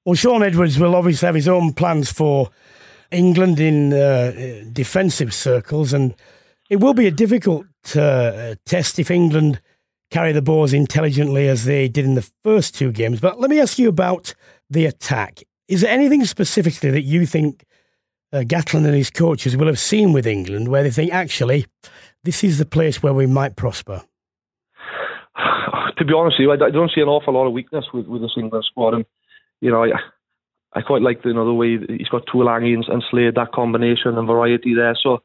Well, 0.06 0.16
Shaun 0.16 0.44
Edwards 0.44 0.80
will 0.80 0.96
obviously 0.96 1.26
have 1.26 1.36
his 1.36 1.48
own 1.48 1.74
plans 1.74 2.12
for 2.12 2.50
England 3.12 3.60
in 3.60 3.94
uh, 3.94 4.64
defensive 4.72 5.34
circles, 5.34 5.94
and 5.94 6.16
it 6.70 6.78
will 6.78 6.94
be 6.94 7.08
a 7.08 7.12
difficult 7.12 7.66
uh, 7.96 8.56
test 8.66 9.00
if 9.00 9.12
England 9.12 9.62
carry 10.10 10.32
the 10.32 10.42
balls 10.42 10.74
intelligently 10.74 11.48
as 11.48 11.66
they 11.66 11.88
did 11.88 12.06
in 12.06 12.16
the 12.16 12.30
first 12.44 12.76
two 12.76 12.92
games. 12.92 13.20
But 13.20 13.40
let 13.40 13.50
me 13.50 13.60
ask 13.60 13.78
you 13.78 13.90
about 13.90 14.34
the 14.70 14.86
attack. 14.86 15.44
Is 15.68 15.82
there 15.82 15.92
anything 15.92 16.26
specifically 16.26 16.90
that 16.92 17.04
you 17.04 17.26
think 17.26 17.64
uh, 18.32 18.40
Gatland 18.40 18.86
and 18.86 18.96
his 18.96 19.10
coaches 19.10 19.58
will 19.58 19.68
have 19.68 19.80
seen 19.80 20.14
with 20.14 20.28
England 20.28 20.68
where 20.68 20.84
they 20.84 20.92
think, 20.92 21.12
actually, 21.12 21.66
this 22.24 22.44
is 22.44 22.58
the 22.58 22.66
place 22.66 23.02
where 23.02 23.14
we 23.14 23.26
might 23.26 23.56
prosper? 23.56 24.04
to 25.98 26.06
be 26.06 26.14
honest 26.14 26.38
with 26.40 26.46
you, 26.46 26.52
I, 26.52 26.70
don't 26.70 26.92
see 26.94 27.02
an 27.02 27.08
awful 27.08 27.34
lot 27.34 27.48
of 27.48 27.54
weakness 27.54 27.86
with, 27.94 28.08
with 28.08 28.22
this 28.22 28.36
England 28.38 28.66
squad. 28.70 28.94
And, 28.94 29.06
you 29.62 29.72
know, 29.72 29.84
I, 29.84 29.90
I 30.74 30.82
quite 30.82 31.02
like 31.02 31.24
the, 31.24 31.30
you 31.30 31.36
know, 31.36 31.46
the 31.46 31.54
way 31.54 31.78
he's 31.98 32.10
got 32.10 32.28
Tuilagi 32.28 32.74
and, 32.74 32.86
and 32.88 33.04
Slade, 33.10 33.36
that 33.36 33.52
combination 33.52 34.18
and 34.18 34.28
variety 34.28 34.76
there. 34.76 34.98
So 35.02 35.24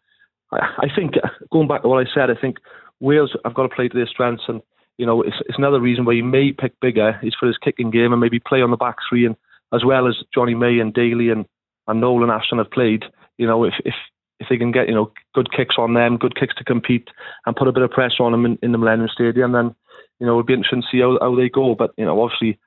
I, 0.52 0.58
I 0.78 0.86
think, 0.94 1.14
going 1.52 1.68
back 1.68 1.82
to 1.82 1.88
what 1.88 2.06
I 2.06 2.10
said, 2.12 2.30
I 2.30 2.40
think 2.40 2.58
Wales 3.00 3.36
have 3.44 3.54
got 3.54 3.62
to 3.68 3.74
play 3.74 3.88
to 3.88 3.96
their 3.96 4.06
strengths. 4.06 4.44
And, 4.48 4.62
you 4.96 5.04
know, 5.04 5.22
it's, 5.22 5.36
it's 5.46 5.58
another 5.58 5.80
reason 5.80 6.04
why 6.04 6.14
he 6.14 6.22
may 6.22 6.52
pick 6.52 6.78
Biggar 6.80 7.22
is 7.22 7.34
for 7.38 7.46
his 7.46 7.58
kicking 7.58 7.90
game 7.90 8.12
and 8.12 8.20
maybe 8.20 8.40
play 8.40 8.62
on 8.62 8.70
the 8.70 8.76
back 8.76 8.96
three. 9.08 9.26
And 9.26 9.36
as 9.74 9.84
well 9.84 10.08
as 10.08 10.14
Jonny 10.32 10.54
May 10.54 10.78
and 10.78 10.94
Daly 10.94 11.30
and, 11.30 11.44
and 11.86 12.00
Nolan 12.00 12.30
Ashton 12.30 12.58
have 12.58 12.70
played, 12.70 13.04
you 13.38 13.46
know, 13.46 13.64
if, 13.64 13.74
if 13.84 13.94
if 14.40 14.48
they 14.48 14.56
can 14.56 14.72
get 14.72 14.88
you 14.88 14.94
know 14.94 15.12
good 15.34 15.52
kicks 15.52 15.76
on 15.78 15.94
them, 15.94 16.16
good 16.16 16.38
kicks 16.38 16.54
to 16.56 16.64
compete, 16.64 17.08
and 17.46 17.56
put 17.56 17.68
a 17.68 17.72
bit 17.72 17.82
of 17.82 17.90
pressure 17.90 18.22
on 18.22 18.32
them 18.32 18.46
in, 18.46 18.58
in 18.62 18.72
the 18.72 18.78
Millennium 18.78 19.08
Stadium, 19.12 19.52
then 19.52 19.74
you 20.18 20.26
know 20.26 20.32
it'll 20.32 20.44
be 20.44 20.54
interesting 20.54 20.82
to 20.82 20.88
see 20.90 21.00
how, 21.00 21.18
how 21.20 21.34
they 21.34 21.48
go. 21.48 21.74
But 21.74 21.92
you 21.96 22.04
know, 22.04 22.20
obviously 22.20 22.58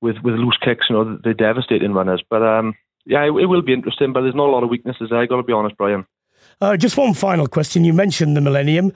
with 0.00 0.16
with 0.22 0.34
loose 0.34 0.58
kicks, 0.62 0.86
you 0.88 0.96
know 0.96 1.18
they're 1.22 1.34
devastating 1.34 1.92
runners. 1.92 2.22
But 2.28 2.42
um, 2.42 2.74
yeah, 3.04 3.24
it, 3.24 3.30
it 3.30 3.46
will 3.46 3.62
be 3.62 3.72
interesting. 3.72 4.12
But 4.12 4.22
there's 4.22 4.34
not 4.34 4.48
a 4.48 4.52
lot 4.52 4.64
of 4.64 4.70
weaknesses 4.70 5.08
there. 5.10 5.18
I 5.18 5.26
got 5.26 5.36
to 5.36 5.42
be 5.42 5.52
honest, 5.52 5.76
Brian. 5.76 6.06
Uh, 6.60 6.76
just 6.76 6.96
one 6.96 7.14
final 7.14 7.46
question. 7.46 7.84
You 7.84 7.92
mentioned 7.92 8.36
the 8.36 8.40
Millennium. 8.40 8.92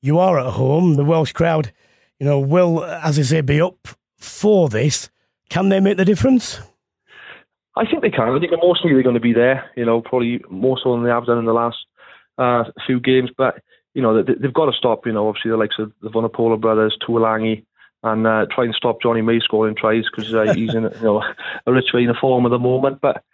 You 0.00 0.18
are 0.18 0.38
at 0.38 0.52
home. 0.52 0.94
The 0.94 1.04
Welsh 1.04 1.32
crowd, 1.32 1.72
you 2.18 2.26
know, 2.26 2.38
will, 2.38 2.84
as 2.84 3.18
I 3.18 3.22
say, 3.22 3.40
be 3.40 3.60
up 3.60 3.88
for 4.18 4.68
this. 4.68 5.10
Can 5.48 5.68
they 5.68 5.80
make 5.80 5.96
the 5.96 6.04
difference? 6.04 6.60
I 7.76 7.84
think 7.86 8.02
they 8.02 8.10
can. 8.10 8.28
I 8.28 8.38
think 8.38 8.52
emotionally 8.52 8.94
they're 8.94 9.02
going 9.02 9.14
to 9.14 9.20
be 9.20 9.32
there. 9.32 9.70
You 9.76 9.84
know, 9.84 10.00
probably 10.00 10.42
more 10.48 10.78
so 10.82 10.92
than 10.92 11.04
they 11.04 11.10
have 11.10 11.26
done 11.26 11.38
in 11.38 11.44
the 11.44 11.52
last 11.52 11.78
uh, 12.38 12.64
few 12.86 13.00
games. 13.00 13.30
But 13.36 13.62
you 13.94 14.02
know, 14.02 14.22
they, 14.22 14.34
have 14.42 14.54
got 14.54 14.66
to 14.66 14.72
stop. 14.72 15.06
You 15.06 15.12
know, 15.12 15.28
obviously 15.28 15.50
the 15.50 15.56
likes 15.56 15.76
of 15.78 15.92
the 16.00 16.10
Vunipola 16.10 16.60
brothers, 16.60 16.96
Tuilagi, 17.06 17.64
and 18.02 18.26
uh, 18.26 18.46
try 18.54 18.64
and 18.64 18.74
stop 18.74 19.02
Jonny 19.02 19.22
May 19.22 19.40
scoring 19.40 19.74
tries 19.74 20.04
because 20.10 20.32
uh, 20.34 20.52
he's 20.54 20.74
in 20.74 20.84
you 20.84 21.02
know 21.02 21.22
a 21.66 21.72
rich 21.72 21.88
vein 21.92 22.12
form 22.20 22.46
at 22.46 22.50
the 22.50 22.58
moment. 22.58 23.00
But 23.00 23.24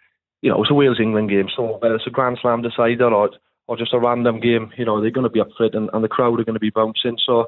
you 0.41 0.49
know, 0.49 0.61
it's 0.61 0.71
a 0.71 0.75
Wales 0.75 0.99
England 0.99 1.29
game, 1.29 1.49
so 1.55 1.77
whether 1.77 1.95
it's 1.95 2.07
a 2.07 2.11
Grand 2.11 2.39
Slam 2.41 2.63
decider 2.63 3.13
or 3.13 3.29
or 3.67 3.77
just 3.77 3.93
a 3.93 3.99
random 3.99 4.39
game, 4.39 4.71
you 4.75 4.83
know, 4.83 4.99
they're 4.99 5.11
going 5.11 5.23
to 5.23 5.29
be 5.29 5.39
up 5.39 5.49
for 5.55 5.65
it, 5.65 5.75
and, 5.75 5.89
and 5.93 6.03
the 6.03 6.09
crowd 6.09 6.39
are 6.39 6.43
going 6.43 6.55
to 6.55 6.59
be 6.59 6.71
bouncing. 6.71 7.17
So. 7.25 7.47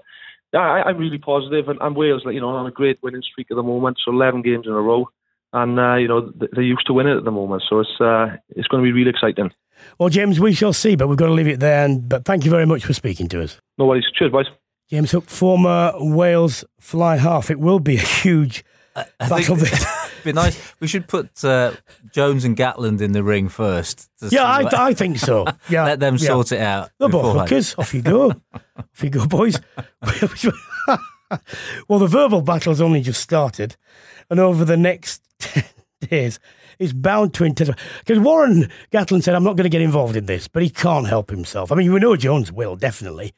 Yeah, 0.54 0.60
I, 0.60 0.84
I'm 0.88 1.00
really 1.00 1.18
positive, 1.18 1.68
and, 1.68 1.80
and 1.82 1.96
Wales, 1.96 2.22
you 2.28 2.40
know, 2.40 2.50
on 2.50 2.68
a 2.68 2.72
great 2.72 3.02
winning 3.02 3.24
streak 3.24 3.48
at 3.50 3.56
the 3.56 3.64
moment. 3.64 3.98
So 4.06 4.12
11 4.12 4.44
games 4.44 4.68
in 4.68 4.74
a 4.74 4.80
row 4.80 5.10
and 5.54 5.80
uh, 5.80 5.96
you 5.96 6.08
know 6.08 6.32
they're 6.52 6.64
used 6.64 6.86
to 6.88 6.94
winning 6.94 7.18
at 7.18 7.24
the 7.24 7.32
moment. 7.32 7.64
So 7.70 7.80
it's 7.80 8.02
uh, 8.02 8.36
it's 8.50 8.68
going 8.68 8.84
to 8.84 8.88
be 8.88 8.92
really 8.92 9.12
exciting. 9.12 9.52
Well, 10.00 10.10
James, 10.10 10.40
we 10.40 10.54
shall 10.54 10.74
see, 10.74 10.96
but 10.96 11.08
we've 11.08 11.18
got 11.18 11.28
to 11.28 11.34
leave 11.34 11.48
it 11.48 11.60
there. 11.60 11.86
And 11.86 12.08
but 12.08 12.26
thank 12.26 12.46
you 12.46 12.52
very 12.52 12.66
much 12.66 12.86
for 12.86 12.94
speaking 12.94 13.28
to 13.30 13.44
us. 13.44 13.60
No 13.78 13.86
worries. 13.86 14.06
Cheers, 14.14 14.32
boys. 14.32 14.48
James 14.90 15.12
Hook, 15.12 15.30
former 15.30 15.94
Wales 15.98 16.64
fly 16.80 17.18
half. 17.18 17.50
It 17.50 17.60
will 17.60 17.80
be 17.80 17.96
a 17.96 18.02
huge 18.02 18.64
I, 18.96 19.06
I 19.20 19.30
battle. 19.30 19.56
think 19.56 19.74
it'd 20.14 20.24
be 20.24 20.34
nice. 20.34 20.74
We 20.80 20.88
should 20.88 21.08
put 21.08 21.44
uh, 21.44 21.74
Jones 22.12 22.46
and 22.46 22.56
Gatland 22.56 23.02
in 23.02 23.12
the 23.12 23.24
ring 23.24 23.50
first. 23.50 24.10
Yeah, 24.30 24.44
I, 24.44 24.90
I, 24.90 24.94
think 24.94 25.18
so. 25.18 25.46
Yeah, 25.70 25.86
let 25.86 26.00
them 26.00 26.18
yeah. 26.18 26.28
sort 26.28 26.52
it 26.52 26.60
out. 26.60 26.92
The 27.00 27.10
both 27.10 27.36
hookers. 27.36 27.76
Off 27.78 27.94
you 27.94 28.02
go. 28.02 28.34
Off 28.78 29.04
you 29.04 29.10
go, 29.10 29.26
boys. 29.26 29.60
well, 31.88 32.00
the 32.00 32.08
verbal 32.08 32.42
battle's 32.42 32.82
only 32.82 33.02
just 33.02 33.22
started, 33.22 33.76
and 34.30 34.40
over 34.40 34.66
the 34.66 34.78
next 34.78 35.22
10 35.33 35.33
days 36.10 36.40
is 36.80 36.94
bound 36.94 37.34
to 37.36 37.44
intensify. 37.44 37.80
Because 38.00 38.20
Warren 38.20 38.70
Gatland 38.92 39.24
said, 39.24 39.36
I'm 39.36 39.44
not 39.44 39.56
going 39.56 39.66
to 39.66 39.70
get 39.70 39.82
involved 39.82 40.16
in 40.16 40.26
this, 40.26 40.48
but 40.48 40.64
he 40.64 40.70
can't 40.70 41.08
help 41.08 41.30
himself. 41.30 41.72
I 41.72 41.76
mean, 41.76 41.94
we 41.94 42.00
know 42.00 42.16
Jones 42.16 42.52
will, 42.52 42.76
definitely. 42.76 43.34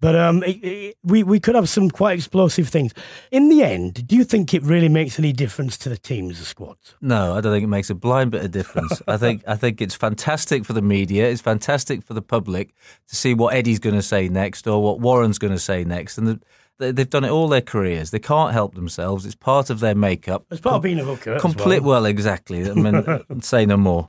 But 0.00 0.14
um, 0.14 0.44
it, 0.44 0.64
it, 0.64 0.96
we 1.02 1.24
we 1.24 1.40
could 1.40 1.56
have 1.56 1.68
some 1.68 1.90
quite 1.90 2.16
explosive 2.16 2.68
things. 2.68 2.94
In 3.32 3.48
the 3.48 3.64
end, 3.64 4.06
do 4.06 4.14
you 4.14 4.22
think 4.22 4.54
it 4.54 4.62
really 4.62 4.88
makes 4.88 5.18
any 5.18 5.32
difference 5.32 5.76
to 5.78 5.88
the 5.88 5.96
teams, 5.96 6.38
the 6.38 6.44
squads? 6.44 6.94
No, 7.00 7.34
I 7.34 7.40
don't 7.40 7.52
think 7.52 7.64
it 7.64 7.68
makes 7.68 7.90
a 7.90 7.96
blind 7.96 8.30
bit 8.30 8.44
of 8.44 8.52
difference. 8.52 9.02
I 9.08 9.16
think 9.16 9.42
I 9.48 9.56
think 9.56 9.80
it's 9.80 9.96
fantastic 9.96 10.64
for 10.64 10.72
the 10.72 10.82
media. 10.82 11.28
It's 11.28 11.40
fantastic 11.40 12.04
for 12.04 12.14
the 12.14 12.22
public 12.22 12.74
to 13.08 13.16
see 13.16 13.34
what 13.34 13.54
Eddie's 13.54 13.80
going 13.80 13.96
to 13.96 14.02
say 14.02 14.28
next 14.28 14.68
or 14.68 14.80
what 14.80 15.00
Warren's 15.00 15.38
going 15.38 15.52
to 15.52 15.58
say 15.58 15.82
next, 15.82 16.16
and 16.16 16.28
the, 16.28 16.40
they've 16.78 17.10
done 17.10 17.24
it 17.24 17.30
all 17.30 17.48
their 17.48 17.60
careers. 17.60 18.10
They 18.10 18.18
can't 18.18 18.52
help 18.52 18.74
themselves. 18.74 19.26
It's 19.26 19.34
part 19.34 19.70
of 19.70 19.80
their 19.80 19.94
makeup. 19.94 20.46
It's 20.50 20.60
part 20.60 20.76
of 20.76 20.82
being 20.82 21.00
a 21.00 21.04
hooker. 21.04 21.38
Complete 21.38 21.82
well. 21.82 22.02
well, 22.02 22.06
exactly. 22.06 22.68
I 22.68 22.74
mean, 22.74 23.04
say 23.40 23.66
no 23.66 23.76
more. 23.76 24.08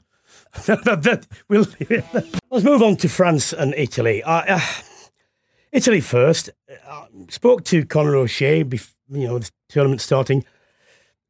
We'll 1.47 1.67
Let's 2.49 2.65
move 2.65 2.82
on 2.82 2.95
to 2.97 3.09
France 3.09 3.53
and 3.53 3.74
Italy. 3.76 4.24
I, 4.24 4.55
uh, 4.55 4.59
Italy 5.72 6.01
first. 6.01 6.49
I 6.88 7.07
spoke 7.30 7.63
to 7.65 7.86
Conor 7.86 8.15
O'Shea 8.15 8.63
before 8.63 8.95
you 9.09 9.28
know 9.28 9.39
the 9.39 9.49
tournament 9.70 10.01
starting. 10.01 10.45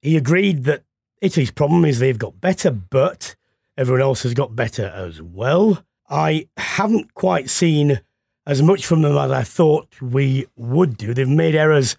He 0.02 0.16
agreed 0.16 0.64
that 0.66 0.84
Italy's 1.22 1.52
problem 1.52 1.84
is 1.86 2.00
they've 2.00 2.18
got 2.18 2.40
better, 2.40 2.72
but 2.72 3.36
everyone 3.78 4.02
else 4.02 4.24
has 4.24 4.34
got 4.34 4.56
better 4.56 4.86
as 4.88 5.22
well. 5.22 5.84
I 6.10 6.48
haven't 6.58 7.14
quite 7.14 7.50
seen 7.50 8.02
as 8.50 8.64
much 8.64 8.84
from 8.84 9.04
them 9.04 9.16
as 9.16 9.32
I 9.32 9.44
thought 9.44 9.88
we 10.02 10.48
would 10.56 10.98
do. 10.98 11.14
They've 11.14 11.30
made 11.30 11.54
errors 11.54 11.96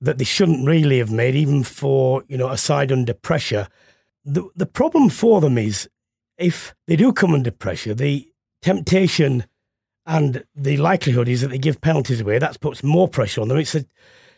that 0.00 0.16
they 0.16 0.24
shouldn't 0.24 0.66
really 0.66 0.98
have 0.98 1.12
made, 1.12 1.34
even 1.34 1.62
for 1.64 2.24
you 2.28 2.38
know 2.38 2.48
a 2.48 2.56
side 2.56 2.90
under 2.90 3.12
pressure. 3.12 3.68
The 4.24 4.48
the 4.56 4.64
problem 4.64 5.10
for 5.10 5.42
them 5.42 5.58
is 5.58 5.88
if 6.38 6.74
they 6.86 6.96
do 6.96 7.12
come 7.12 7.34
under 7.34 7.50
pressure, 7.50 7.92
the 7.92 8.26
temptation 8.62 9.44
and 10.06 10.44
the 10.54 10.78
likelihood 10.78 11.28
is 11.28 11.42
that 11.42 11.48
they 11.48 11.58
give 11.58 11.82
penalties 11.82 12.22
away. 12.22 12.38
That 12.38 12.58
puts 12.60 12.82
more 12.82 13.06
pressure 13.06 13.42
on 13.42 13.48
them. 13.48 13.58
It's 13.58 13.74
a 13.74 13.84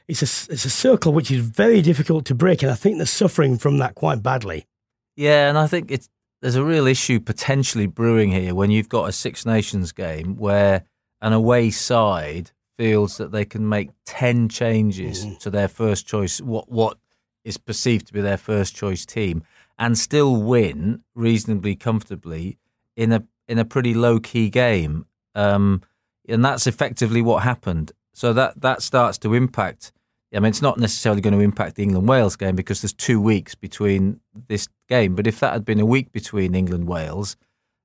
it's 0.08 0.22
a 0.22 0.52
it's 0.52 0.64
a 0.64 0.70
circle 0.70 1.12
which 1.12 1.30
is 1.30 1.46
very 1.46 1.82
difficult 1.82 2.24
to 2.26 2.34
break, 2.34 2.62
and 2.64 2.72
I 2.72 2.74
think 2.74 2.96
they're 2.96 3.06
suffering 3.06 3.58
from 3.58 3.78
that 3.78 3.94
quite 3.94 4.24
badly. 4.24 4.66
Yeah, 5.14 5.48
and 5.48 5.56
I 5.56 5.68
think 5.68 5.92
it's 5.92 6.08
there's 6.42 6.56
a 6.56 6.64
real 6.64 6.88
issue 6.88 7.20
potentially 7.20 7.86
brewing 7.86 8.32
here 8.32 8.56
when 8.56 8.72
you've 8.72 8.88
got 8.88 9.08
a 9.08 9.12
Six 9.12 9.46
Nations 9.46 9.92
game 9.92 10.34
where 10.36 10.84
an 11.20 11.32
away 11.32 11.70
side 11.70 12.52
feels 12.76 13.16
that 13.16 13.32
they 13.32 13.44
can 13.44 13.68
make 13.68 13.90
ten 14.04 14.48
changes 14.48 15.26
to 15.38 15.50
their 15.50 15.68
first 15.68 16.06
choice, 16.06 16.40
what 16.40 16.70
what 16.70 16.98
is 17.44 17.58
perceived 17.58 18.06
to 18.06 18.12
be 18.12 18.20
their 18.20 18.36
first 18.36 18.74
choice 18.74 19.06
team, 19.06 19.42
and 19.78 19.96
still 19.98 20.36
win 20.36 21.02
reasonably 21.14 21.74
comfortably 21.74 22.58
in 22.96 23.12
a 23.12 23.24
in 23.48 23.58
a 23.58 23.64
pretty 23.64 23.94
low 23.94 24.20
key 24.20 24.50
game. 24.50 25.06
Um, 25.34 25.82
and 26.28 26.44
that's 26.44 26.66
effectively 26.66 27.22
what 27.22 27.42
happened. 27.42 27.92
So 28.12 28.32
that 28.32 28.60
that 28.60 28.82
starts 28.82 29.18
to 29.18 29.34
impact. 29.34 29.92
I 30.34 30.40
mean, 30.40 30.50
it's 30.50 30.60
not 30.60 30.78
necessarily 30.78 31.22
going 31.22 31.32
to 31.32 31.40
impact 31.40 31.76
the 31.76 31.82
England 31.82 32.06
Wales 32.06 32.36
game 32.36 32.54
because 32.54 32.82
there's 32.82 32.92
two 32.92 33.18
weeks 33.18 33.54
between 33.54 34.20
this 34.48 34.68
game. 34.86 35.14
But 35.14 35.26
if 35.26 35.40
that 35.40 35.54
had 35.54 35.64
been 35.64 35.80
a 35.80 35.86
week 35.86 36.12
between 36.12 36.54
England 36.54 36.86
Wales, 36.86 37.36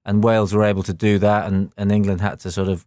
and 0.04 0.24
Wales 0.24 0.54
were 0.54 0.66
able 0.66 0.84
to 0.84 0.94
do 0.94 1.18
that, 1.20 1.48
and, 1.48 1.72
and 1.78 1.90
England 1.90 2.20
had 2.20 2.42
to 2.42 2.52
sort 2.52 2.68
of, 2.68 2.86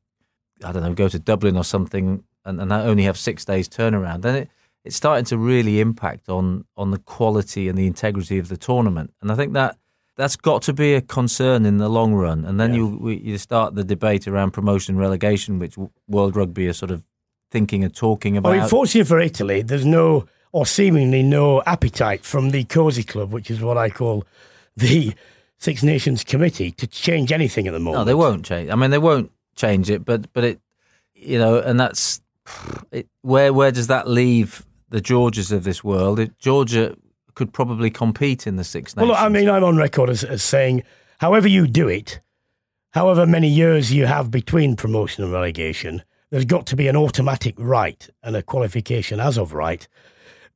I 0.64 0.72
don't 0.72 0.82
know, 0.82 0.94
go 0.94 1.08
to 1.08 1.18
Dublin 1.18 1.56
or 1.56 1.64
something, 1.64 2.24
and, 2.44 2.60
and 2.60 2.72
only 2.72 3.04
have 3.04 3.18
six 3.18 3.44
days 3.44 3.68
turnaround, 3.68 4.22
then 4.22 4.34
it, 4.36 4.48
it's 4.84 4.96
starting 4.96 5.24
to 5.26 5.36
really 5.36 5.80
impact 5.80 6.28
on 6.28 6.64
on 6.76 6.92
the 6.92 6.98
quality 6.98 7.68
and 7.68 7.76
the 7.76 7.86
integrity 7.86 8.38
of 8.38 8.48
the 8.48 8.56
tournament. 8.56 9.12
And 9.20 9.32
I 9.32 9.34
think 9.34 9.52
that 9.54 9.76
that's 10.16 10.36
got 10.36 10.62
to 10.62 10.72
be 10.72 10.94
a 10.94 11.00
concern 11.00 11.66
in 11.66 11.78
the 11.78 11.88
long 11.88 12.14
run. 12.14 12.44
And 12.44 12.58
then 12.58 12.72
you 12.72 12.86
we, 12.86 13.16
you 13.18 13.38
start 13.38 13.74
the 13.74 13.84
debate 13.84 14.26
around 14.26 14.52
promotion 14.52 14.94
and 14.94 15.00
relegation, 15.00 15.58
which 15.58 15.76
World 16.08 16.36
Rugby 16.36 16.68
are 16.68 16.72
sort 16.72 16.90
of 16.90 17.04
thinking 17.50 17.84
and 17.84 17.94
talking 17.94 18.36
about. 18.36 18.50
Well, 18.50 18.62
unfortunately 18.62 19.08
for 19.08 19.20
Italy, 19.20 19.62
there's 19.62 19.84
no 19.84 20.26
or 20.52 20.64
seemingly 20.64 21.22
no 21.22 21.62
appetite 21.66 22.24
from 22.24 22.50
the 22.50 22.64
Cozy 22.64 23.02
Club, 23.02 23.32
which 23.32 23.50
is 23.50 23.60
what 23.60 23.76
I 23.76 23.90
call 23.90 24.24
the 24.76 25.14
Six 25.58 25.82
Nations 25.82 26.24
Committee, 26.24 26.70
to 26.72 26.86
change 26.86 27.32
anything 27.32 27.66
at 27.66 27.72
the 27.72 27.80
moment. 27.80 28.00
No, 28.00 28.04
they 28.04 28.14
won't 28.14 28.44
change. 28.44 28.70
I 28.70 28.74
mean, 28.74 28.90
they 28.90 28.98
won't 28.98 29.30
change 29.56 29.90
it, 29.90 30.04
but 30.04 30.32
but 30.32 30.44
it, 30.44 30.60
you 31.14 31.38
know, 31.38 31.58
and 31.58 31.78
that's 31.80 32.20
it, 32.92 33.08
where 33.22 33.52
where 33.52 33.72
does 33.72 33.88
that 33.88 34.08
leave 34.08 34.64
the 34.88 35.00
Georgias 35.00 35.50
of 35.52 35.64
this 35.64 35.82
world? 35.82 36.20
It, 36.20 36.38
Georgia 36.38 36.96
could 37.34 37.52
probably 37.52 37.90
compete 37.90 38.46
in 38.46 38.56
the 38.56 38.64
Six 38.64 38.96
Nations. 38.96 39.10
look, 39.10 39.20
I 39.20 39.28
mean, 39.28 39.48
I'm 39.50 39.64
on 39.64 39.76
record 39.76 40.08
as, 40.08 40.24
as 40.24 40.42
saying, 40.42 40.84
however 41.18 41.48
you 41.48 41.66
do 41.66 41.88
it, 41.88 42.20
however 42.92 43.26
many 43.26 43.48
years 43.48 43.92
you 43.92 44.06
have 44.06 44.30
between 44.30 44.76
promotion 44.76 45.24
and 45.24 45.32
relegation, 45.32 46.02
there's 46.30 46.44
got 46.44 46.66
to 46.66 46.76
be 46.76 46.88
an 46.88 46.96
automatic 46.96 47.54
right 47.58 48.08
and 48.22 48.36
a 48.36 48.42
qualification 48.42 49.20
as 49.20 49.36
of 49.36 49.52
right 49.52 49.86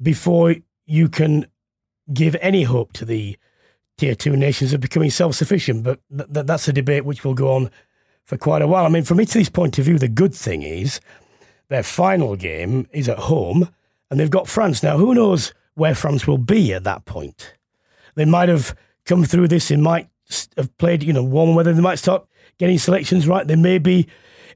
before 0.00 0.54
you 0.86 1.08
can 1.08 1.46
give 2.12 2.34
any 2.40 2.62
hope 2.62 2.92
to 2.94 3.04
the 3.04 3.36
tier 3.98 4.14
two 4.14 4.36
nations 4.36 4.72
of 4.72 4.80
becoming 4.80 5.10
self 5.10 5.34
sufficient. 5.34 5.84
But 5.84 6.00
th- 6.16 6.32
th- 6.32 6.46
that's 6.46 6.66
a 6.68 6.72
debate 6.72 7.04
which 7.04 7.24
will 7.24 7.34
go 7.34 7.52
on 7.52 7.70
for 8.30 8.36
quite 8.36 8.62
a 8.62 8.68
while. 8.68 8.86
I 8.86 8.88
mean, 8.88 9.02
from 9.02 9.18
Italy's 9.18 9.50
point 9.50 9.76
of 9.76 9.84
view, 9.84 9.98
the 9.98 10.06
good 10.06 10.32
thing 10.32 10.62
is 10.62 11.00
their 11.68 11.82
final 11.82 12.36
game 12.36 12.86
is 12.92 13.08
at 13.08 13.18
home 13.18 13.68
and 14.08 14.20
they've 14.20 14.30
got 14.30 14.46
France. 14.46 14.84
Now, 14.84 14.98
who 14.98 15.16
knows 15.16 15.52
where 15.74 15.96
France 15.96 16.28
will 16.28 16.38
be 16.38 16.72
at 16.72 16.84
that 16.84 17.06
point? 17.06 17.54
They 18.14 18.24
might 18.24 18.48
have 18.48 18.76
come 19.04 19.24
through 19.24 19.48
this, 19.48 19.66
they 19.66 19.74
might 19.74 20.08
have 20.56 20.78
played, 20.78 21.02
you 21.02 21.12
know, 21.12 21.24
warm 21.24 21.56
weather, 21.56 21.72
they 21.72 21.80
might 21.80 21.98
start 21.98 22.24
getting 22.56 22.78
selections 22.78 23.26
right. 23.26 23.44
They 23.44 23.56
may 23.56 23.78
be 23.78 24.06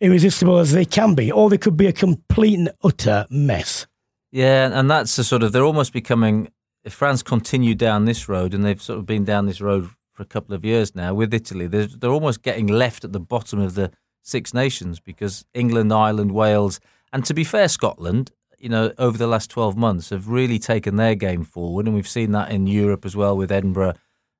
irresistible 0.00 0.58
as 0.58 0.70
they 0.70 0.84
can 0.84 1.16
be, 1.16 1.32
or 1.32 1.50
they 1.50 1.58
could 1.58 1.76
be 1.76 1.88
a 1.88 1.92
complete 1.92 2.56
and 2.56 2.70
utter 2.84 3.26
mess. 3.28 3.88
Yeah, 4.30 4.70
and 4.72 4.88
that's 4.88 5.16
the 5.16 5.24
sort 5.24 5.42
of 5.42 5.50
they're 5.50 5.64
almost 5.64 5.92
becoming. 5.92 6.48
If 6.84 6.92
France 6.92 7.24
continue 7.24 7.74
down 7.74 8.04
this 8.04 8.28
road, 8.28 8.54
and 8.54 8.64
they've 8.64 8.80
sort 8.80 9.00
of 9.00 9.06
been 9.06 9.24
down 9.24 9.46
this 9.46 9.60
road 9.60 9.88
for 10.14 10.22
a 10.22 10.26
couple 10.26 10.54
of 10.54 10.64
years 10.64 10.94
now 10.94 11.12
with 11.12 11.34
Italy, 11.34 11.66
they're, 11.66 11.86
they're 11.86 12.10
almost 12.10 12.42
getting 12.42 12.66
left 12.66 13.04
at 13.04 13.12
the 13.12 13.20
bottom 13.20 13.60
of 13.60 13.74
the 13.74 13.90
Six 14.22 14.54
Nations 14.54 15.00
because 15.00 15.44
England, 15.52 15.92
Ireland, 15.92 16.32
Wales, 16.32 16.80
and 17.12 17.24
to 17.26 17.34
be 17.34 17.44
fair, 17.44 17.68
Scotland, 17.68 18.30
you 18.58 18.68
know, 18.68 18.92
over 18.96 19.18
the 19.18 19.26
last 19.26 19.50
twelve 19.50 19.76
months 19.76 20.10
have 20.10 20.28
really 20.28 20.58
taken 20.58 20.96
their 20.96 21.14
game 21.14 21.44
forward, 21.44 21.86
and 21.86 21.94
we've 21.94 22.08
seen 22.08 22.32
that 22.32 22.50
in 22.50 22.66
Europe 22.66 23.04
as 23.04 23.14
well 23.14 23.36
with 23.36 23.52
Edinburgh 23.52 23.94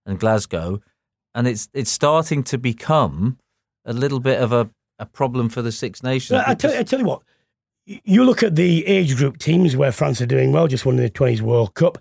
and 0.06 0.18
Glasgow, 0.18 0.80
and 1.34 1.46
it's 1.46 1.68
it's 1.74 1.90
starting 1.90 2.42
to 2.44 2.56
become 2.56 3.38
a 3.84 3.92
little 3.92 4.20
bit 4.20 4.40
of 4.40 4.52
a, 4.52 4.70
a 4.98 5.04
problem 5.04 5.50
for 5.50 5.60
the 5.60 5.72
Six 5.72 6.02
Nations. 6.02 6.42
I, 6.46 6.54
tell, 6.54 6.72
I 6.72 6.82
tell 6.84 7.00
you 7.00 7.04
what, 7.04 7.22
you 7.86 8.24
look 8.24 8.42
at 8.42 8.56
the 8.56 8.86
age 8.86 9.16
group 9.16 9.38
teams 9.38 9.76
where 9.76 9.92
France 9.92 10.20
are 10.20 10.26
doing 10.26 10.52
well, 10.52 10.66
just 10.66 10.86
won 10.86 10.96
the 10.96 11.10
20s 11.10 11.40
World 11.40 11.74
Cup. 11.74 11.98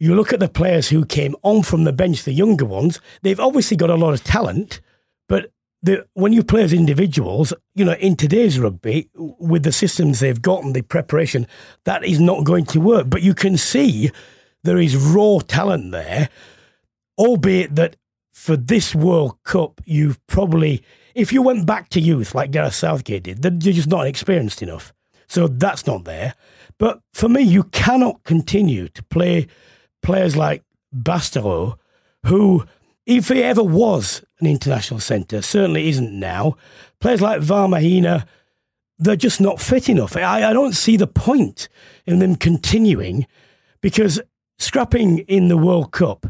You 0.00 0.14
look 0.14 0.32
at 0.32 0.40
the 0.40 0.48
players 0.48 0.88
who 0.88 1.04
came 1.04 1.36
on 1.42 1.62
from 1.62 1.84
the 1.84 1.92
bench, 1.92 2.24
the 2.24 2.32
younger 2.32 2.64
ones, 2.64 3.00
they've 3.22 3.38
obviously 3.38 3.76
got 3.76 3.90
a 3.90 3.94
lot 3.94 4.14
of 4.14 4.24
talent, 4.24 4.80
but 5.28 5.52
the, 5.82 6.06
when 6.14 6.32
you 6.32 6.42
play 6.42 6.62
as 6.62 6.72
individuals, 6.72 7.52
you 7.74 7.84
know, 7.84 7.92
in 7.92 8.16
today's 8.16 8.58
rugby, 8.58 9.10
with 9.14 9.62
the 9.62 9.72
systems 9.72 10.20
they've 10.20 10.40
got 10.40 10.64
and 10.64 10.74
the 10.74 10.82
preparation, 10.82 11.46
that 11.84 12.02
is 12.02 12.18
not 12.18 12.44
going 12.44 12.64
to 12.66 12.80
work. 12.80 13.10
But 13.10 13.22
you 13.22 13.34
can 13.34 13.56
see 13.58 14.10
there 14.64 14.78
is 14.78 14.96
raw 14.96 15.38
talent 15.46 15.92
there, 15.92 16.30
albeit 17.18 17.76
that 17.76 17.96
for 18.32 18.56
this 18.56 18.94
World 18.94 19.36
Cup, 19.44 19.82
you've 19.84 20.24
probably, 20.26 20.82
if 21.14 21.30
you 21.30 21.42
went 21.42 21.66
back 21.66 21.90
to 21.90 22.00
youth 22.00 22.34
like 22.34 22.50
Gareth 22.50 22.74
Southgate 22.74 23.24
did, 23.24 23.42
then 23.42 23.60
you're 23.60 23.74
just 23.74 23.88
not 23.88 24.06
experienced 24.06 24.62
enough. 24.62 24.94
So 25.28 25.46
that's 25.46 25.86
not 25.86 26.04
there. 26.04 26.34
But 26.78 27.02
for 27.12 27.28
me, 27.28 27.42
you 27.42 27.64
cannot 27.64 28.24
continue 28.24 28.88
to 28.88 29.02
play 29.04 29.46
players 30.02 30.36
like 30.36 30.62
Bastareaud, 30.94 31.76
who, 32.26 32.64
if 33.06 33.28
he 33.28 33.42
ever 33.42 33.62
was 33.62 34.24
an 34.40 34.46
international 34.46 35.00
centre, 35.00 35.42
certainly 35.42 35.88
isn't 35.88 36.18
now. 36.18 36.56
Players 37.00 37.20
like 37.20 37.40
Vahaamahina, 37.40 38.26
they're 38.98 39.16
just 39.16 39.40
not 39.40 39.60
fit 39.60 39.88
enough. 39.88 40.16
I, 40.16 40.50
I 40.50 40.52
don't 40.52 40.74
see 40.74 40.96
the 40.96 41.06
point 41.06 41.68
in 42.06 42.18
them 42.18 42.36
continuing 42.36 43.26
because 43.80 44.20
scrapping 44.58 45.18
in 45.20 45.48
the 45.48 45.56
World 45.56 45.92
Cup, 45.92 46.26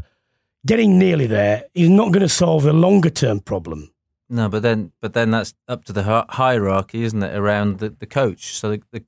getting 0.65 0.97
nearly 0.97 1.27
there, 1.27 1.65
is 1.73 1.89
not 1.89 2.11
going 2.11 2.21
to 2.21 2.29
solve 2.29 2.63
the 2.63 2.73
longer 2.73 3.09
term 3.09 3.39
problem. 3.39 3.91
No, 4.29 4.47
but 4.47 4.61
then, 4.61 4.93
but 5.01 5.13
then 5.13 5.31
that's 5.31 5.53
up 5.67 5.83
to 5.85 5.93
the 5.93 6.25
hierarchy, 6.29 7.03
isn't 7.03 7.21
it, 7.21 7.35
around 7.35 7.79
the, 7.79 7.89
the 7.89 8.05
coach? 8.05 8.55
So 8.55 8.71
the, 8.71 8.81
the, 8.91 9.03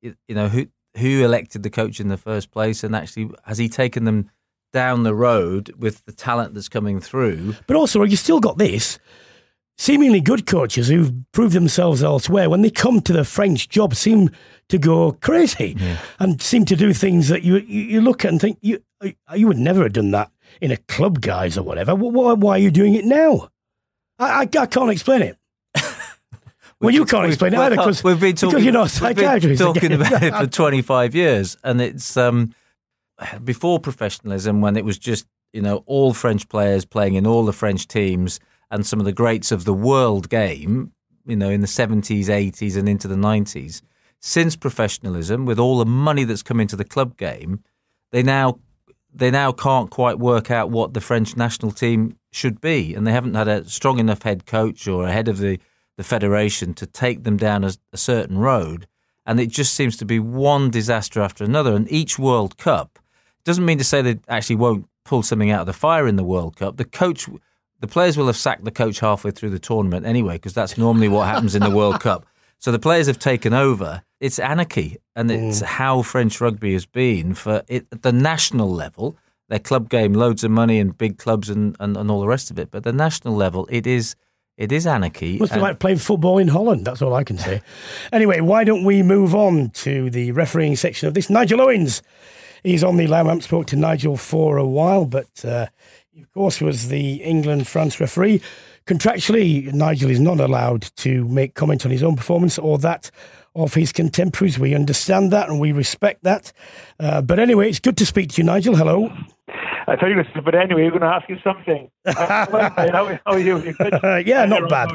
you 0.00 0.34
know, 0.34 0.48
who 0.48 0.68
who 0.96 1.24
elected 1.24 1.62
the 1.62 1.70
coach 1.70 2.00
in 2.00 2.08
the 2.08 2.16
first 2.16 2.50
place, 2.50 2.82
and 2.84 2.94
actually 2.94 3.30
has 3.44 3.58
he 3.58 3.68
taken 3.68 4.04
them 4.04 4.30
down 4.72 5.02
the 5.02 5.14
road 5.14 5.74
with 5.78 6.04
the 6.04 6.12
talent 6.12 6.54
that's 6.54 6.68
coming 6.68 7.00
through? 7.00 7.54
But 7.66 7.76
also, 7.76 8.02
you 8.02 8.16
still 8.16 8.40
got 8.40 8.58
this 8.58 8.98
seemingly 9.78 10.20
good 10.20 10.46
coaches 10.46 10.88
who've 10.88 11.12
proved 11.32 11.54
themselves 11.54 12.02
elsewhere. 12.02 12.50
When 12.50 12.60
they 12.60 12.70
come 12.70 13.00
to 13.00 13.12
the 13.14 13.24
French 13.24 13.68
job, 13.68 13.94
seem 13.94 14.30
to 14.68 14.78
go 14.78 15.12
crazy 15.12 15.76
and 16.18 16.40
seem 16.40 16.64
to 16.66 16.76
do 16.76 16.92
things 16.92 17.28
that 17.28 17.42
you 17.42 17.56
you, 17.56 17.82
you 17.82 18.00
look 18.00 18.24
at 18.24 18.30
and 18.30 18.40
think 18.40 18.58
you 18.60 18.82
uh, 19.02 19.10
you 19.34 19.46
would 19.46 19.58
never 19.58 19.84
have 19.84 19.94
done 19.94 20.10
that 20.10 20.30
in 20.60 20.70
a 20.70 20.76
club, 20.76 21.20
guys, 21.20 21.56
or 21.56 21.62
whatever. 21.62 21.94
Why, 21.94 22.34
why 22.34 22.52
are 22.52 22.58
you 22.58 22.70
doing 22.70 22.94
it 22.94 23.04
now? 23.04 23.48
I, 24.18 24.42
I, 24.42 24.48
I 24.60 24.66
can't 24.66 24.90
explain 24.90 25.22
it. 25.22 25.38
Well, 26.80 26.94
you 26.94 27.04
can't 27.04 27.26
explain 27.26 27.52
it 27.54 27.58
either 27.58 27.76
because 27.76 28.02
we've 28.02 28.18
been 28.18 28.36
talking, 28.36 28.64
you're 28.64 28.72
not 28.72 29.00
a 29.00 29.04
we've 29.04 29.16
been 29.16 29.56
talking 29.56 29.92
about 29.92 30.22
it 30.22 30.34
for 30.34 30.46
25 30.50 31.14
years, 31.14 31.56
and 31.62 31.80
it's 31.80 32.16
um, 32.16 32.54
before 33.44 33.78
professionalism 33.78 34.60
when 34.60 34.76
it 34.76 34.84
was 34.84 34.98
just 34.98 35.26
you 35.52 35.60
know 35.60 35.82
all 35.86 36.14
French 36.14 36.48
players 36.48 36.84
playing 36.84 37.14
in 37.14 37.26
all 37.26 37.44
the 37.44 37.52
French 37.52 37.86
teams 37.86 38.40
and 38.70 38.86
some 38.86 38.98
of 38.98 39.04
the 39.04 39.12
greats 39.12 39.52
of 39.52 39.64
the 39.64 39.74
world 39.74 40.28
game, 40.30 40.92
you 41.26 41.36
know, 41.36 41.50
in 41.50 41.60
the 41.60 41.66
70s, 41.66 42.26
80s, 42.26 42.76
and 42.76 42.88
into 42.88 43.08
the 43.08 43.16
90s. 43.16 43.82
Since 44.20 44.54
professionalism, 44.56 45.44
with 45.44 45.58
all 45.58 45.78
the 45.78 45.86
money 45.86 46.24
that's 46.24 46.42
come 46.42 46.60
into 46.60 46.76
the 46.76 46.84
club 46.84 47.16
game, 47.16 47.62
they 48.10 48.22
now 48.22 48.58
they 49.12 49.30
now 49.30 49.52
can't 49.52 49.90
quite 49.90 50.18
work 50.18 50.50
out 50.50 50.70
what 50.70 50.94
the 50.94 51.00
French 51.00 51.36
national 51.36 51.72
team 51.72 52.16
should 52.32 52.60
be, 52.60 52.94
and 52.94 53.06
they 53.06 53.12
haven't 53.12 53.34
had 53.34 53.48
a 53.48 53.68
strong 53.68 53.98
enough 53.98 54.22
head 54.22 54.46
coach 54.46 54.86
or 54.86 55.06
a 55.06 55.12
head 55.12 55.26
of 55.28 55.38
the, 55.38 55.58
the 56.00 56.04
federation 56.04 56.72
to 56.72 56.86
take 56.86 57.24
them 57.24 57.36
down 57.36 57.62
a, 57.62 57.72
a 57.92 57.98
certain 57.98 58.38
road. 58.38 58.86
And 59.26 59.38
it 59.38 59.50
just 59.50 59.74
seems 59.74 59.98
to 59.98 60.06
be 60.06 60.18
one 60.18 60.70
disaster 60.70 61.20
after 61.20 61.44
another. 61.44 61.76
And 61.76 61.92
each 61.92 62.18
World 62.18 62.56
Cup 62.56 62.98
doesn't 63.44 63.66
mean 63.66 63.76
to 63.76 63.84
say 63.84 64.00
they 64.00 64.18
actually 64.26 64.56
won't 64.56 64.88
pull 65.04 65.22
something 65.22 65.50
out 65.50 65.60
of 65.60 65.66
the 65.66 65.74
fire 65.74 66.08
in 66.08 66.16
the 66.16 66.24
World 66.24 66.56
Cup. 66.56 66.78
The 66.78 66.86
coach, 66.86 67.28
the 67.80 67.86
players 67.86 68.16
will 68.16 68.28
have 68.28 68.38
sacked 68.38 68.64
the 68.64 68.70
coach 68.70 69.00
halfway 69.00 69.30
through 69.30 69.50
the 69.50 69.58
tournament 69.58 70.06
anyway, 70.06 70.36
because 70.36 70.54
that's 70.54 70.78
normally 70.78 71.08
what 71.08 71.26
happens 71.26 71.54
in 71.54 71.62
the 71.62 71.68
World 71.68 72.00
Cup. 72.08 72.24
So 72.56 72.72
the 72.72 72.78
players 72.78 73.06
have 73.06 73.18
taken 73.18 73.52
over. 73.52 74.02
It's 74.20 74.38
anarchy, 74.38 74.96
and 75.14 75.30
it's 75.30 75.60
mm. 75.60 75.66
how 75.66 76.00
French 76.00 76.40
rugby 76.40 76.72
has 76.72 76.86
been 76.86 77.34
for 77.34 77.62
it, 77.68 77.86
at 77.92 78.00
the 78.00 78.12
national 78.12 78.72
level. 78.72 79.18
Their 79.50 79.58
club 79.58 79.90
game, 79.90 80.14
loads 80.14 80.44
of 80.44 80.50
money 80.50 80.80
and 80.80 80.96
big 80.96 81.18
clubs 81.18 81.50
and, 81.50 81.76
and, 81.78 81.94
and 81.98 82.10
all 82.10 82.20
the 82.20 82.26
rest 82.26 82.50
of 82.50 82.58
it. 82.58 82.70
But 82.70 82.84
the 82.84 82.92
national 82.94 83.34
level, 83.34 83.68
it 83.70 83.86
is 83.86 84.16
it 84.60 84.72
is 84.72 84.86
anarchy. 84.86 85.38
Must 85.38 85.54
be 85.54 85.58
like 85.58 85.78
playing 85.78 85.96
football 85.96 86.36
in 86.36 86.48
Holland. 86.48 86.84
That's 86.84 87.00
all 87.00 87.14
I 87.14 87.24
can 87.24 87.38
say. 87.38 87.62
anyway, 88.12 88.40
why 88.40 88.62
don't 88.62 88.84
we 88.84 89.02
move 89.02 89.34
on 89.34 89.70
to 89.70 90.10
the 90.10 90.32
refereeing 90.32 90.76
section 90.76 91.08
of 91.08 91.14
this? 91.14 91.30
Nigel 91.30 91.62
Owens, 91.62 92.02
he's 92.62 92.84
on 92.84 92.98
the 92.98 93.06
line. 93.06 93.24
I 93.24 93.30
haven't 93.30 93.44
spoke 93.44 93.66
to 93.68 93.76
Nigel 93.76 94.18
for 94.18 94.58
a 94.58 94.66
while, 94.66 95.06
but 95.06 95.44
uh, 95.46 95.68
of 96.20 96.30
course 96.34 96.60
was 96.60 96.88
the 96.88 97.22
England 97.22 97.68
France 97.68 97.98
referee. 98.00 98.42
Contractually, 98.86 99.72
Nigel 99.72 100.10
is 100.10 100.20
not 100.20 100.40
allowed 100.40 100.82
to 100.96 101.24
make 101.24 101.54
comment 101.54 101.86
on 101.86 101.90
his 101.90 102.02
own 102.02 102.14
performance 102.14 102.58
or 102.58 102.76
that 102.78 103.10
of 103.54 103.72
his 103.72 103.92
contemporaries. 103.92 104.58
We 104.58 104.74
understand 104.74 105.30
that 105.32 105.48
and 105.48 105.58
we 105.58 105.72
respect 105.72 106.22
that. 106.24 106.52
Uh, 106.98 107.22
but 107.22 107.38
anyway, 107.38 107.70
it's 107.70 107.80
good 107.80 107.96
to 107.96 108.04
speak 108.04 108.32
to 108.32 108.42
you, 108.42 108.44
Nigel. 108.44 108.76
Hello. 108.76 109.10
I 109.86 109.96
thought 109.96 110.06
you 110.06 110.16
were, 110.16 110.42
but 110.42 110.54
anyway, 110.54 110.84
we're 110.84 110.90
going 110.90 111.02
to 111.02 111.06
ask 111.06 111.28
you 111.28 111.38
something. 111.42 111.90
how, 112.06 112.46
how, 112.92 113.18
are 113.26 113.38
you? 113.38 113.74
Uh, 113.80 114.16
yeah, 114.24 114.44
not 114.44 114.68
bad. 114.68 114.90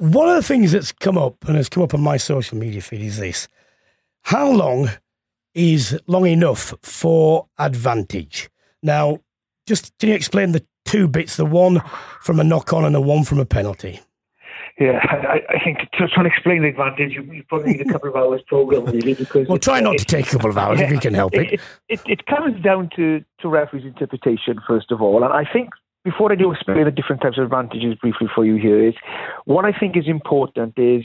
One 0.00 0.28
of 0.28 0.36
the 0.36 0.42
things 0.42 0.72
that's 0.72 0.92
come 0.92 1.18
up 1.18 1.36
and 1.46 1.56
has 1.56 1.68
come 1.68 1.82
up 1.82 1.94
on 1.94 2.00
my 2.00 2.16
social 2.16 2.58
media 2.58 2.80
feed 2.80 3.02
is 3.02 3.18
this: 3.18 3.48
How 4.22 4.50
long 4.50 4.90
is 5.54 5.98
long 6.06 6.26
enough 6.26 6.74
for 6.82 7.48
advantage? 7.58 8.50
Now, 8.82 9.18
just 9.66 9.96
can 9.98 10.10
you 10.10 10.14
explain 10.14 10.52
the 10.52 10.64
two 10.84 11.08
bits, 11.08 11.36
the 11.36 11.46
one 11.46 11.80
from 12.20 12.40
a 12.40 12.44
knock 12.44 12.72
on 12.72 12.84
and 12.84 12.94
the 12.94 13.00
one 13.00 13.24
from 13.24 13.38
a 13.38 13.46
penalty. 13.46 14.00
Yeah, 14.78 15.00
I, 15.02 15.42
I 15.54 15.64
think 15.64 15.78
to 15.78 16.08
try 16.08 16.24
and 16.24 16.26
explain 16.26 16.62
the 16.62 16.68
advantage, 16.68 17.12
you, 17.12 17.22
you, 17.24 17.44
probably 17.48 17.72
need 17.74 17.82
a 17.82 17.92
couple 17.92 18.08
of 18.08 18.16
hours 18.16 18.40
program 18.46 18.86
really 18.86 19.14
because. 19.14 19.46
well, 19.46 19.58
try 19.58 19.80
not 19.80 19.98
to 19.98 20.04
take 20.04 20.26
a 20.26 20.30
couple 20.30 20.50
of 20.50 20.56
hours 20.56 20.80
yeah, 20.80 20.86
if 20.86 20.92
you 20.92 20.98
can 20.98 21.14
help 21.14 21.34
it. 21.34 21.54
It, 21.54 21.60
it. 21.88 22.00
it 22.06 22.26
comes 22.26 22.60
down 22.62 22.88
to 22.96 23.22
to 23.40 23.48
referee's 23.48 23.84
interpretation 23.84 24.60
first 24.66 24.90
of 24.90 25.02
all, 25.02 25.24
and 25.24 25.32
I 25.32 25.44
think 25.50 25.70
before 26.04 26.32
I 26.32 26.36
do 26.36 26.50
explain 26.52 26.84
the 26.84 26.90
different 26.90 27.22
types 27.22 27.38
of 27.38 27.44
advantages 27.44 27.94
briefly 28.00 28.28
for 28.34 28.44
you 28.44 28.56
here 28.56 28.88
is 28.88 28.94
what 29.44 29.64
I 29.64 29.72
think 29.72 29.96
is 29.96 30.08
important 30.08 30.74
is 30.76 31.04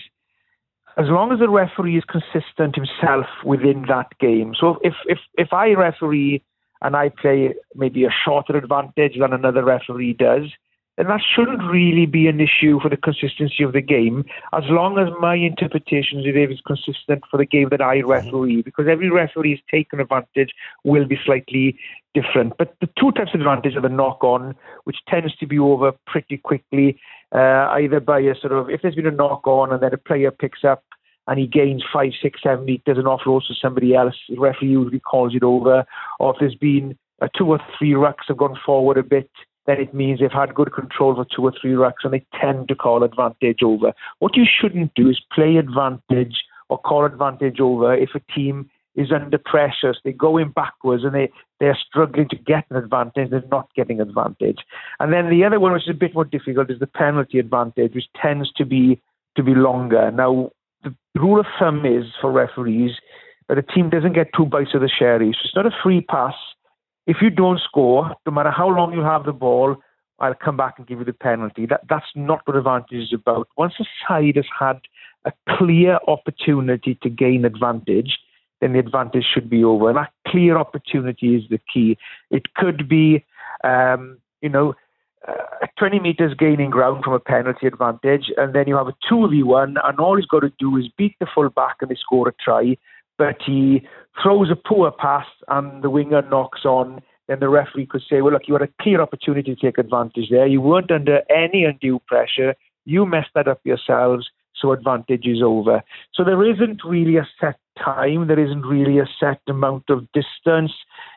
as 0.97 1.05
long 1.07 1.31
as 1.31 1.39
the 1.39 1.49
referee 1.49 1.97
is 1.97 2.03
consistent 2.05 2.75
himself 2.75 3.27
within 3.45 3.85
that 3.87 4.17
game. 4.19 4.55
So 4.59 4.79
if 4.81 4.93
if 5.05 5.19
if 5.37 5.53
I 5.53 5.73
referee 5.73 6.41
and 6.81 6.95
I 6.95 7.09
play 7.09 7.53
maybe 7.75 8.05
a 8.05 8.09
shorter 8.25 8.57
advantage 8.57 9.13
than 9.19 9.33
another 9.33 9.63
referee 9.63 10.13
does, 10.13 10.49
then 10.97 11.07
that 11.07 11.21
shouldn't 11.35 11.63
really 11.71 12.05
be 12.05 12.27
an 12.27 12.41
issue 12.41 12.79
for 12.79 12.89
the 12.89 12.97
consistency 12.97 13.63
of 13.63 13.73
the 13.73 13.81
game, 13.81 14.25
as 14.53 14.63
long 14.67 14.97
as 14.97 15.07
my 15.19 15.35
interpretation 15.35 16.19
is 16.25 16.61
consistent 16.65 17.23
for 17.29 17.37
the 17.37 17.45
game 17.45 17.69
that 17.69 17.81
I 17.81 18.01
referee, 18.01 18.63
because 18.63 18.87
every 18.87 19.09
referee's 19.09 19.59
taken 19.69 19.99
advantage 19.99 20.53
will 20.83 21.05
be 21.05 21.19
slightly 21.23 21.77
different. 22.13 22.57
But 22.57 22.75
the 22.81 22.89
two 22.99 23.11
types 23.11 23.31
of 23.33 23.41
advantage 23.41 23.75
are 23.75 23.81
the 23.81 23.89
knock 23.89 24.23
on, 24.23 24.55
which 24.85 24.97
tends 25.07 25.35
to 25.37 25.45
be 25.45 25.59
over 25.59 25.93
pretty 26.07 26.37
quickly, 26.37 26.99
uh, 27.31 27.69
either 27.77 27.99
by 27.99 28.19
a 28.19 28.35
sort 28.35 28.53
of, 28.53 28.69
if 28.69 28.81
there's 28.81 28.95
been 28.95 29.05
a 29.07 29.11
knock 29.11 29.45
on 29.45 29.71
and 29.71 29.81
then 29.83 29.93
a 29.93 29.97
player 29.97 30.31
picks 30.31 30.63
up 30.63 30.83
and 31.27 31.37
he 31.39 31.45
gains 31.45 31.83
five, 31.93 32.13
six, 32.21 32.41
seven 32.41 32.65
meters 32.65 32.97
and 32.97 33.05
offloads 33.05 33.47
to 33.47 33.53
somebody 33.61 33.93
else, 33.93 34.15
the 34.29 34.39
referee 34.39 34.69
usually 34.69 34.99
calls 34.99 35.35
it 35.35 35.43
over. 35.43 35.85
Or 36.19 36.33
if 36.33 36.37
there's 36.39 36.55
been 36.55 36.97
a 37.21 37.29
two 37.37 37.47
or 37.47 37.59
three 37.77 37.91
rucks 37.91 38.27
have 38.29 38.37
gone 38.37 38.57
forward 38.65 38.97
a 38.97 39.03
bit, 39.03 39.29
then 39.67 39.79
it 39.79 39.93
means 39.93 40.19
they've 40.19 40.31
had 40.31 40.55
good 40.55 40.73
control 40.73 41.13
for 41.15 41.25
two 41.25 41.43
or 41.43 41.53
three 41.61 41.71
rucks 41.71 42.03
and 42.03 42.13
they 42.13 42.25
tend 42.39 42.69
to 42.69 42.75
call 42.75 43.03
advantage 43.03 43.59
over. 43.63 43.93
What 44.19 44.35
you 44.35 44.45
shouldn't 44.45 44.93
do 44.95 45.09
is 45.09 45.19
play 45.31 45.57
advantage 45.57 46.37
or 46.69 46.79
call 46.79 47.05
advantage 47.05 47.59
over 47.59 47.93
if 47.93 48.09
a 48.15 48.31
team 48.33 48.69
is 48.95 49.11
under 49.11 49.37
pressure. 49.37 49.93
So 49.93 49.99
they're 50.03 50.13
going 50.13 50.49
backwards 50.49 51.03
and 51.03 51.13
they, 51.13 51.29
they're 51.59 51.77
struggling 51.87 52.29
to 52.29 52.35
get 52.35 52.65
an 52.69 52.77
advantage, 52.77 53.29
they're 53.29 53.43
not 53.51 53.69
getting 53.75 54.01
advantage. 54.01 54.59
And 54.99 55.13
then 55.13 55.29
the 55.29 55.43
other 55.43 55.59
one, 55.59 55.73
which 55.73 55.83
is 55.83 55.95
a 55.95 55.99
bit 55.99 56.15
more 56.15 56.25
difficult, 56.25 56.71
is 56.71 56.79
the 56.79 56.87
penalty 56.87 57.37
advantage, 57.37 57.93
which 57.93 58.07
tends 58.19 58.51
to 58.53 58.65
be 58.65 58.99
to 59.35 59.43
be 59.43 59.53
longer. 59.53 60.09
Now, 60.09 60.49
the 60.83 60.95
rule 61.15 61.39
of 61.39 61.45
thumb 61.59 61.85
is 61.85 62.05
for 62.19 62.31
referees 62.31 62.91
that 63.49 63.57
a 63.57 63.61
team 63.61 63.89
doesn't 63.89 64.13
get 64.13 64.29
two 64.35 64.45
bites 64.45 64.73
of 64.73 64.81
the 64.81 64.89
sherry. 64.89 65.31
So 65.33 65.39
it's 65.45 65.55
not 65.55 65.67
a 65.67 65.71
free 65.83 66.01
pass. 66.01 66.33
If 67.07 67.17
you 67.21 67.29
don't 67.29 67.59
score, 67.61 68.13
no 68.25 68.31
matter 68.33 68.51
how 68.51 68.67
long 68.67 68.93
you 68.93 68.99
have 69.01 69.23
the 69.23 69.33
ball, 69.33 69.77
I'll 70.19 70.35
come 70.35 70.57
back 70.57 70.75
and 70.77 70.85
give 70.85 70.99
you 70.99 71.05
the 71.05 71.13
penalty. 71.13 71.65
That 71.65 71.81
that's 71.89 72.11
not 72.15 72.41
what 72.45 72.57
advantage 72.57 73.03
is 73.03 73.13
about. 73.13 73.47
Once 73.57 73.73
a 73.79 73.85
side 74.07 74.35
has 74.35 74.45
had 74.59 74.79
a 75.25 75.31
clear 75.57 75.99
opportunity 76.07 76.97
to 77.01 77.09
gain 77.09 77.45
advantage, 77.45 78.17
then 78.59 78.73
the 78.73 78.79
advantage 78.79 79.25
should 79.33 79.49
be 79.49 79.63
over. 79.63 79.89
And 79.89 79.97
that 79.97 80.11
clear 80.27 80.57
opportunity 80.57 81.35
is 81.35 81.43
the 81.49 81.59
key. 81.71 81.97
It 82.29 82.53
could 82.55 82.89
be, 82.89 83.23
um, 83.63 84.17
you 84.41 84.49
know, 84.49 84.73
uh, 85.27 85.33
20 85.77 85.99
metres 85.99 86.33
gaining 86.37 86.69
ground 86.69 87.03
from 87.03 87.13
a 87.13 87.19
penalty 87.19 87.67
advantage, 87.67 88.31
and 88.37 88.53
then 88.53 88.67
you 88.67 88.75
have 88.75 88.87
a 88.87 88.95
2v1, 89.09 89.75
and 89.83 89.99
all 89.99 90.15
he's 90.15 90.25
got 90.25 90.41
to 90.41 90.51
do 90.59 90.77
is 90.77 90.85
beat 90.97 91.15
the 91.19 91.27
full 91.33 91.49
back 91.49 91.77
and 91.81 91.89
they 91.89 91.95
score 91.95 92.27
a 92.27 92.33
try. 92.43 92.77
But 93.17 93.37
he 93.45 93.87
throws 94.21 94.49
a 94.51 94.55
poor 94.55 94.91
pass, 94.91 95.25
and 95.47 95.83
the 95.83 95.89
winger 95.89 96.21
knocks 96.23 96.65
on. 96.65 97.01
Then 97.27 97.39
the 97.39 97.49
referee 97.49 97.87
could 97.87 98.03
say, 98.09 98.21
Well, 98.21 98.33
look, 98.33 98.47
you 98.47 98.53
had 98.53 98.63
a 98.63 98.69
clear 98.81 99.01
opportunity 99.01 99.55
to 99.55 99.61
take 99.61 99.77
advantage 99.77 100.29
there. 100.29 100.47
You 100.47 100.61
weren't 100.61 100.91
under 100.91 101.21
any 101.29 101.65
undue 101.65 101.99
pressure. 102.07 102.55
You 102.85 103.05
messed 103.05 103.31
that 103.35 103.47
up 103.47 103.59
yourselves, 103.65 104.29
so 104.55 104.71
advantage 104.71 105.25
is 105.25 105.41
over. 105.43 105.83
So 106.13 106.23
there 106.23 106.43
isn't 106.49 106.81
really 106.85 107.17
a 107.17 107.27
set 107.39 107.57
time. 107.83 108.27
There 108.27 108.39
isn't 108.39 108.65
really 108.65 108.99
a 108.99 109.07
set 109.19 109.41
amount 109.47 109.89
of 109.89 110.07
distance. 110.13 110.71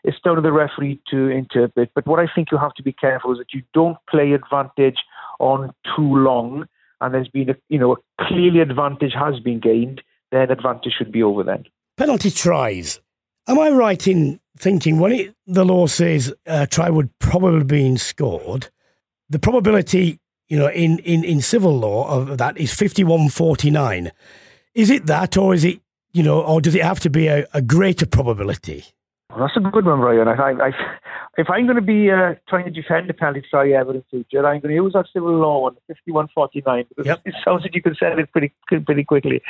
It's 0.05 0.21
down 0.25 0.37
to 0.37 0.43
the 0.43 0.53
referee 0.53 1.01
to 1.11 1.29
interpret. 1.29 1.91
But 1.95 2.07
what 2.07 2.21
I 2.21 2.27
think 2.35 2.49
you 2.51 2.59
have 2.59 2.75
to 2.75 2.83
be 2.83 2.93
careful 2.93 3.33
is 3.33 3.39
that 3.39 3.55
you 3.55 3.63
don't 3.73 3.99
play 4.09 4.33
advantage 4.33 4.99
on 5.39 5.73
too 5.97 6.17
long. 6.17 6.67
And 7.01 7.15
there's 7.15 7.29
been 7.29 7.51
a, 7.51 7.57
you 7.69 7.79
know, 7.79 7.93
a 7.93 8.25
clearly 8.25 8.61
advantage 8.61 9.15
has 9.15 9.41
been 9.41 9.61
gained. 9.61 10.03
Then 10.33 10.51
advantage 10.51 10.93
should 10.99 11.13
be 11.13 11.23
over 11.23 11.43
then. 11.43 11.65
Penalty 12.01 12.31
tries. 12.31 12.99
Am 13.47 13.59
I 13.59 13.69
right 13.69 14.09
in 14.09 14.41
thinking 14.57 14.99
when 15.01 15.13
it, 15.13 15.35
the 15.47 15.67
law 15.67 15.87
says 15.87 16.33
a 16.47 16.67
try 16.67 16.89
would 16.89 17.11
probably 17.19 17.63
be 17.63 17.95
scored, 17.99 18.71
the 19.29 19.39
probability, 19.39 20.19
you 20.49 20.59
know, 20.59 20.71
in, 20.71 21.01
in, 21.01 21.25
in 21.25 21.43
civil 21.43 21.79
law 21.79 22.09
of 22.09 22.39
that 22.39 22.57
is 22.57 22.73
5149. 22.73 24.13
Is 24.75 24.89
it 24.89 25.05
that, 25.09 25.37
or 25.37 25.53
is 25.53 25.63
it 25.63 25.83
you 26.15 26.23
know, 26.23 26.41
or 26.41 26.63
does 26.63 26.75
it 26.75 26.83
have 26.83 27.01
to 27.01 27.11
be 27.11 27.27
a, 27.27 27.47
a 27.53 27.61
greater 27.61 28.07
probability? 28.07 28.87
Well, 29.29 29.41
that's 29.41 29.59
a 29.59 29.61
good 29.61 29.85
one, 29.85 30.01
Brian. 30.01 30.27
I, 30.27 30.33
I, 30.33 30.73
if 31.37 31.51
I'm 31.51 31.67
going 31.67 31.77
to 31.77 31.83
be 31.83 32.11
uh, 32.11 32.35
trying 32.49 32.65
to 32.65 32.71
defend 32.71 33.11
the 33.11 33.15
penalty 33.15 33.45
try 33.51 33.73
ever 33.73 33.95
in 33.95 34.03
future, 34.09 34.39
I'm 34.39 34.61
going 34.61 34.75
to 34.75 34.83
use 34.83 34.95
that 34.95 35.05
civil 35.13 35.39
law 35.39 35.61
one, 35.61 35.75
5149, 35.87 36.87
because 36.89 37.07
yep. 37.07 37.21
it 37.27 37.35
sounds 37.45 37.63
like 37.63 37.75
you 37.75 37.83
can 37.83 37.95
settle 37.95 38.21
it 38.21 38.33
pretty 38.33 38.55
pretty 38.87 39.05
quickly. 39.05 39.43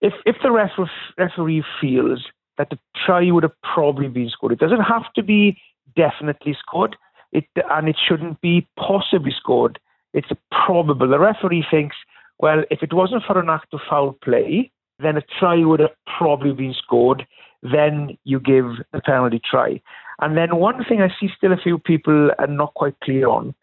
If 0.00 0.14
if 0.24 0.36
the 0.42 0.50
ref, 0.50 0.70
referee 1.18 1.64
feels 1.80 2.24
that 2.58 2.70
the 2.70 2.78
try 3.06 3.30
would 3.30 3.42
have 3.42 3.60
probably 3.62 4.08
been 4.08 4.30
scored, 4.30 4.52
it 4.52 4.58
doesn't 4.58 4.80
have 4.80 5.12
to 5.14 5.22
be 5.22 5.58
definitely 5.96 6.56
scored, 6.58 6.96
it 7.32 7.44
and 7.70 7.88
it 7.88 7.96
shouldn't 8.08 8.40
be 8.40 8.66
possibly 8.78 9.32
scored. 9.36 9.78
It's 10.12 10.30
probable. 10.50 11.08
The 11.08 11.18
referee 11.18 11.66
thinks, 11.70 11.96
well, 12.38 12.64
if 12.70 12.82
it 12.82 12.92
wasn't 12.92 13.22
for 13.26 13.38
an 13.38 13.48
act 13.48 13.72
of 13.72 13.80
foul 13.88 14.16
play, 14.24 14.72
then 14.98 15.16
a 15.16 15.22
try 15.38 15.64
would 15.64 15.80
have 15.80 15.94
probably 16.18 16.52
been 16.52 16.74
scored. 16.74 17.26
Then 17.62 18.16
you 18.24 18.40
give 18.40 18.66
the 18.92 19.00
penalty 19.00 19.40
try. 19.48 19.80
And 20.20 20.36
then 20.36 20.56
one 20.56 20.84
thing 20.84 21.00
I 21.00 21.08
see 21.20 21.28
still 21.36 21.52
a 21.52 21.56
few 21.56 21.78
people 21.78 22.30
are 22.38 22.46
not 22.46 22.74
quite 22.74 22.98
clear 23.02 23.28
on 23.28 23.54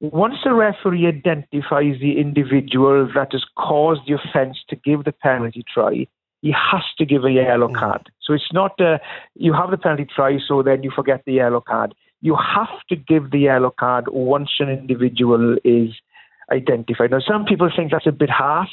once 0.00 0.36
the 0.44 0.52
referee 0.54 1.06
identifies 1.06 2.00
the 2.00 2.18
individual 2.18 3.06
that 3.14 3.32
has 3.32 3.44
caused 3.56 4.00
the 4.06 4.14
offence 4.14 4.58
to 4.68 4.76
give 4.76 5.04
the 5.04 5.12
penalty 5.12 5.64
try, 5.72 6.06
he 6.40 6.52
has 6.52 6.82
to 6.96 7.04
give 7.04 7.24
a 7.24 7.30
yellow 7.30 7.68
mm. 7.68 7.76
card. 7.76 8.10
So 8.22 8.32
it's 8.32 8.52
not 8.52 8.80
uh, 8.80 8.98
you 9.34 9.52
have 9.52 9.70
the 9.70 9.76
penalty 9.76 10.06
try, 10.06 10.38
so 10.46 10.62
then 10.62 10.82
you 10.82 10.90
forget 10.90 11.22
the 11.26 11.34
yellow 11.34 11.60
card. 11.60 11.94
You 12.22 12.36
have 12.36 12.68
to 12.88 12.96
give 12.96 13.30
the 13.30 13.40
yellow 13.40 13.74
card 13.78 14.06
once 14.08 14.50
an 14.58 14.68
individual 14.70 15.56
is 15.64 15.90
identified. 16.50 17.10
Now, 17.10 17.20
some 17.20 17.44
people 17.44 17.70
think 17.74 17.92
that's 17.92 18.06
a 18.06 18.12
bit 18.12 18.30
harsh, 18.30 18.70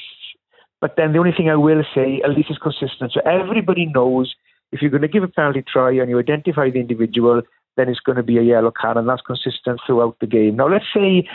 but 0.79 0.95
then 0.97 1.13
the 1.13 1.19
only 1.19 1.31
thing 1.31 1.49
I 1.49 1.55
will 1.55 1.83
say, 1.93 2.21
at 2.23 2.31
least, 2.31 2.51
is 2.51 2.57
consistent. 2.57 3.11
So 3.13 3.21
everybody 3.21 3.85
knows 3.85 4.33
if 4.71 4.81
you're 4.81 4.91
going 4.91 5.01
to 5.01 5.07
give 5.07 5.23
a 5.23 5.27
penalty 5.27 5.63
try 5.63 5.91
and 5.91 6.09
you 6.09 6.19
identify 6.19 6.69
the 6.69 6.79
individual, 6.79 7.41
then 7.77 7.87
it's 7.87 7.99
going 7.99 8.17
to 8.17 8.23
be 8.23 8.37
a 8.37 8.43
yellow 8.43 8.71
card, 8.71 8.97
and 8.97 9.07
that's 9.07 9.21
consistent 9.21 9.79
throughout 9.85 10.17
the 10.19 10.27
game. 10.27 10.57
Now, 10.57 10.67
let's 10.67 10.85
say 10.93 11.27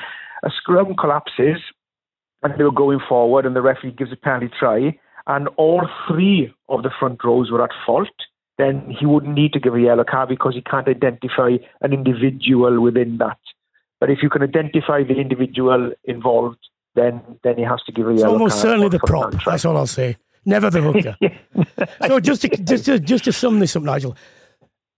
a 0.43 0.51
scrum 0.51 0.95
collapses 0.99 1.59
and 2.43 2.55
they 2.59 2.65
were 2.65 2.73
going 2.73 3.01
forward, 3.09 3.47
and 3.47 3.55
the 3.55 3.63
referee 3.63 3.93
gives 3.93 4.13
a 4.13 4.17
penalty 4.17 4.51
try, 4.59 4.99
and 5.29 5.49
all 5.57 5.89
three 6.09 6.53
of 6.69 6.83
the 6.83 6.91
front 6.99 7.23
rows 7.25 7.51
were 7.51 7.63
at 7.63 7.71
fault. 7.87 8.09
Then 8.59 8.95
he 8.99 9.07
wouldn't 9.07 9.35
need 9.35 9.53
to 9.53 9.61
give 9.61 9.75
a 9.75 9.81
yellow 9.81 10.05
card 10.05 10.29
because 10.29 10.55
he 10.55 10.63
can't 10.63 10.89
identify 10.89 11.57
an 11.81 11.93
individual 11.93 12.81
within 12.81 13.19
that. 13.19 13.39
But 14.01 14.11
if 14.11 14.19
you 14.23 14.29
can 14.29 14.43
identify 14.43 15.05
the 15.05 15.15
individual 15.15 15.93
involved, 16.05 16.59
then 16.95 17.23
then 17.45 17.57
he 17.57 17.63
has 17.63 17.81
to 17.85 17.93
give 17.93 18.09
a 18.09 18.15
yellow 18.15 18.33
almost 18.33 18.55
card. 18.55 18.63
certainly 18.63 18.89
the 18.89 18.99
prop. 18.99 19.35
That's 19.45 19.65
all 19.65 19.77
I'll 19.77 19.87
say. 19.87 20.17
Never 20.45 20.71
the 20.71 20.83
hooker. 20.83 21.17
so 22.07 22.19
just 22.19 22.43
to, 22.43 22.49
just 22.49 22.85
to, 22.87 22.99
just 22.99 23.25
to 23.25 23.33
sum 23.33 23.61
this 23.61 23.77
up, 23.77 23.85
Nigel, 23.85 24.17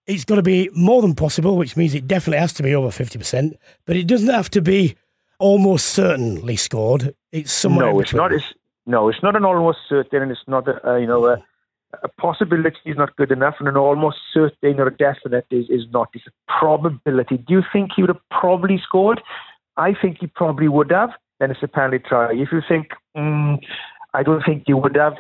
it's 0.07 0.25
got 0.25 0.37
to 0.37 0.43
be 0.43 0.71
more 0.75 1.03
than 1.03 1.15
possible, 1.15 1.57
which 1.57 1.77
means 1.77 1.95
it 1.95 2.07
definitely 2.07 2.41
has 2.41 2.53
to 2.55 2.63
be 2.63 2.75
over 2.75 2.89
50%, 2.89 3.57
but 3.87 3.97
it 3.97 4.07
doesn't 4.07 4.29
have 4.29 4.51
to 4.51 4.61
be 4.61 4.97
almost 5.39 5.87
certainly 5.87 6.57
scored. 6.57 7.15
It's 7.33 7.53
somewhere 7.53 7.93
No, 7.93 8.01
it's 8.01 8.15
not. 8.15 8.33
It's, 8.33 8.55
no, 8.87 9.09
it's 9.09 9.23
not 9.23 9.37
an 9.37 9.45
almost 9.45 9.79
certain, 9.89 10.23
and 10.23 10.31
it's 10.31 10.47
not, 10.47 10.69
a, 10.69 10.87
uh, 10.87 10.97
you 10.97 11.07
know, 11.07 11.27
a, 11.27 11.43
a, 12.03 12.09
possibility 12.09 12.79
is 12.85 12.97
not 12.97 13.17
good 13.17 13.31
enough, 13.31 13.55
and 13.59 13.69
an 13.69 13.77
almost 13.77 14.19
certain 14.33 14.79
or 14.79 14.89
a 14.89 14.97
definite 14.97 15.47
is, 15.51 15.71
is 15.71 15.87
not. 15.91 16.11
It's 16.15 16.27
a 16.27 16.59
probability. 16.61 17.39
Do 17.39 17.55
you 17.55 17.63
think 17.73 17.93
he 17.97 18.03
would 18.03 18.11
have 18.11 18.29
probably 18.31 18.79
scored? 18.79 19.23
I 19.77 19.95
think 19.95 20.19
he 20.21 20.27
probably 20.27 20.69
would 20.69 20.91
have. 20.91 21.11
Then 21.41 21.51
it's 21.51 21.63
a 21.63 21.69
penalty 21.69 21.99
try. 21.99 22.33
If 22.33 22.53
you 22.53 22.61
think, 22.67 22.89
mm, 23.17 23.59
I 24.13 24.23
don't 24.23 24.45
think 24.45 24.65
you 24.69 24.77
would 24.77 24.97
have, 24.97 25.15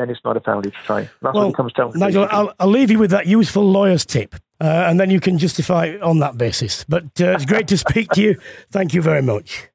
then 0.00 0.10
it's 0.10 0.20
not 0.24 0.36
a 0.36 0.40
penalty 0.40 0.70
try. 0.84 1.02
That's 1.02 1.34
well, 1.34 1.44
what 1.44 1.50
it 1.50 1.56
comes 1.56 1.72
down 1.72 1.92
to. 1.92 1.98
Nigel, 1.98 2.26
I'll, 2.30 2.52
I'll, 2.58 2.68
leave 2.68 2.90
you 2.90 2.98
with 2.98 3.10
that 3.10 3.26
useful 3.26 3.62
lawyer's 3.70 4.06
tip, 4.06 4.34
uh, 4.60 4.64
and 4.88 4.98
then 4.98 5.10
you 5.10 5.20
can 5.20 5.38
justify 5.38 5.96
on 6.02 6.18
that 6.20 6.38
basis. 6.38 6.84
But 6.88 7.04
uh, 7.20 7.32
it's 7.32 7.44
great 7.44 7.68
to 7.68 7.78
speak 7.78 8.10
to 8.12 8.22
you. 8.22 8.40
Thank 8.70 8.94
you 8.94 9.02
very 9.02 9.22
much. 9.22 9.68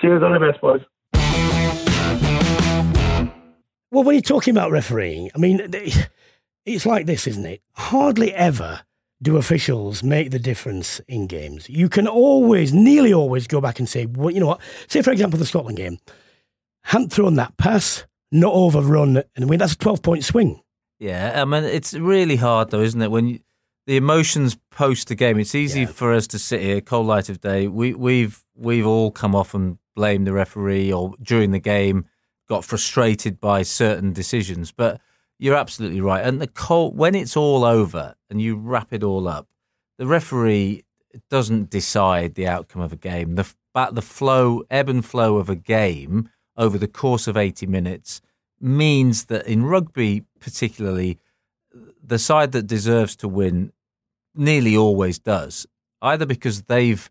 Cheers, 0.00 0.22
all 0.22 0.32
the 0.32 0.40
best, 0.40 0.60
boys. 0.60 0.80
Well, 3.92 4.04
when 4.04 4.14
you're 4.14 4.22
talking 4.22 4.52
about 4.56 4.70
refereeing, 4.70 5.30
I 5.34 5.38
mean, 5.38 5.68
it's 6.64 6.86
like 6.86 7.06
this, 7.06 7.26
isn't 7.26 7.44
it? 7.44 7.60
Hardly 7.72 8.32
ever 8.34 8.82
do 9.22 9.36
officials 9.36 10.02
make 10.02 10.30
the 10.30 10.38
difference 10.38 11.00
in 11.08 11.26
games. 11.26 11.68
You 11.68 11.88
can 11.88 12.06
always, 12.06 12.72
nearly 12.72 13.12
always, 13.12 13.46
go 13.46 13.60
back 13.60 13.78
and 13.78 13.88
say, 13.88 14.06
well, 14.06 14.30
you 14.30 14.40
know 14.40 14.46
what? 14.46 14.60
Say, 14.86 15.02
for 15.02 15.10
example, 15.10 15.38
the 15.38 15.44
Scotland 15.44 15.76
game, 15.76 15.98
hadn't 16.84 17.12
thrown 17.12 17.34
that 17.34 17.56
pass, 17.56 18.06
not 18.32 18.52
overrun 18.52 19.22
and 19.36 19.48
win. 19.48 19.58
That's 19.58 19.72
a 19.72 19.78
12 19.78 20.02
point 20.02 20.24
swing. 20.24 20.60
Yeah, 20.98 21.40
I 21.40 21.44
mean, 21.44 21.64
it's 21.64 21.94
really 21.94 22.36
hard 22.36 22.70
though, 22.70 22.82
isn't 22.82 23.00
it? 23.00 23.10
When 23.10 23.26
you, 23.26 23.40
the 23.86 23.96
emotions 23.96 24.58
post 24.70 25.08
the 25.08 25.14
game, 25.14 25.38
it's 25.38 25.54
easy 25.54 25.80
yeah. 25.80 25.86
for 25.86 26.12
us 26.12 26.26
to 26.28 26.38
sit 26.38 26.60
here, 26.60 26.80
cold 26.80 27.06
light 27.06 27.28
of 27.28 27.40
day. 27.40 27.66
We, 27.66 27.94
we've 27.94 28.44
we've 28.54 28.86
all 28.86 29.10
come 29.10 29.34
off 29.34 29.54
and 29.54 29.78
blamed 29.96 30.26
the 30.26 30.32
referee 30.32 30.92
or 30.92 31.14
during 31.22 31.50
the 31.50 31.58
game 31.58 32.06
got 32.48 32.64
frustrated 32.64 33.40
by 33.40 33.62
certain 33.62 34.12
decisions. 34.12 34.72
But 34.72 35.00
you're 35.38 35.56
absolutely 35.56 36.00
right. 36.00 36.24
And 36.24 36.40
the 36.40 36.46
cold, 36.46 36.96
when 36.96 37.14
it's 37.14 37.36
all 37.36 37.64
over 37.64 38.14
and 38.28 38.40
you 38.42 38.56
wrap 38.56 38.92
it 38.92 39.02
all 39.02 39.26
up, 39.26 39.48
the 39.98 40.06
referee 40.06 40.84
doesn't 41.30 41.70
decide 41.70 42.34
the 42.34 42.46
outcome 42.46 42.82
of 42.82 42.92
a 42.92 42.96
game. 42.96 43.36
The 43.36 43.52
the 43.92 44.02
flow, 44.02 44.64
ebb 44.68 44.88
and 44.88 45.04
flow 45.04 45.36
of 45.36 45.48
a 45.48 45.54
game 45.54 46.28
over 46.60 46.76
the 46.76 46.86
course 46.86 47.26
of 47.26 47.38
80 47.38 47.66
minutes 47.66 48.20
means 48.60 49.24
that 49.24 49.46
in 49.46 49.64
rugby, 49.64 50.24
particularly, 50.38 51.18
the 52.04 52.18
side 52.18 52.52
that 52.52 52.66
deserves 52.66 53.16
to 53.16 53.28
win 53.28 53.72
nearly 54.34 54.76
always 54.76 55.18
does, 55.18 55.66
either 56.02 56.26
because 56.26 56.62
they've 56.62 57.10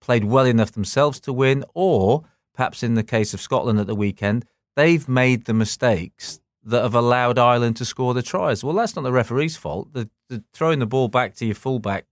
played 0.00 0.24
well 0.24 0.46
enough 0.46 0.70
themselves 0.72 1.18
to 1.20 1.32
win, 1.32 1.64
or 1.74 2.22
perhaps 2.54 2.84
in 2.84 2.94
the 2.94 3.02
case 3.02 3.34
of 3.34 3.40
Scotland 3.40 3.80
at 3.80 3.88
the 3.88 3.96
weekend, 3.96 4.44
they've 4.76 5.08
made 5.08 5.46
the 5.46 5.54
mistakes 5.54 6.40
that 6.62 6.82
have 6.82 6.94
allowed 6.94 7.36
Ireland 7.36 7.76
to 7.76 7.84
score 7.84 8.14
the 8.14 8.22
tries. 8.22 8.62
Well, 8.62 8.74
that's 8.74 8.94
not 8.94 9.02
the 9.02 9.12
referee's 9.12 9.56
fault. 9.56 9.92
The, 9.92 10.08
the 10.28 10.44
throwing 10.52 10.78
the 10.78 10.86
ball 10.86 11.08
back 11.08 11.34
to 11.36 11.46
your 11.46 11.56
fullback 11.56 12.06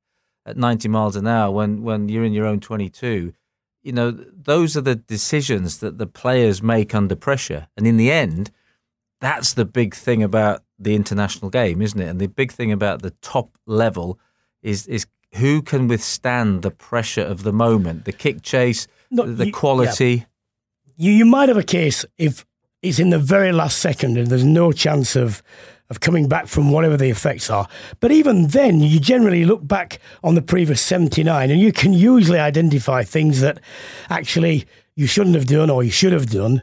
at 0.44 0.56
90 0.56 0.88
miles 0.88 1.14
an 1.14 1.28
hour 1.28 1.52
when, 1.52 1.82
when 1.82 2.08
you're 2.08 2.24
in 2.24 2.32
your 2.32 2.46
own 2.46 2.58
22 2.58 3.32
you 3.82 3.92
know, 3.92 4.10
those 4.10 4.76
are 4.76 4.80
the 4.80 4.94
decisions 4.94 5.78
that 5.78 5.98
the 5.98 6.06
players 6.06 6.62
make 6.62 6.94
under 6.94 7.16
pressure. 7.16 7.68
And 7.76 7.86
in 7.86 7.96
the 7.96 8.10
end, 8.10 8.50
that's 9.20 9.54
the 9.54 9.64
big 9.64 9.94
thing 9.94 10.22
about 10.22 10.62
the 10.78 10.94
international 10.94 11.50
game, 11.50 11.82
isn't 11.82 12.00
it? 12.00 12.08
And 12.08 12.20
the 12.20 12.26
big 12.26 12.52
thing 12.52 12.72
about 12.72 13.02
the 13.02 13.10
top 13.22 13.56
level 13.66 14.18
is 14.62 14.86
is 14.86 15.06
who 15.34 15.62
can 15.62 15.88
withstand 15.88 16.62
the 16.62 16.70
pressure 16.70 17.22
of 17.22 17.42
the 17.42 17.52
moment, 17.52 18.04
the 18.04 18.12
kick 18.12 18.42
chase, 18.42 18.86
no, 19.10 19.24
the 19.24 19.46
you, 19.46 19.52
quality. 19.52 20.14
Yeah. 20.14 20.24
You 20.96 21.12
you 21.12 21.24
might 21.24 21.48
have 21.48 21.58
a 21.58 21.64
case 21.64 22.04
if 22.18 22.44
it's 22.82 22.98
in 22.98 23.10
the 23.10 23.18
very 23.18 23.52
last 23.52 23.78
second 23.78 24.18
and 24.18 24.28
there's 24.28 24.44
no 24.44 24.72
chance 24.72 25.16
of 25.16 25.42
of 25.92 26.00
coming 26.00 26.26
back 26.26 26.46
from 26.46 26.72
whatever 26.72 26.96
the 26.96 27.10
effects 27.10 27.50
are. 27.50 27.68
But 28.00 28.10
even 28.10 28.48
then, 28.48 28.80
you 28.80 28.98
generally 28.98 29.44
look 29.44 29.66
back 29.68 30.00
on 30.24 30.34
the 30.34 30.42
previous 30.42 30.80
79 30.80 31.50
and 31.50 31.60
you 31.60 31.70
can 31.70 31.92
usually 31.92 32.38
identify 32.38 33.04
things 33.04 33.42
that 33.42 33.60
actually 34.08 34.66
you 34.96 35.06
shouldn't 35.06 35.36
have 35.36 35.46
done 35.46 35.68
or 35.68 35.84
you 35.84 35.90
should 35.90 36.14
have 36.14 36.30
done 36.30 36.62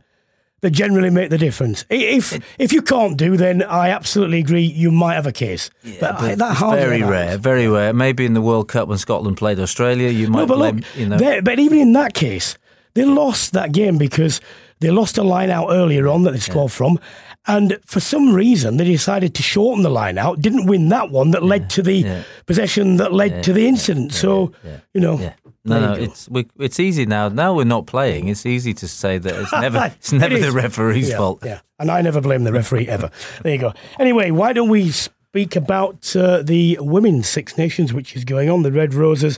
that 0.62 0.72
generally 0.72 1.12
make 1.12 1.30
the 1.30 1.38
difference. 1.38 1.86
If 1.92 2.42
if 2.58 2.74
you 2.74 2.82
can't 2.82 3.18
do, 3.18 3.38
then 3.38 3.62
I 3.64 3.90
absolutely 3.90 4.40
agree 4.40 4.64
you 4.64 4.92
might 4.92 5.14
have 5.14 5.28
a 5.28 5.32
case. 5.32 5.70
Yeah, 5.84 5.98
but, 6.02 6.20
but 6.20 6.38
that 6.40 6.58
very 6.58 7.04
rare, 7.04 7.38
very 7.38 7.68
rare. 7.68 7.94
Maybe 7.94 8.26
in 8.26 8.34
the 8.34 8.42
World 8.42 8.68
Cup 8.68 8.88
when 8.88 8.98
Scotland 8.98 9.38
played 9.38 9.60
Australia, 9.60 10.10
you 10.10 10.28
might 10.28 10.42
no, 10.42 10.48
but 10.48 10.56
blame. 10.58 10.76
Look, 10.78 10.98
you 10.98 11.08
know. 11.08 11.42
But 11.42 11.60
even 11.60 11.78
in 11.78 11.94
that 11.94 12.14
case, 12.14 12.58
they 12.96 13.06
lost 13.06 13.54
that 13.54 13.72
game 13.72 13.98
because 13.98 14.42
they 14.80 14.92
lost 14.92 15.18
a 15.18 15.24
line 15.24 15.50
out 15.50 15.68
earlier 15.70 16.08
on 16.08 16.24
that 16.24 16.32
they 16.32 16.40
scored 16.40 16.72
yeah. 16.72 16.78
from, 16.78 17.00
and 17.48 17.80
for 17.86 18.00
some 18.00 18.34
reason, 18.34 18.78
they 18.78 18.84
decided 18.84 19.34
to 19.36 19.44
shorten 19.44 19.84
the 19.84 19.90
line 19.90 20.18
out, 20.18 20.42
didn't 20.42 20.68
win 20.68 20.90
that 20.90 21.10
one 21.10 21.32
that 21.32 21.44
led 21.44 21.70
to 21.72 21.82
the 21.82 21.94
yeah. 21.94 22.24
possession 22.46 22.98
that 22.98 23.14
led 23.14 23.32
yeah. 23.32 23.42
to 23.42 23.54
the 23.54 23.68
incident. 23.68 24.14
So, 24.14 24.54
you 24.94 25.02
know. 25.02 25.34
No, 25.66 25.80
no, 25.80 25.94
it's 25.94 26.28
we, 26.30 26.48
it's 26.58 26.80
easy 26.80 27.06
now. 27.06 27.30
Now 27.30 27.54
we're 27.54 27.66
not 27.66 27.86
playing. 27.86 28.28
It's 28.28 28.46
easy 28.46 28.74
to 28.76 28.88
say 28.88 29.18
that 29.18 29.36
it's 29.36 29.52
never 29.62 29.94
it's 29.98 30.12
never 30.12 30.36
it 30.36 30.42
the 30.42 30.52
referee's 30.52 31.10
yeah, 31.10 31.18
fault. 31.18 31.46
Yeah, 31.46 31.60
and 31.78 31.92
I 31.92 32.02
never 32.02 32.22
blame 32.22 32.44
the 32.44 32.54
referee 32.54 32.88
ever. 32.88 33.12
there 33.44 33.54
you 33.54 33.60
go. 33.60 33.74
Anyway, 34.00 34.32
why 34.32 34.54
don't 34.54 34.70
we 34.70 34.90
speak 34.90 35.56
about 35.56 36.16
uh, 36.16 36.42
the 36.42 36.78
women's 36.82 37.28
Six 37.28 37.58
Nations, 37.58 37.94
which 37.94 38.16
is 38.16 38.26
going 38.26 38.50
on, 38.50 38.64
the 38.64 38.72
Red 38.72 38.94
Roses, 38.94 39.38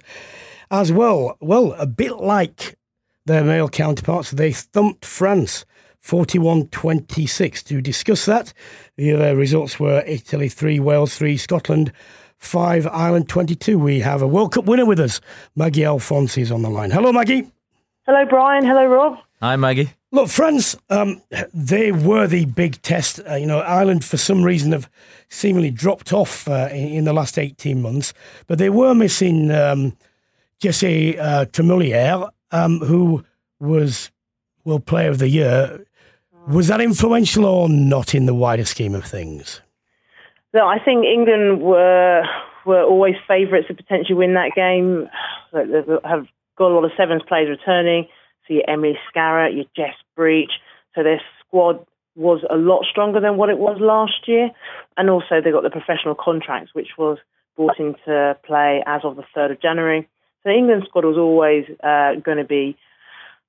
as 0.70 0.91
well? 0.91 1.38
Well, 1.41 1.74
a 1.74 1.88
bit 1.88 2.18
like 2.18 2.78
their 3.26 3.43
male 3.43 3.68
counterparts, 3.68 4.32
they 4.32 4.52
thumped 4.52 5.06
France 5.06 5.66
41 6.02 6.68
26. 6.68 7.64
To 7.64 7.82
discuss 7.82 8.26
that, 8.26 8.54
the 8.97 9.14
other 9.14 9.36
results 9.36 9.80
were 9.80 10.04
Italy 10.06 10.49
3, 10.49 10.80
Wales 10.80 11.16
3, 11.16 11.38
Scotland 11.38 11.93
5, 12.38 12.88
Ireland 12.88 13.30
22. 13.30 13.80
We 13.80 13.99
have 13.99 14.22
a 14.22 14.28
World 14.28 14.52
Cup 14.52 14.66
winner 14.66 14.86
with 14.86 14.99
us. 14.99 15.22
Maggie 15.56 15.82
Alphonsi 15.82 16.41
is 16.41 16.52
on 16.52 16.64
the 16.64 16.70
line. 16.70 16.91
Hello, 16.91 17.14
Maggie. 17.14 17.49
Hello, 18.06 18.26
Brian. 18.26 18.66
Hello, 18.66 18.86
Rob. 18.86 19.20
Hi, 19.41 19.56
Maggie. 19.56 19.91
Look, 20.12 20.28
France, 20.28 20.76
um, 20.89 21.22
they 21.54 21.91
were 21.91 22.28
the 22.28 22.45
big 22.45 22.82
test. 22.82 23.22
Uh, 23.30 23.36
you 23.36 23.45
know, 23.45 23.60
Ireland, 23.60 24.04
for 24.04 24.18
some 24.18 24.43
reason, 24.43 24.72
have 24.72 24.89
seemingly 25.30 25.72
dropped 25.72 26.12
off 26.12 26.47
uh, 26.47 26.68
in, 26.72 26.88
in, 26.88 27.04
the 27.06 27.14
last 27.14 27.39
18 27.39 27.82
months, 27.82 28.14
but 28.47 28.58
they 28.58 28.70
were 28.70 28.93
missing 28.93 29.52
um, 29.52 29.95
Jessy 30.60 31.18
uh, 31.18 31.45
Tremoulière, 31.45 32.30
um, 32.52 32.80
who 32.80 33.24
was 33.60 34.12
World 34.66 34.86
Player 34.86 35.12
of 35.12 35.20
the 35.20 35.30
Year. 35.30 35.86
Was 36.48 36.68
that 36.68 36.82
influential 36.82 37.46
or 37.46 37.70
not 37.70 38.16
in 38.16 38.26
the 38.26 38.34
wider 38.34 38.66
scheme 38.66 38.96
of 38.96 39.06
things? 39.06 39.62
No, 40.54 40.68
I 40.68 40.80
think 40.84 41.06
England 41.06 41.62
were 41.62 42.24
were 42.66 42.84
always 42.84 43.16
favourites 43.28 43.68
to 43.68 43.74
potentially 43.74 44.16
win 44.16 44.34
that 44.36 44.52
game. 44.56 45.10
They 45.54 45.82
have 46.08 46.28
got 46.58 46.72
a 46.72 46.76
lot 46.76 46.86
of 46.86 46.92
sevens 46.96 47.24
players 47.28 47.50
returning. 47.50 48.08
So 48.48 48.56
your 48.56 48.70
Emily 48.70 48.98
Scarratt, 49.10 49.56
your 49.56 49.66
Jess 49.76 49.96
Breach. 50.16 50.52
So 50.94 51.04
their 51.04 51.22
squad 51.46 51.86
was 52.16 52.44
a 52.50 52.56
lot 52.56 52.86
stronger 52.89 53.20
than 53.20 53.38
what 53.38 53.50
it 53.50 53.58
was 53.58 53.78
last 53.80 54.28
year. 54.28 54.52
And 54.98 55.10
also 55.10 55.42
they 55.44 55.52
got 55.52 55.64
the 55.64 55.70
professional 55.70 56.16
contracts, 56.16 56.74
which 56.74 56.89
was 56.98 57.18
brought 57.56 57.80
into 57.80 58.38
play 58.44 58.84
as 58.86 59.02
of 59.04 59.16
the 59.16 59.24
3rd 59.36 59.52
of 59.52 59.62
January. 59.62 60.08
So 60.44 60.50
England's 60.50 60.88
squad 60.88 61.06
was 61.06 61.18
always 61.18 61.66
uh, 61.84 62.16
going 62.24 62.38
to 62.38 62.44
be 62.44 62.78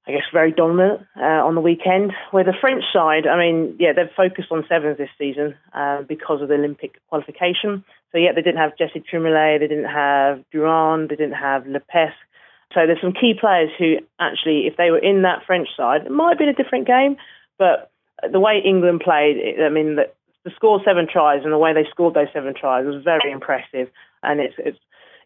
I 0.07 0.11
guess, 0.11 0.22
very 0.32 0.50
dominant 0.50 1.03
uh, 1.16 1.46
on 1.46 1.55
the 1.55 1.61
weekend. 1.61 2.12
Where 2.32 2.42
the 2.42 2.55
French 2.61 2.82
side, 2.92 3.26
I 3.26 3.38
mean, 3.38 3.76
yeah, 3.78 3.92
they've 3.92 4.11
focused 4.16 4.50
on 4.50 4.64
sevens 4.68 4.98
this 4.98 5.09
season 5.16 5.55
uh, 5.72 6.03
because 6.03 6.42
of 6.42 6.48
the 6.48 6.55
Olympic 6.55 6.98
qualification. 7.09 7.84
So 8.11 8.18
yeah, 8.18 8.32
they 8.34 8.42
didn't 8.42 8.59
have 8.61 8.76
Jesse 8.76 9.00
Tremblay, 9.00 9.59
they 9.61 9.68
didn't 9.68 9.90
have 9.90 10.42
Durand, 10.50 11.09
they 11.09 11.16
didn't 11.16 11.38
have 11.38 11.64
Lepesque. 11.64 12.18
So 12.74 12.86
there's 12.86 13.00
some 13.00 13.12
key 13.12 13.34
players 13.38 13.70
who 13.78 13.98
actually, 14.18 14.66
if 14.66 14.76
they 14.76 14.90
were 14.90 14.98
in 14.98 15.22
that 15.22 15.44
French 15.46 15.68
side, 15.76 16.07
it 16.07 16.11
might 16.11 16.30
have 16.30 16.38
been 16.38 16.48
a 16.48 16.55
different 16.55 16.86
game. 16.86 17.16
But 17.59 17.90
the 18.30 18.40
way 18.40 18.61
England 18.64 19.03
played, 19.05 19.36
I 19.64 19.68
mean, 19.68 19.96
the, 19.96 20.11
the 20.44 20.50
score 20.57 20.80
seven 20.84 21.07
tries 21.11 21.44
and 21.44 21.53
the 21.53 21.59
way 21.59 21.72
they 21.72 21.86
scored 21.90 22.14
those 22.14 22.32
seven 22.32 22.55
tries 22.55 22.86
was 22.86 23.05
very 23.05 23.30
impressive. 23.30 23.88
And 24.22 24.40
it's, 24.40 24.55
it's 24.59 24.78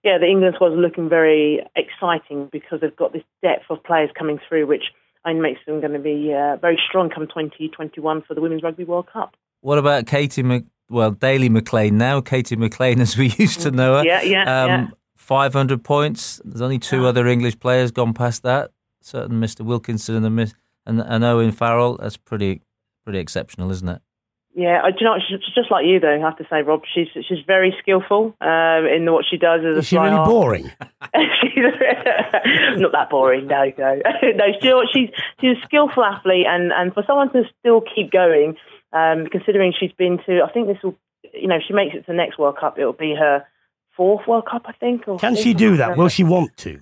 yeah, 0.06 0.18
the 0.18 0.26
England 0.26 0.54
squad 0.54 0.72
is 0.72 0.78
looking 0.78 1.08
very 1.08 1.66
exciting 1.74 2.48
because 2.52 2.80
they've 2.80 2.94
got 2.94 3.12
this 3.12 3.24
depth 3.42 3.64
of 3.70 3.82
players 3.82 4.08
coming 4.16 4.38
through, 4.48 4.66
which 4.68 4.84
I 5.24 5.30
think 5.30 5.40
makes 5.40 5.60
them 5.66 5.80
going 5.80 5.94
to 5.94 5.98
be 5.98 6.32
uh, 6.32 6.56
very 6.56 6.80
strong 6.88 7.10
come 7.10 7.26
2021 7.26 8.22
for 8.22 8.34
the 8.34 8.40
Women's 8.40 8.62
Rugby 8.62 8.84
World 8.84 9.08
Cup. 9.12 9.36
What 9.62 9.78
about 9.78 10.06
Katie, 10.06 10.44
Mc, 10.44 10.64
well, 10.88 11.10
Daley-Mclean 11.10 11.92
now, 11.98 12.20
Katy 12.20 12.54
Mclean 12.54 13.00
as 13.00 13.16
we 13.16 13.34
used 13.36 13.62
to 13.62 13.72
know 13.72 13.98
her. 13.98 14.04
Yeah, 14.04 14.22
yeah, 14.22 14.62
um, 14.62 14.70
yeah. 14.70 14.88
500 15.16 15.82
points. 15.82 16.40
There's 16.44 16.62
only 16.62 16.78
two 16.78 17.02
yeah. 17.02 17.08
other 17.08 17.26
English 17.26 17.58
players 17.58 17.90
gone 17.90 18.14
past 18.14 18.44
that. 18.44 18.70
Certain 19.02 19.40
Mr. 19.40 19.62
Wilkinson 19.62 20.24
and, 20.24 20.54
and, 20.86 21.00
and 21.00 21.24
Owen 21.24 21.50
Farrell. 21.50 21.96
That's 21.96 22.16
pretty 22.16 22.62
pretty 23.04 23.18
exceptional, 23.18 23.70
isn't 23.72 23.88
it? 23.88 24.02
Yeah, 24.58 24.80
do 24.88 24.96
you 24.98 25.04
know 25.04 25.18
she's 25.28 25.38
just 25.54 25.70
like 25.70 25.84
you 25.84 26.00
though. 26.00 26.14
I 26.14 26.18
have 26.18 26.38
to 26.38 26.46
say, 26.48 26.62
Rob, 26.62 26.80
she's 26.92 27.08
she's 27.12 27.44
very 27.46 27.76
skillful 27.78 28.34
um, 28.40 28.86
in 28.86 29.04
what 29.12 29.26
she 29.28 29.36
does 29.36 29.60
as 29.60 29.76
a. 29.76 29.78
Is 29.80 29.86
she 29.86 29.98
really 29.98 30.16
boring? 30.24 30.72
not 32.80 32.92
that 32.92 33.08
boring. 33.10 33.48
No, 33.48 33.70
no, 33.76 34.00
no. 34.22 34.44
Still, 34.58 34.80
she's 34.90 35.10
she's 35.42 35.58
a 35.58 35.66
skillful 35.66 36.02
athlete, 36.02 36.46
and 36.48 36.72
and 36.72 36.94
for 36.94 37.04
someone 37.06 37.30
to 37.34 37.42
still 37.60 37.82
keep 37.82 38.10
going, 38.10 38.56
um, 38.94 39.26
considering 39.26 39.74
she's 39.78 39.92
been 39.92 40.20
to, 40.24 40.40
I 40.42 40.50
think 40.50 40.68
this 40.68 40.78
will, 40.82 40.96
you 41.34 41.48
know, 41.48 41.56
if 41.56 41.62
she 41.68 41.74
makes 41.74 41.94
it 41.94 42.06
to 42.06 42.06
the 42.08 42.14
next 42.14 42.38
World 42.38 42.56
Cup, 42.58 42.78
it'll 42.78 42.94
be 42.94 43.14
her 43.14 43.44
fourth 43.94 44.26
World 44.26 44.46
Cup, 44.50 44.62
I 44.64 44.72
think. 44.72 45.04
Can 45.18 45.36
she 45.36 45.52
do 45.52 45.76
that? 45.76 45.98
Will 45.98 46.08
she 46.08 46.24
want 46.24 46.56
to? 46.58 46.80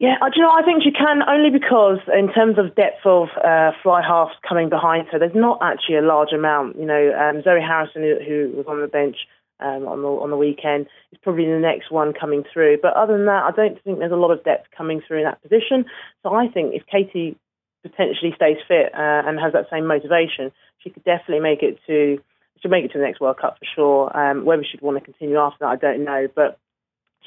Yeah, 0.00 0.16
do 0.32 0.40
you 0.40 0.42
know, 0.42 0.50
I 0.50 0.62
think 0.62 0.82
she 0.82 0.92
can 0.92 1.20
only 1.28 1.50
because 1.50 1.98
in 2.08 2.32
terms 2.32 2.56
of 2.56 2.74
depth 2.74 3.04
of 3.04 3.28
uh, 3.36 3.72
fly 3.82 4.00
halves 4.00 4.32
coming 4.48 4.70
behind 4.70 5.08
her, 5.08 5.18
there's 5.18 5.34
not 5.34 5.58
actually 5.60 5.96
a 5.96 6.00
large 6.00 6.32
amount. 6.32 6.78
You 6.78 6.86
know, 6.86 7.12
um, 7.12 7.42
Zoe 7.42 7.60
Harrison, 7.60 8.00
who, 8.00 8.16
who, 8.26 8.56
was 8.56 8.64
on 8.66 8.80
the 8.80 8.88
bench 8.88 9.16
um, 9.60 9.86
on 9.86 10.00
the 10.00 10.08
on 10.08 10.30
the 10.30 10.38
weekend, 10.38 10.86
is 11.12 11.18
probably 11.22 11.44
the 11.44 11.60
next 11.60 11.90
one 11.90 12.14
coming 12.14 12.44
through. 12.50 12.78
But 12.80 12.94
other 12.94 13.12
than 13.12 13.26
that, 13.26 13.44
I 13.44 13.50
don't 13.50 13.76
think 13.84 13.98
there's 13.98 14.10
a 14.10 14.16
lot 14.16 14.30
of 14.30 14.42
depth 14.42 14.68
coming 14.74 15.02
through 15.06 15.18
in 15.18 15.24
that 15.24 15.42
position. 15.42 15.84
So 16.22 16.32
I 16.32 16.48
think 16.48 16.72
if 16.72 16.86
Katie 16.86 17.36
potentially 17.82 18.32
stays 18.34 18.56
fit 18.66 18.94
uh, 18.94 19.28
and 19.28 19.38
has 19.38 19.52
that 19.52 19.68
same 19.70 19.86
motivation, 19.86 20.50
she 20.78 20.88
could 20.88 21.04
definitely 21.04 21.40
make 21.40 21.62
it 21.62 21.78
to 21.88 22.18
she'll 22.62 22.70
make 22.70 22.86
it 22.86 22.92
to 22.92 22.98
the 22.98 23.04
next 23.04 23.20
World 23.20 23.36
Cup 23.38 23.58
for 23.58 23.68
sure. 23.74 24.16
Um, 24.16 24.46
whether 24.46 24.64
she'd 24.64 24.80
want 24.80 24.96
to 24.96 25.04
continue 25.04 25.36
after 25.36 25.58
that, 25.60 25.68
I 25.68 25.76
don't 25.76 26.04
know. 26.04 26.26
But 26.34 26.58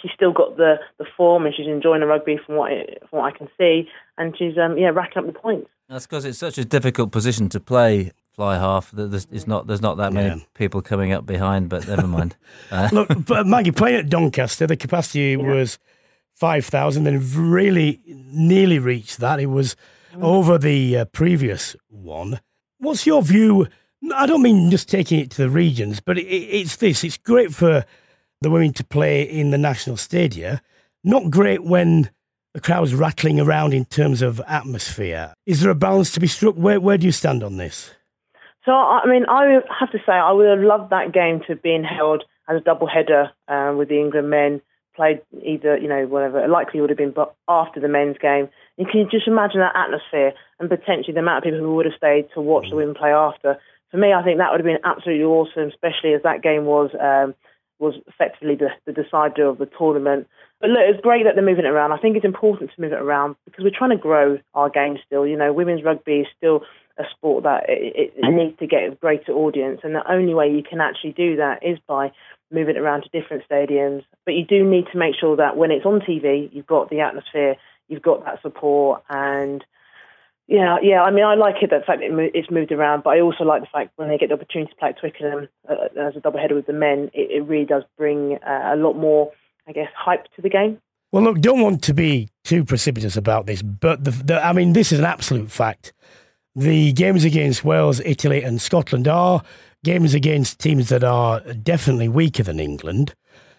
she's 0.03 0.11
still 0.13 0.33
got 0.33 0.57
the, 0.57 0.75
the 0.99 1.05
form 1.17 1.45
and 1.45 1.55
she's 1.55 1.65
enjoying 1.67 2.01
the 2.01 2.07
rugby 2.07 2.37
from 2.45 2.55
what 2.55 2.71
it, 2.71 3.01
from 3.09 3.19
what 3.19 3.33
I 3.33 3.37
can 3.37 3.49
see, 3.57 3.89
and 4.17 4.37
she's 4.37 4.57
um, 4.57 4.77
yeah 4.77 4.89
racking 4.89 5.19
up 5.19 5.25
the 5.25 5.39
points. 5.39 5.69
That's 5.89 6.05
because 6.05 6.25
it's 6.25 6.37
such 6.37 6.57
a 6.57 6.65
difficult 6.65 7.11
position 7.11 7.49
to 7.49 7.59
play 7.59 8.11
fly 8.33 8.57
half. 8.57 8.91
There's 8.91 9.47
not 9.47 9.67
there's 9.67 9.81
not 9.81 9.97
that 9.97 10.13
many 10.13 10.39
yeah. 10.39 10.45
people 10.53 10.81
coming 10.81 11.11
up 11.13 11.25
behind, 11.25 11.69
but 11.69 11.87
never 11.87 12.07
mind. 12.07 12.35
Uh, 12.69 12.89
Look, 12.93 13.09
but 13.25 13.47
Maggie 13.47 13.71
playing 13.71 13.97
at 13.97 14.09
Doncaster, 14.09 14.67
the 14.67 14.77
capacity 14.77 15.31
yeah. 15.31 15.37
was 15.37 15.79
five 16.33 16.65
thousand, 16.65 17.07
and 17.07 17.23
really 17.33 18.01
nearly 18.05 18.79
reached 18.79 19.19
that. 19.19 19.39
It 19.39 19.47
was 19.47 19.75
mm. 20.13 20.23
over 20.23 20.57
the 20.57 20.99
uh, 20.99 21.05
previous 21.05 21.75
one. 21.89 22.39
What's 22.77 23.05
your 23.05 23.21
view? 23.21 23.67
I 24.13 24.25
don't 24.25 24.41
mean 24.41 24.69
just 24.69 24.89
taking 24.89 25.19
it 25.19 25.31
to 25.31 25.43
the 25.43 25.49
regions, 25.49 26.01
but 26.01 26.17
it, 26.17 26.25
it's 26.25 26.75
this. 26.75 27.03
It's 27.03 27.17
great 27.17 27.53
for 27.53 27.85
the 28.43 28.49
women 28.49 28.73
to 28.73 28.83
play 28.83 29.23
in 29.23 29.51
the 29.51 29.57
national 29.57 29.97
stadia. 29.97 30.61
Not 31.03 31.31
great 31.31 31.63
when 31.63 32.11
the 32.53 32.61
crowd's 32.61 32.93
rattling 32.93 33.39
around 33.39 33.73
in 33.73 33.85
terms 33.85 34.21
of 34.21 34.39
atmosphere. 34.47 35.33
Is 35.45 35.61
there 35.61 35.71
a 35.71 35.75
balance 35.75 36.11
to 36.11 36.19
be 36.19 36.27
struck? 36.27 36.55
Where, 36.55 36.79
where 36.79 36.97
do 36.97 37.05
you 37.05 37.11
stand 37.11 37.43
on 37.43 37.57
this? 37.57 37.91
So, 38.65 38.71
I 38.71 39.05
mean, 39.07 39.25
I 39.27 39.59
have 39.79 39.91
to 39.91 39.97
say, 40.05 40.13
I 40.13 40.31
would 40.31 40.47
have 40.47 40.59
loved 40.59 40.91
that 40.91 41.11
game 41.11 41.39
to 41.41 41.47
have 41.47 41.61
been 41.61 41.83
held 41.83 42.23
as 42.47 42.57
a 42.57 42.63
double 42.63 42.87
header 42.87 43.31
uh, 43.47 43.73
with 43.75 43.89
the 43.89 43.99
England 43.99 44.29
men 44.29 44.61
played 44.95 45.21
either, 45.43 45.77
you 45.77 45.87
know, 45.87 46.05
whatever. 46.05 46.43
It 46.43 46.49
Likely 46.49 46.79
would 46.79 46.89
have 46.89 46.97
been 46.97 47.15
after 47.47 47.79
the 47.79 47.87
men's 47.87 48.17
game. 48.21 48.49
You 48.77 48.85
can 48.85 49.07
just 49.11 49.27
imagine 49.27 49.59
that 49.59 49.75
atmosphere 49.75 50.33
and 50.59 50.69
potentially 50.69 51.13
the 51.13 51.19
amount 51.19 51.39
of 51.39 51.43
people 51.43 51.59
who 51.59 51.75
would 51.75 51.85
have 51.85 51.95
stayed 51.97 52.29
to 52.35 52.41
watch 52.41 52.69
the 52.69 52.75
women 52.75 52.95
play 52.95 53.09
after. 53.09 53.57
For 53.91 53.97
me, 53.97 54.13
I 54.13 54.23
think 54.23 54.37
that 54.37 54.51
would 54.51 54.59
have 54.59 54.65
been 54.65 54.83
absolutely 54.83 55.25
awesome, 55.25 55.69
especially 55.69 56.13
as 56.13 56.23
that 56.23 56.41
game 56.41 56.65
was 56.65 56.91
um, 56.99 57.35
was 57.79 57.95
effectively 58.07 58.55
the, 58.55 58.69
the 58.85 58.93
decider 58.93 59.47
of 59.47 59.57
the 59.57 59.65
tournament. 59.65 60.27
But 60.61 60.69
look, 60.69 60.81
it's 60.83 61.01
great 61.01 61.25
that 61.25 61.35
they're 61.35 61.45
moving 61.45 61.65
it 61.65 61.69
around. 61.69 61.91
I 61.91 61.97
think 61.97 62.15
it's 62.15 62.25
important 62.25 62.71
to 62.73 62.81
move 62.81 62.93
it 62.93 63.01
around 63.01 63.35
because 63.45 63.63
we're 63.63 63.77
trying 63.77 63.91
to 63.91 63.97
grow 63.97 64.39
our 64.53 64.69
game 64.69 64.97
still. 65.05 65.27
You 65.27 65.37
know, 65.37 65.51
women's 65.51 65.83
rugby 65.83 66.21
is 66.21 66.27
still 66.37 66.61
a 66.97 67.03
sport 67.11 67.43
that 67.43 67.65
it, 67.67 68.13
it 68.15 68.21
mm-hmm. 68.21 68.35
needs 68.35 68.59
to 68.59 68.67
get 68.67 68.83
a 68.83 68.95
greater 68.95 69.31
audience, 69.33 69.81
and 69.83 69.95
the 69.95 70.11
only 70.11 70.33
way 70.33 70.51
you 70.51 70.63
can 70.63 70.79
actually 70.79 71.13
do 71.13 71.37
that 71.37 71.65
is 71.65 71.79
by 71.87 72.11
moving 72.51 72.75
it 72.75 72.79
around 72.79 73.01
to 73.03 73.09
different 73.09 73.43
stadiums. 73.49 74.03
But 74.25 74.35
you 74.35 74.45
do 74.45 74.63
need 74.63 74.85
to 74.91 74.97
make 74.97 75.15
sure 75.19 75.35
that 75.37 75.57
when 75.57 75.71
it's 75.71 75.85
on 75.85 76.01
TV, 76.01 76.49
you've 76.53 76.67
got 76.67 76.89
the 76.89 77.01
atmosphere, 77.01 77.55
you've 77.87 78.03
got 78.03 78.23
that 78.25 78.41
support, 78.41 79.03
and 79.09 79.63
yeah, 80.47 80.77
yeah. 80.81 81.01
I 81.01 81.11
mean, 81.11 81.23
I 81.23 81.35
like 81.35 81.55
it 81.61 81.69
that 81.69 81.85
fact 81.85 82.01
that 82.01 82.31
it's 82.33 82.51
moved 82.51 82.71
around, 82.71 83.03
but 83.03 83.11
I 83.11 83.21
also 83.21 83.43
like 83.43 83.61
the 83.61 83.67
fact 83.71 83.91
when 83.95 84.09
they 84.09 84.17
get 84.17 84.29
the 84.29 84.35
opportunity 84.35 84.71
to 84.71 84.77
play 84.77 84.89
at 84.89 84.99
Twickenham 84.99 85.47
uh, 85.69 85.87
as 85.99 86.15
a 86.15 86.19
double 86.19 86.39
header 86.39 86.55
with 86.55 86.67
the 86.67 86.73
men, 86.73 87.09
it, 87.13 87.31
it 87.31 87.47
really 87.47 87.65
does 87.65 87.83
bring 87.97 88.37
uh, 88.45 88.71
a 88.73 88.75
lot 88.75 88.93
more, 88.93 89.31
I 89.67 89.71
guess, 89.71 89.89
hype 89.95 90.25
to 90.35 90.41
the 90.41 90.49
game. 90.49 90.79
Well, 91.11 91.23
look, 91.23 91.39
don't 91.39 91.61
want 91.61 91.83
to 91.83 91.93
be 91.93 92.29
too 92.43 92.65
precipitous 92.65 93.15
about 93.15 93.45
this, 93.45 93.61
but 93.61 94.03
the, 94.03 94.11
the, 94.11 94.45
I 94.45 94.51
mean, 94.51 94.73
this 94.73 94.91
is 94.91 94.99
an 94.99 95.05
absolute 95.05 95.51
fact. 95.51 95.93
The 96.55 96.91
games 96.93 97.23
against 97.23 97.63
Wales, 97.63 97.99
Italy, 98.01 98.43
and 98.43 98.61
Scotland 98.61 99.07
are 99.07 99.43
games 99.83 100.13
against 100.13 100.59
teams 100.59 100.89
that 100.89 101.03
are 101.03 101.39
definitely 101.53 102.07
weaker 102.09 102.43
than 102.43 102.59
England. 102.59 103.15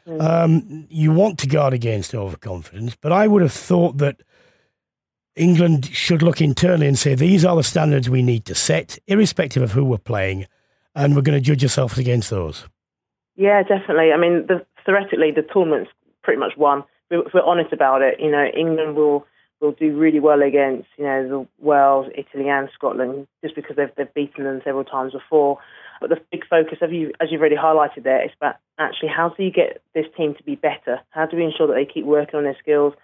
Mm. 0.07 0.21
Um, 0.21 0.87
you 0.91 1.13
want 1.13 1.39
to 1.41 1.47
guard 1.47 1.73
against 1.73 2.15
overconfidence, 2.15 2.97
but 3.01 3.13
I 3.13 3.27
would 3.27 3.43
have 3.43 3.53
thought 3.53 3.99
that 3.99 4.21
England 5.37 5.87
should 5.87 6.23
look 6.23 6.41
internally 6.41 6.87
and 6.87 6.99
say 6.99 7.15
these 7.15 7.45
are 7.45 7.57
the 7.57 7.63
standards 7.63 8.09
we 8.09 8.23
need 8.23 8.45
to 8.47 8.55
set, 8.55 8.99
irrespective 9.07 9.63
of 9.63 9.73
who 9.73 9.85
we're 9.85 9.99
playing, 9.99 10.47
and 10.95 11.17
we're 11.17 11.23
going 11.23 11.37
to 11.37 11.45
judge 11.45 11.63
ourselves 11.63 11.99
against 11.99 12.31
those. 12.31 12.67
Yeah, 13.37 13.63
definitely. 13.63 14.13
I 14.13 14.17
mean, 14.17 14.47
the, 14.47 14.65
theoretically, 14.87 15.33
the 15.33 15.43
tournament's 15.43 15.91
pretty 16.23 16.39
much 16.39 16.53
won. 16.57 16.85
If 17.11 17.35
we're 17.35 17.43
honest 17.43 17.73
about 17.73 18.03
it, 18.03 18.21
you 18.21 18.31
know, 18.31 18.45
England 18.45 18.97
will 18.97 19.27
will 19.61 19.73
do 19.73 19.97
really 19.97 20.21
well 20.21 20.43
against 20.43 20.89
you 20.99 21.05
know 21.05 21.29
the 21.29 21.65
Wales, 21.65 22.07
Italy, 22.17 22.49
and 22.49 22.69
Scotland 22.75 23.27
just 23.43 23.55
because 23.55 23.77
they've 23.77 23.91
they've 23.97 24.13
beaten 24.15 24.45
them 24.45 24.61
several 24.65 24.85
times 24.85 25.13
before. 25.13 25.59
But 26.01 26.11
the 26.11 26.21
big 26.33 26.47
focus, 26.49 26.79
of 26.83 26.93
you, 26.93 27.13
as 27.21 27.29
you've 27.31 27.41
already 27.41 27.57
highlighted 27.57 28.03
there, 28.03 28.25
is 28.25 28.33
about 28.37 28.57
actually 28.79 29.09
how 29.09 29.31
do 29.31 29.43
you 29.43 29.51
get 29.51 29.81
this 29.95 30.07
team 30.17 30.35
to 30.35 30.43
be 30.43 30.57
better? 30.57 31.01
How 31.11 31.27
do 31.27 31.37
we 31.37 31.45
ensure 31.45 31.67
that 31.69 31.75
they 31.75 31.87
keep 31.87 32.05
working 32.05 32.37
on 32.37 32.45
their 32.45 32.57
skills? 32.61 32.95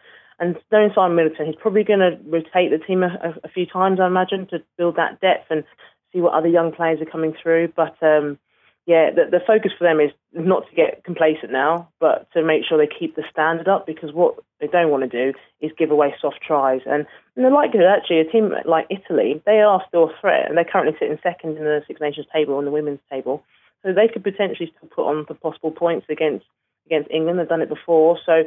And 0.41 0.57
knowing 0.73 0.91
Simon 0.95 1.17
Middleton, 1.17 1.47
he's 1.47 1.61
probably 1.61 1.85
going 1.85 2.01
to 2.01 2.19
rotate 2.25 2.71
the 2.71 2.85
team 2.85 3.03
a, 3.03 3.35
a, 3.45 3.49
few 3.49 3.67
times, 3.67 4.01
I 4.01 4.07
imagine, 4.07 4.47
to 4.47 4.63
build 4.79 4.97
that 4.97 5.21
depth 5.21 5.51
and 5.51 5.65
see 6.13 6.21
what 6.21 6.33
other 6.33 6.49
young 6.49 6.73
players 6.73 7.01
are 7.03 7.11
coming 7.11 7.35
through. 7.41 7.73
But 7.77 8.03
um, 8.03 8.39
yeah, 8.87 9.11
the, 9.11 9.31
the, 9.31 9.45
focus 9.47 9.73
for 9.77 9.85
them 9.85 10.01
is 10.01 10.11
not 10.33 10.67
to 10.69 10.75
get 10.75 11.05
complacent 11.05 11.53
now, 11.53 11.91
but 12.01 12.27
to 12.33 12.43
make 12.43 12.65
sure 12.65 12.79
they 12.79 12.89
keep 12.91 13.17
the 13.17 13.23
standard 13.31 13.69
up 13.69 13.87
because 13.87 14.13
what 14.15 14.37
they 14.61 14.67
don't 14.67 14.91
want 14.91 15.09
to 15.09 15.33
do 15.33 15.39
is 15.61 15.73
give 15.77 15.91
away 15.91 16.15
soft 16.21 16.41
tries. 16.45 16.81
And, 16.87 17.07
and 17.37 17.45
the 17.45 17.51
likelihood, 17.51 17.87
actually, 17.87 18.21
a 18.21 18.25
team 18.25 18.51
like 18.65 18.87
Italy, 18.89 19.43
they 19.45 19.61
are 19.61 19.85
still 19.87 20.05
a 20.05 20.21
threat, 20.21 20.49
and 20.49 20.57
they're 20.57 20.65
currently 20.65 20.97
sitting 20.99 21.19
second 21.23 21.59
in 21.59 21.65
the 21.65 21.83
Six 21.87 22.01
Nations 22.01 22.27
table 22.33 22.57
on 22.57 22.65
the 22.65 22.71
women's 22.71 23.01
table. 23.11 23.45
So 23.85 23.93
they 23.93 24.09
could 24.09 24.25
potentially 24.25 24.73
still 24.75 24.89
put 24.89 25.07
on 25.07 25.27
the 25.29 25.35
possible 25.35 25.71
points 25.71 26.07
against 26.09 26.47
against 26.87 27.11
England. 27.11 27.39
They've 27.39 27.49
done 27.49 27.63
it 27.63 27.69
before. 27.69 28.19
So 28.25 28.45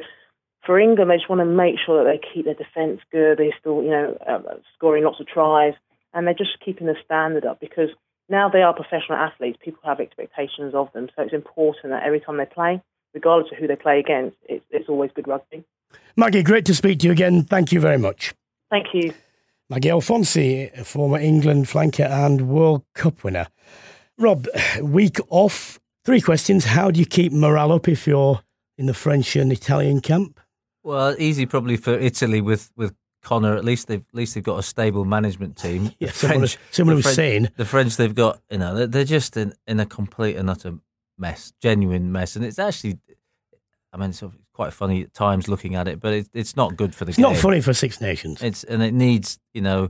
for 0.65 0.79
England, 0.79 1.11
they 1.11 1.17
just 1.17 1.29
want 1.29 1.41
to 1.41 1.45
make 1.45 1.75
sure 1.83 2.03
that 2.03 2.09
they 2.09 2.19
keep 2.33 2.45
their 2.45 2.53
defence 2.53 3.01
good. 3.11 3.37
They're 3.37 3.55
still, 3.59 3.83
you 3.83 3.89
know, 3.89 4.17
uh, 4.27 4.39
scoring 4.75 5.03
lots 5.03 5.19
of 5.19 5.27
tries, 5.27 5.73
and 6.13 6.25
they're 6.25 6.33
just 6.33 6.59
keeping 6.63 6.87
the 6.87 6.95
standard 7.03 7.45
up 7.45 7.59
because 7.59 7.89
now 8.29 8.49
they 8.49 8.61
are 8.61 8.73
professional 8.73 9.17
athletes. 9.17 9.59
People 9.63 9.81
have 9.83 9.99
expectations 9.99 10.73
of 10.73 10.91
them, 10.93 11.09
so 11.15 11.23
it's 11.23 11.33
important 11.33 11.91
that 11.91 12.03
every 12.03 12.19
time 12.19 12.37
they 12.37 12.45
play, 12.45 12.81
regardless 13.13 13.51
of 13.51 13.57
who 13.57 13.67
they 13.67 13.75
play 13.75 13.99
against, 13.99 14.37
it's, 14.47 14.65
it's 14.69 14.89
always 14.89 15.11
good 15.13 15.27
rugby. 15.27 15.63
Maggie, 16.15 16.43
great 16.43 16.65
to 16.65 16.73
speak 16.73 16.99
to 16.99 17.07
you 17.07 17.11
again. 17.11 17.43
Thank 17.43 17.71
you 17.71 17.79
very 17.79 17.97
much. 17.97 18.33
Thank 18.69 18.87
you. 18.93 19.13
Maggie 19.69 19.89
Alphonsi, 19.89 20.85
former 20.85 21.19
England 21.19 21.65
flanker 21.65 22.09
and 22.09 22.47
World 22.47 22.83
Cup 22.95 23.23
winner. 23.23 23.47
Rob, 24.17 24.47
week 24.81 25.17
off. 25.29 25.79
Three 26.05 26.21
questions. 26.21 26.65
How 26.65 26.91
do 26.91 26.99
you 26.99 27.05
keep 27.05 27.31
morale 27.31 27.71
up 27.71 27.87
if 27.87 28.05
you're 28.07 28.41
in 28.77 28.87
the 28.87 28.93
French 28.93 29.35
and 29.35 29.51
Italian 29.51 30.01
camp? 30.01 30.39
Well, 30.83 31.15
easy 31.17 31.45
probably 31.45 31.77
for 31.77 31.93
Italy 31.93 32.41
with 32.41 32.71
with 32.75 32.93
Conor, 33.21 33.55
at 33.55 33.63
least 33.63 33.87
they've 33.87 34.01
at 34.07 34.15
least 34.15 34.35
they've 34.35 34.43
got 34.43 34.59
a 34.59 34.63
stable 34.63 35.05
management 35.05 35.55
team. 35.57 35.91
Yeah, 35.99 36.11
someone- 36.11 36.47
someone 36.71 36.97
the 36.97 37.03
sane. 37.03 37.49
The 37.55 37.65
French, 37.65 37.95
they've 37.97 38.13
got 38.13 38.41
you 38.51 38.57
know 38.57 38.75
they're, 38.75 38.87
they're 38.87 39.05
just 39.05 39.37
in, 39.37 39.53
in 39.67 39.79
a 39.79 39.85
complete 39.85 40.35
and 40.35 40.49
utter 40.49 40.73
mess, 41.17 41.53
genuine 41.61 42.11
mess, 42.11 42.35
and 42.35 42.43
it's 42.43 42.59
actually, 42.59 42.97
I 43.93 43.97
mean, 43.97 44.09
it's 44.09 44.21
quite 44.51 44.73
funny 44.73 45.03
at 45.03 45.13
times 45.13 45.47
looking 45.47 45.75
at 45.75 45.87
it, 45.87 45.99
but 46.01 46.13
it, 46.13 46.27
it's 46.33 46.55
not 46.57 46.75
good 46.75 46.93
for 46.93 47.05
the 47.05 47.09
It's 47.11 47.17
game. 47.17 47.23
not 47.23 47.37
funny 47.37 47.61
for 47.61 47.73
Six 47.73 48.01
Nations. 48.01 48.41
It's 48.41 48.63
and 48.65 48.83
it 48.83 48.93
needs 48.93 49.39
you 49.53 49.61
know, 49.61 49.89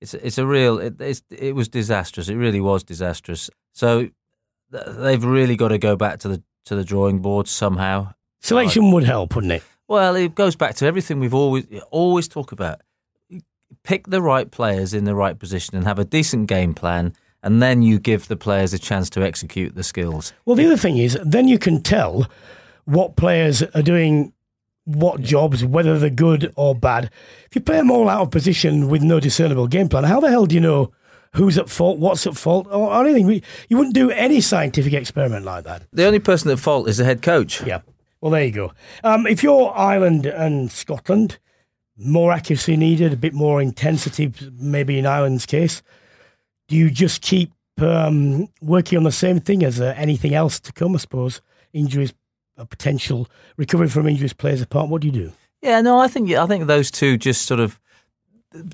it's 0.00 0.14
it's 0.14 0.38
a 0.38 0.46
real 0.46 0.78
it 0.78 1.00
it's, 1.00 1.22
it 1.30 1.54
was 1.56 1.68
disastrous. 1.68 2.28
It 2.28 2.36
really 2.36 2.60
was 2.60 2.84
disastrous. 2.84 3.50
So 3.72 4.08
they've 4.70 5.24
really 5.24 5.56
got 5.56 5.68
to 5.68 5.78
go 5.78 5.96
back 5.96 6.20
to 6.20 6.28
the 6.28 6.42
to 6.66 6.76
the 6.76 6.84
drawing 6.84 7.18
board 7.20 7.48
somehow. 7.48 8.12
Selection 8.40 8.92
would 8.92 9.04
help, 9.04 9.34
wouldn't 9.34 9.52
it? 9.54 9.64
Well, 9.88 10.16
it 10.16 10.34
goes 10.34 10.54
back 10.54 10.74
to 10.76 10.86
everything 10.86 11.18
we've 11.18 11.34
always 11.34 11.66
always 11.90 12.28
talk 12.28 12.52
about. 12.52 12.82
Pick 13.82 14.06
the 14.06 14.20
right 14.20 14.50
players 14.50 14.92
in 14.92 15.04
the 15.04 15.14
right 15.14 15.38
position 15.38 15.76
and 15.76 15.86
have 15.86 15.98
a 15.98 16.04
decent 16.04 16.46
game 16.46 16.74
plan, 16.74 17.14
and 17.42 17.62
then 17.62 17.80
you 17.82 17.98
give 17.98 18.28
the 18.28 18.36
players 18.36 18.74
a 18.74 18.78
chance 18.78 19.08
to 19.10 19.22
execute 19.22 19.74
the 19.74 19.82
skills. 19.82 20.32
Well, 20.44 20.56
the 20.56 20.66
other 20.66 20.76
thing 20.76 20.98
is, 20.98 21.18
then 21.24 21.48
you 21.48 21.58
can 21.58 21.82
tell 21.82 22.26
what 22.84 23.16
players 23.16 23.62
are 23.62 23.82
doing 23.82 24.32
what 24.84 25.20
jobs, 25.20 25.64
whether 25.64 25.98
they're 25.98 26.10
good 26.10 26.52
or 26.56 26.74
bad. 26.74 27.10
If 27.46 27.54
you 27.54 27.60
play 27.60 27.76
them 27.76 27.90
all 27.90 28.08
out 28.08 28.22
of 28.22 28.30
position 28.30 28.88
with 28.88 29.02
no 29.02 29.20
discernible 29.20 29.68
game 29.68 29.88
plan, 29.88 30.04
how 30.04 30.20
the 30.20 30.30
hell 30.30 30.46
do 30.46 30.54
you 30.54 30.60
know 30.60 30.92
who's 31.34 31.58
at 31.58 31.68
fault, 31.68 31.98
what's 31.98 32.26
at 32.26 32.36
fault, 32.36 32.66
or, 32.68 32.90
or 32.90 33.06
anything? 33.06 33.42
You 33.68 33.76
wouldn't 33.76 33.94
do 33.94 34.10
any 34.10 34.40
scientific 34.40 34.92
experiment 34.92 35.44
like 35.44 35.64
that. 35.64 35.82
The 35.92 36.06
only 36.06 36.18
person 36.18 36.50
at 36.50 36.58
fault 36.58 36.88
is 36.88 36.96
the 36.96 37.04
head 37.04 37.22
coach. 37.22 37.62
Yeah. 37.64 37.80
Well, 38.20 38.32
there 38.32 38.44
you 38.44 38.52
go. 38.52 38.72
Um, 39.04 39.26
if 39.26 39.42
you're 39.42 39.72
Ireland 39.76 40.26
and 40.26 40.70
Scotland, 40.72 41.38
more 41.96 42.32
accuracy 42.32 42.76
needed, 42.76 43.12
a 43.12 43.16
bit 43.16 43.34
more 43.34 43.60
intensity, 43.60 44.32
maybe 44.52 44.98
in 44.98 45.06
Ireland's 45.06 45.46
case. 45.46 45.82
Do 46.68 46.76
you 46.76 46.90
just 46.90 47.22
keep 47.22 47.52
um, 47.80 48.48
working 48.60 48.98
on 48.98 49.04
the 49.04 49.12
same 49.12 49.40
thing 49.40 49.64
as 49.64 49.80
uh, 49.80 49.94
anything 49.96 50.34
else 50.34 50.60
to 50.60 50.72
come? 50.72 50.94
I 50.94 50.98
suppose 50.98 51.40
injuries, 51.72 52.12
a 52.56 52.66
potential 52.66 53.28
recovery 53.56 53.88
from 53.88 54.08
injuries 54.08 54.32
plays 54.32 54.60
a 54.62 54.66
part. 54.66 54.88
What 54.88 55.02
do 55.02 55.08
you 55.08 55.12
do? 55.12 55.32
Yeah, 55.62 55.80
no, 55.80 55.98
I 55.98 56.08
think 56.08 56.30
I 56.30 56.46
think 56.46 56.66
those 56.66 56.90
two 56.90 57.16
just 57.16 57.46
sort 57.46 57.60
of 57.60 57.80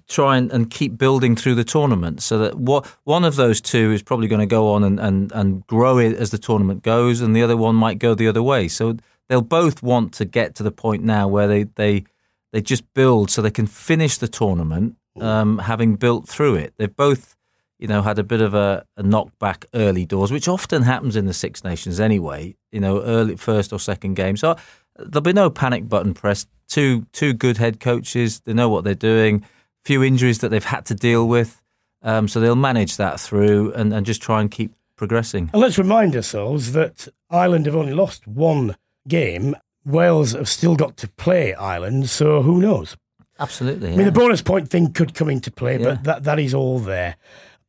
try 0.06 0.36
and, 0.36 0.52
and 0.52 0.70
keep 0.70 0.96
building 0.96 1.34
through 1.34 1.54
the 1.54 1.64
tournament, 1.64 2.22
so 2.22 2.38
that 2.38 2.58
what 2.58 2.86
one 3.04 3.24
of 3.24 3.36
those 3.36 3.60
two 3.60 3.90
is 3.90 4.02
probably 4.02 4.28
going 4.28 4.40
to 4.40 4.46
go 4.46 4.70
on 4.72 4.84
and, 4.84 5.00
and, 5.00 5.32
and 5.32 5.66
grow 5.66 5.98
it 5.98 6.14
as 6.16 6.30
the 6.30 6.38
tournament 6.38 6.82
goes, 6.82 7.20
and 7.20 7.34
the 7.34 7.42
other 7.42 7.56
one 7.56 7.74
might 7.74 7.98
go 7.98 8.14
the 8.14 8.28
other 8.28 8.42
way. 8.42 8.68
So 8.68 8.96
they'll 9.28 9.42
both 9.42 9.82
want 9.82 10.12
to 10.14 10.24
get 10.24 10.54
to 10.56 10.62
the 10.62 10.70
point 10.70 11.02
now 11.02 11.28
where 11.28 11.46
they 11.46 11.64
they 11.64 12.04
they 12.52 12.60
just 12.60 12.84
build 12.94 13.30
so 13.30 13.42
they 13.42 13.50
can 13.50 13.66
finish 13.66 14.18
the 14.18 14.28
tournament, 14.28 14.96
um, 15.20 15.58
having 15.58 15.96
built 15.96 16.28
through 16.28 16.56
it. 16.56 16.74
They've 16.76 16.94
both. 16.94 17.36
You 17.76 17.88
know, 17.88 18.02
had 18.02 18.20
a 18.20 18.24
bit 18.24 18.40
of 18.40 18.54
a, 18.54 18.86
a 18.96 19.02
knockback 19.02 19.64
early 19.74 20.06
doors, 20.06 20.30
which 20.30 20.46
often 20.46 20.82
happens 20.82 21.16
in 21.16 21.26
the 21.26 21.34
Six 21.34 21.64
Nations 21.64 21.98
anyway. 21.98 22.56
You 22.70 22.80
know, 22.80 23.02
early 23.02 23.36
first 23.36 23.72
or 23.72 23.80
second 23.80 24.14
game. 24.14 24.36
So 24.36 24.56
there'll 24.96 25.22
be 25.22 25.32
no 25.32 25.50
panic 25.50 25.88
button 25.88 26.14
pressed. 26.14 26.48
Two 26.68 27.04
two 27.12 27.34
good 27.34 27.58
head 27.58 27.80
coaches. 27.80 28.40
They 28.40 28.54
know 28.54 28.68
what 28.68 28.84
they're 28.84 28.94
doing. 28.94 29.44
Few 29.84 30.02
injuries 30.02 30.38
that 30.38 30.48
they've 30.48 30.64
had 30.64 30.86
to 30.86 30.94
deal 30.94 31.28
with, 31.28 31.60
um, 32.00 32.26
so 32.28 32.40
they'll 32.40 32.56
manage 32.56 32.96
that 32.96 33.20
through 33.20 33.72
and, 33.72 33.92
and 33.92 34.06
just 34.06 34.22
try 34.22 34.40
and 34.40 34.50
keep 34.50 34.72
progressing. 34.96 35.50
And 35.52 35.60
let's 35.60 35.76
remind 35.76 36.14
ourselves 36.14 36.72
that 36.72 37.08
Ireland 37.28 37.66
have 37.66 37.76
only 37.76 37.92
lost 37.92 38.26
one 38.26 38.76
game. 39.08 39.54
Wales 39.84 40.32
have 40.32 40.48
still 40.48 40.76
got 40.76 40.96
to 40.98 41.08
play 41.08 41.52
Ireland, 41.54 42.08
so 42.08 42.40
who 42.42 42.60
knows? 42.60 42.96
Absolutely. 43.38 43.92
I 43.92 43.96
mean, 43.96 44.06
the 44.06 44.12
bonus 44.12 44.40
point 44.42 44.68
thing 44.70 44.92
could 44.92 45.14
come 45.14 45.28
into 45.28 45.50
play, 45.50 45.78
Yeah. 45.78 45.84
but 45.84 46.04
that, 46.04 46.24
that 46.24 46.38
is 46.38 46.54
all 46.54 46.78
there. 46.78 47.16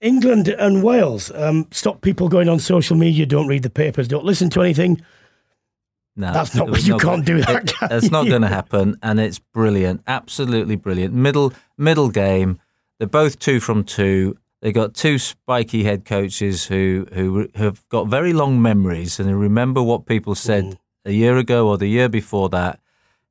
England 0.02 0.48
and 0.48 0.84
Wales. 0.84 1.32
Um, 1.34 1.68
stop 1.72 2.02
people 2.02 2.30
going 2.30 2.48
on 2.48 2.60
social 2.60 2.96
media. 2.96 3.26
Don't 3.26 3.48
read 3.48 3.64
the 3.64 3.70
papers. 3.70 4.08
Don't 4.08 4.24
listen 4.26 4.50
to 4.52 4.62
anything. 4.62 5.02
No, 6.16 6.32
That's 6.32 6.56
not- 6.56 6.86
you 6.88 6.98
can't 6.98 7.26
do 7.26 7.42
that, 7.42 7.64
It- 7.64 7.74
can 7.76 7.88
It's 7.92 8.12
not 8.12 8.28
going 8.28 8.42
to 8.44 8.48
happen, 8.48 8.98
and 9.04 9.20
it's 9.20 9.40
brilliant, 9.40 10.02
absolutely 10.08 10.76
brilliant. 10.78 11.14
Middle 11.14 11.54
middle 11.78 12.10
game. 12.10 12.60
They're 13.00 13.08
both 13.08 13.40
two 13.40 13.60
from 13.60 13.84
two. 13.84 14.38
They 14.62 14.72
got 14.72 14.94
two 14.94 15.18
spiky 15.20 15.84
head 15.84 16.06
coaches 16.06 16.66
who 16.68 17.08
who 17.14 17.50
have 17.56 17.84
got 17.90 18.08
very 18.08 18.32
long 18.32 18.62
memories 18.62 19.20
and 19.20 19.30
who 19.30 19.36
remember 19.36 19.84
what 19.84 20.06
people 20.06 20.36
said 20.36 20.64
Mm. 20.64 20.78
A 21.06 21.12
year 21.12 21.38
ago 21.38 21.68
or 21.68 21.78
the 21.78 21.88
year 21.88 22.10
before 22.10 22.50
that. 22.50 22.80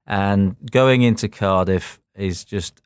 And 0.06 0.56
going 0.70 1.02
into 1.02 1.28
Cardiff 1.28 2.00
is 2.14 2.44
just 2.44 2.80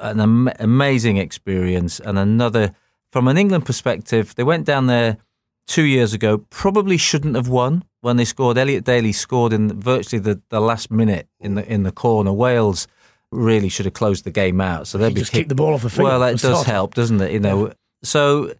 an 0.00 0.20
am- 0.20 0.50
amazing 0.58 1.16
experience 1.16 2.00
and 2.00 2.18
another 2.18 2.74
from 3.10 3.28
an 3.28 3.36
England 3.36 3.66
perspective. 3.66 4.34
They 4.34 4.44
went 4.44 4.66
down 4.66 4.86
there 4.86 5.18
two 5.66 5.84
years 5.84 6.12
ago. 6.12 6.38
Probably 6.50 6.96
shouldn't 6.96 7.36
have 7.36 7.48
won 7.48 7.84
when 8.00 8.16
they 8.16 8.24
scored. 8.24 8.58
Elliot 8.58 8.84
Daly 8.84 9.12
scored 9.12 9.52
in 9.52 9.80
virtually 9.80 10.20
the, 10.20 10.40
the 10.50 10.60
last 10.60 10.90
minute 10.90 11.28
in 11.40 11.54
the 11.54 11.66
in 11.66 11.82
the 11.82 11.92
corner. 11.92 12.32
Wales 12.32 12.86
really 13.30 13.68
should 13.68 13.84
have 13.84 13.94
closed 13.94 14.24
the 14.24 14.30
game 14.30 14.60
out. 14.60 14.86
So 14.86 14.98
they'd 14.98 15.14
be 15.14 15.20
just 15.20 15.32
kick 15.32 15.48
the 15.48 15.54
ball 15.54 15.74
off 15.74 15.82
the 15.82 15.90
finger 15.90 16.04
Well, 16.04 16.20
that 16.20 16.38
does 16.38 16.64
help, 16.64 16.94
doesn't 16.94 17.20
it? 17.20 17.32
You 17.32 17.40
know, 17.40 17.72
so 18.02 18.54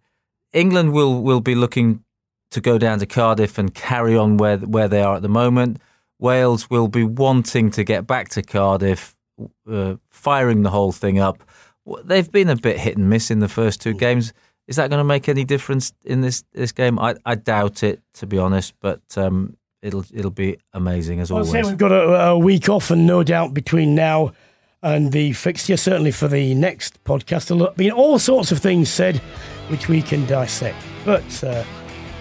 England 0.53 0.93
will 0.93 1.21
will 1.21 1.41
be 1.41 1.55
looking 1.55 2.03
to 2.51 2.61
go 2.61 2.77
down 2.77 2.99
to 2.99 3.05
Cardiff 3.05 3.57
and 3.57 3.73
carry 3.73 4.15
on 4.17 4.37
where 4.37 4.57
where 4.57 4.87
they 4.87 5.01
are 5.01 5.15
at 5.15 5.21
the 5.21 5.29
moment. 5.29 5.77
Wales 6.19 6.69
will 6.69 6.87
be 6.87 7.03
wanting 7.03 7.71
to 7.71 7.83
get 7.83 8.05
back 8.05 8.29
to 8.29 8.41
Cardiff, 8.41 9.15
uh, 9.71 9.95
firing 10.09 10.63
the 10.63 10.69
whole 10.69 10.91
thing 10.91 11.19
up. 11.19 11.41
They've 12.03 12.29
been 12.31 12.49
a 12.49 12.55
bit 12.55 12.77
hit 12.77 12.97
and 12.97 13.09
miss 13.09 13.31
in 13.31 13.39
the 13.39 13.47
first 13.47 13.81
two 13.81 13.93
games. 13.93 14.33
Is 14.67 14.75
that 14.75 14.89
going 14.89 14.99
to 14.99 15.03
make 15.05 15.27
any 15.29 15.43
difference 15.45 15.93
in 16.03 16.21
this 16.21 16.43
this 16.53 16.71
game? 16.71 16.99
I, 16.99 17.15
I 17.25 17.35
doubt 17.35 17.83
it, 17.83 18.01
to 18.15 18.27
be 18.27 18.37
honest. 18.37 18.73
But 18.81 19.01
um, 19.15 19.57
it'll 19.81 20.05
it'll 20.13 20.29
be 20.29 20.57
amazing 20.73 21.19
as 21.21 21.31
Well, 21.31 21.45
always. 21.45 21.65
we've 21.67 21.77
got 21.77 21.91
a, 21.91 22.29
a 22.31 22.37
week 22.37 22.69
off, 22.69 22.91
and 22.91 23.07
no 23.07 23.23
doubt 23.23 23.53
between 23.53 23.95
now 23.95 24.33
and 24.83 25.11
the 25.11 25.33
fixture, 25.33 25.75
certainly 25.77 26.11
for 26.11 26.27
the 26.27 26.53
next 26.53 27.03
podcast, 27.03 27.47
there'll 27.47 27.73
be 27.73 27.91
all 27.91 28.19
sorts 28.19 28.51
of 28.51 28.59
things 28.59 28.89
said 28.89 29.17
which 29.69 29.87
we 29.89 30.01
can 30.01 30.25
dissect. 30.25 30.77
But 31.05 31.43
uh, 31.43 31.63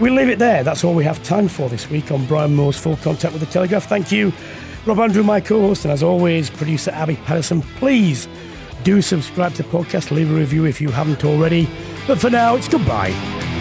we'll 0.01 0.15
leave 0.15 0.29
it 0.29 0.39
there. 0.39 0.63
That's 0.65 0.85
all 0.85 0.95
we 0.95 1.05
have 1.05 1.23
time 1.23 1.49
for 1.49 1.69
this 1.69 1.89
week 1.91 2.11
on 2.13 2.27
Brian 2.27 2.55
Moore's 2.55 2.79
Full 2.79 2.97
Contact 2.97 3.33
with 3.33 3.41
the 3.41 3.51
Telegraph. 3.51 3.87
Thank 3.87 4.13
you, 4.13 4.33
Rob 4.87 4.99
Andrew, 4.99 5.23
my 5.23 5.41
co-host, 5.41 5.85
and 5.85 5.93
as 5.93 6.03
always, 6.03 6.51
producer 6.51 6.91
Abby 6.93 7.17
Patterson. 7.17 7.63
Please 7.79 8.29
do 8.85 9.03
subscribe 9.03 9.55
to 9.55 9.63
the 9.63 9.69
podcast, 9.69 10.11
leave 10.11 10.31
a 10.31 10.35
review 10.35 10.65
if 10.65 10.81
you 10.81 10.91
haven't 10.91 11.25
already. 11.25 11.69
But 12.07 12.19
for 12.21 12.31
now, 12.31 12.57
it's 12.57 12.69
goodbye. 12.69 13.58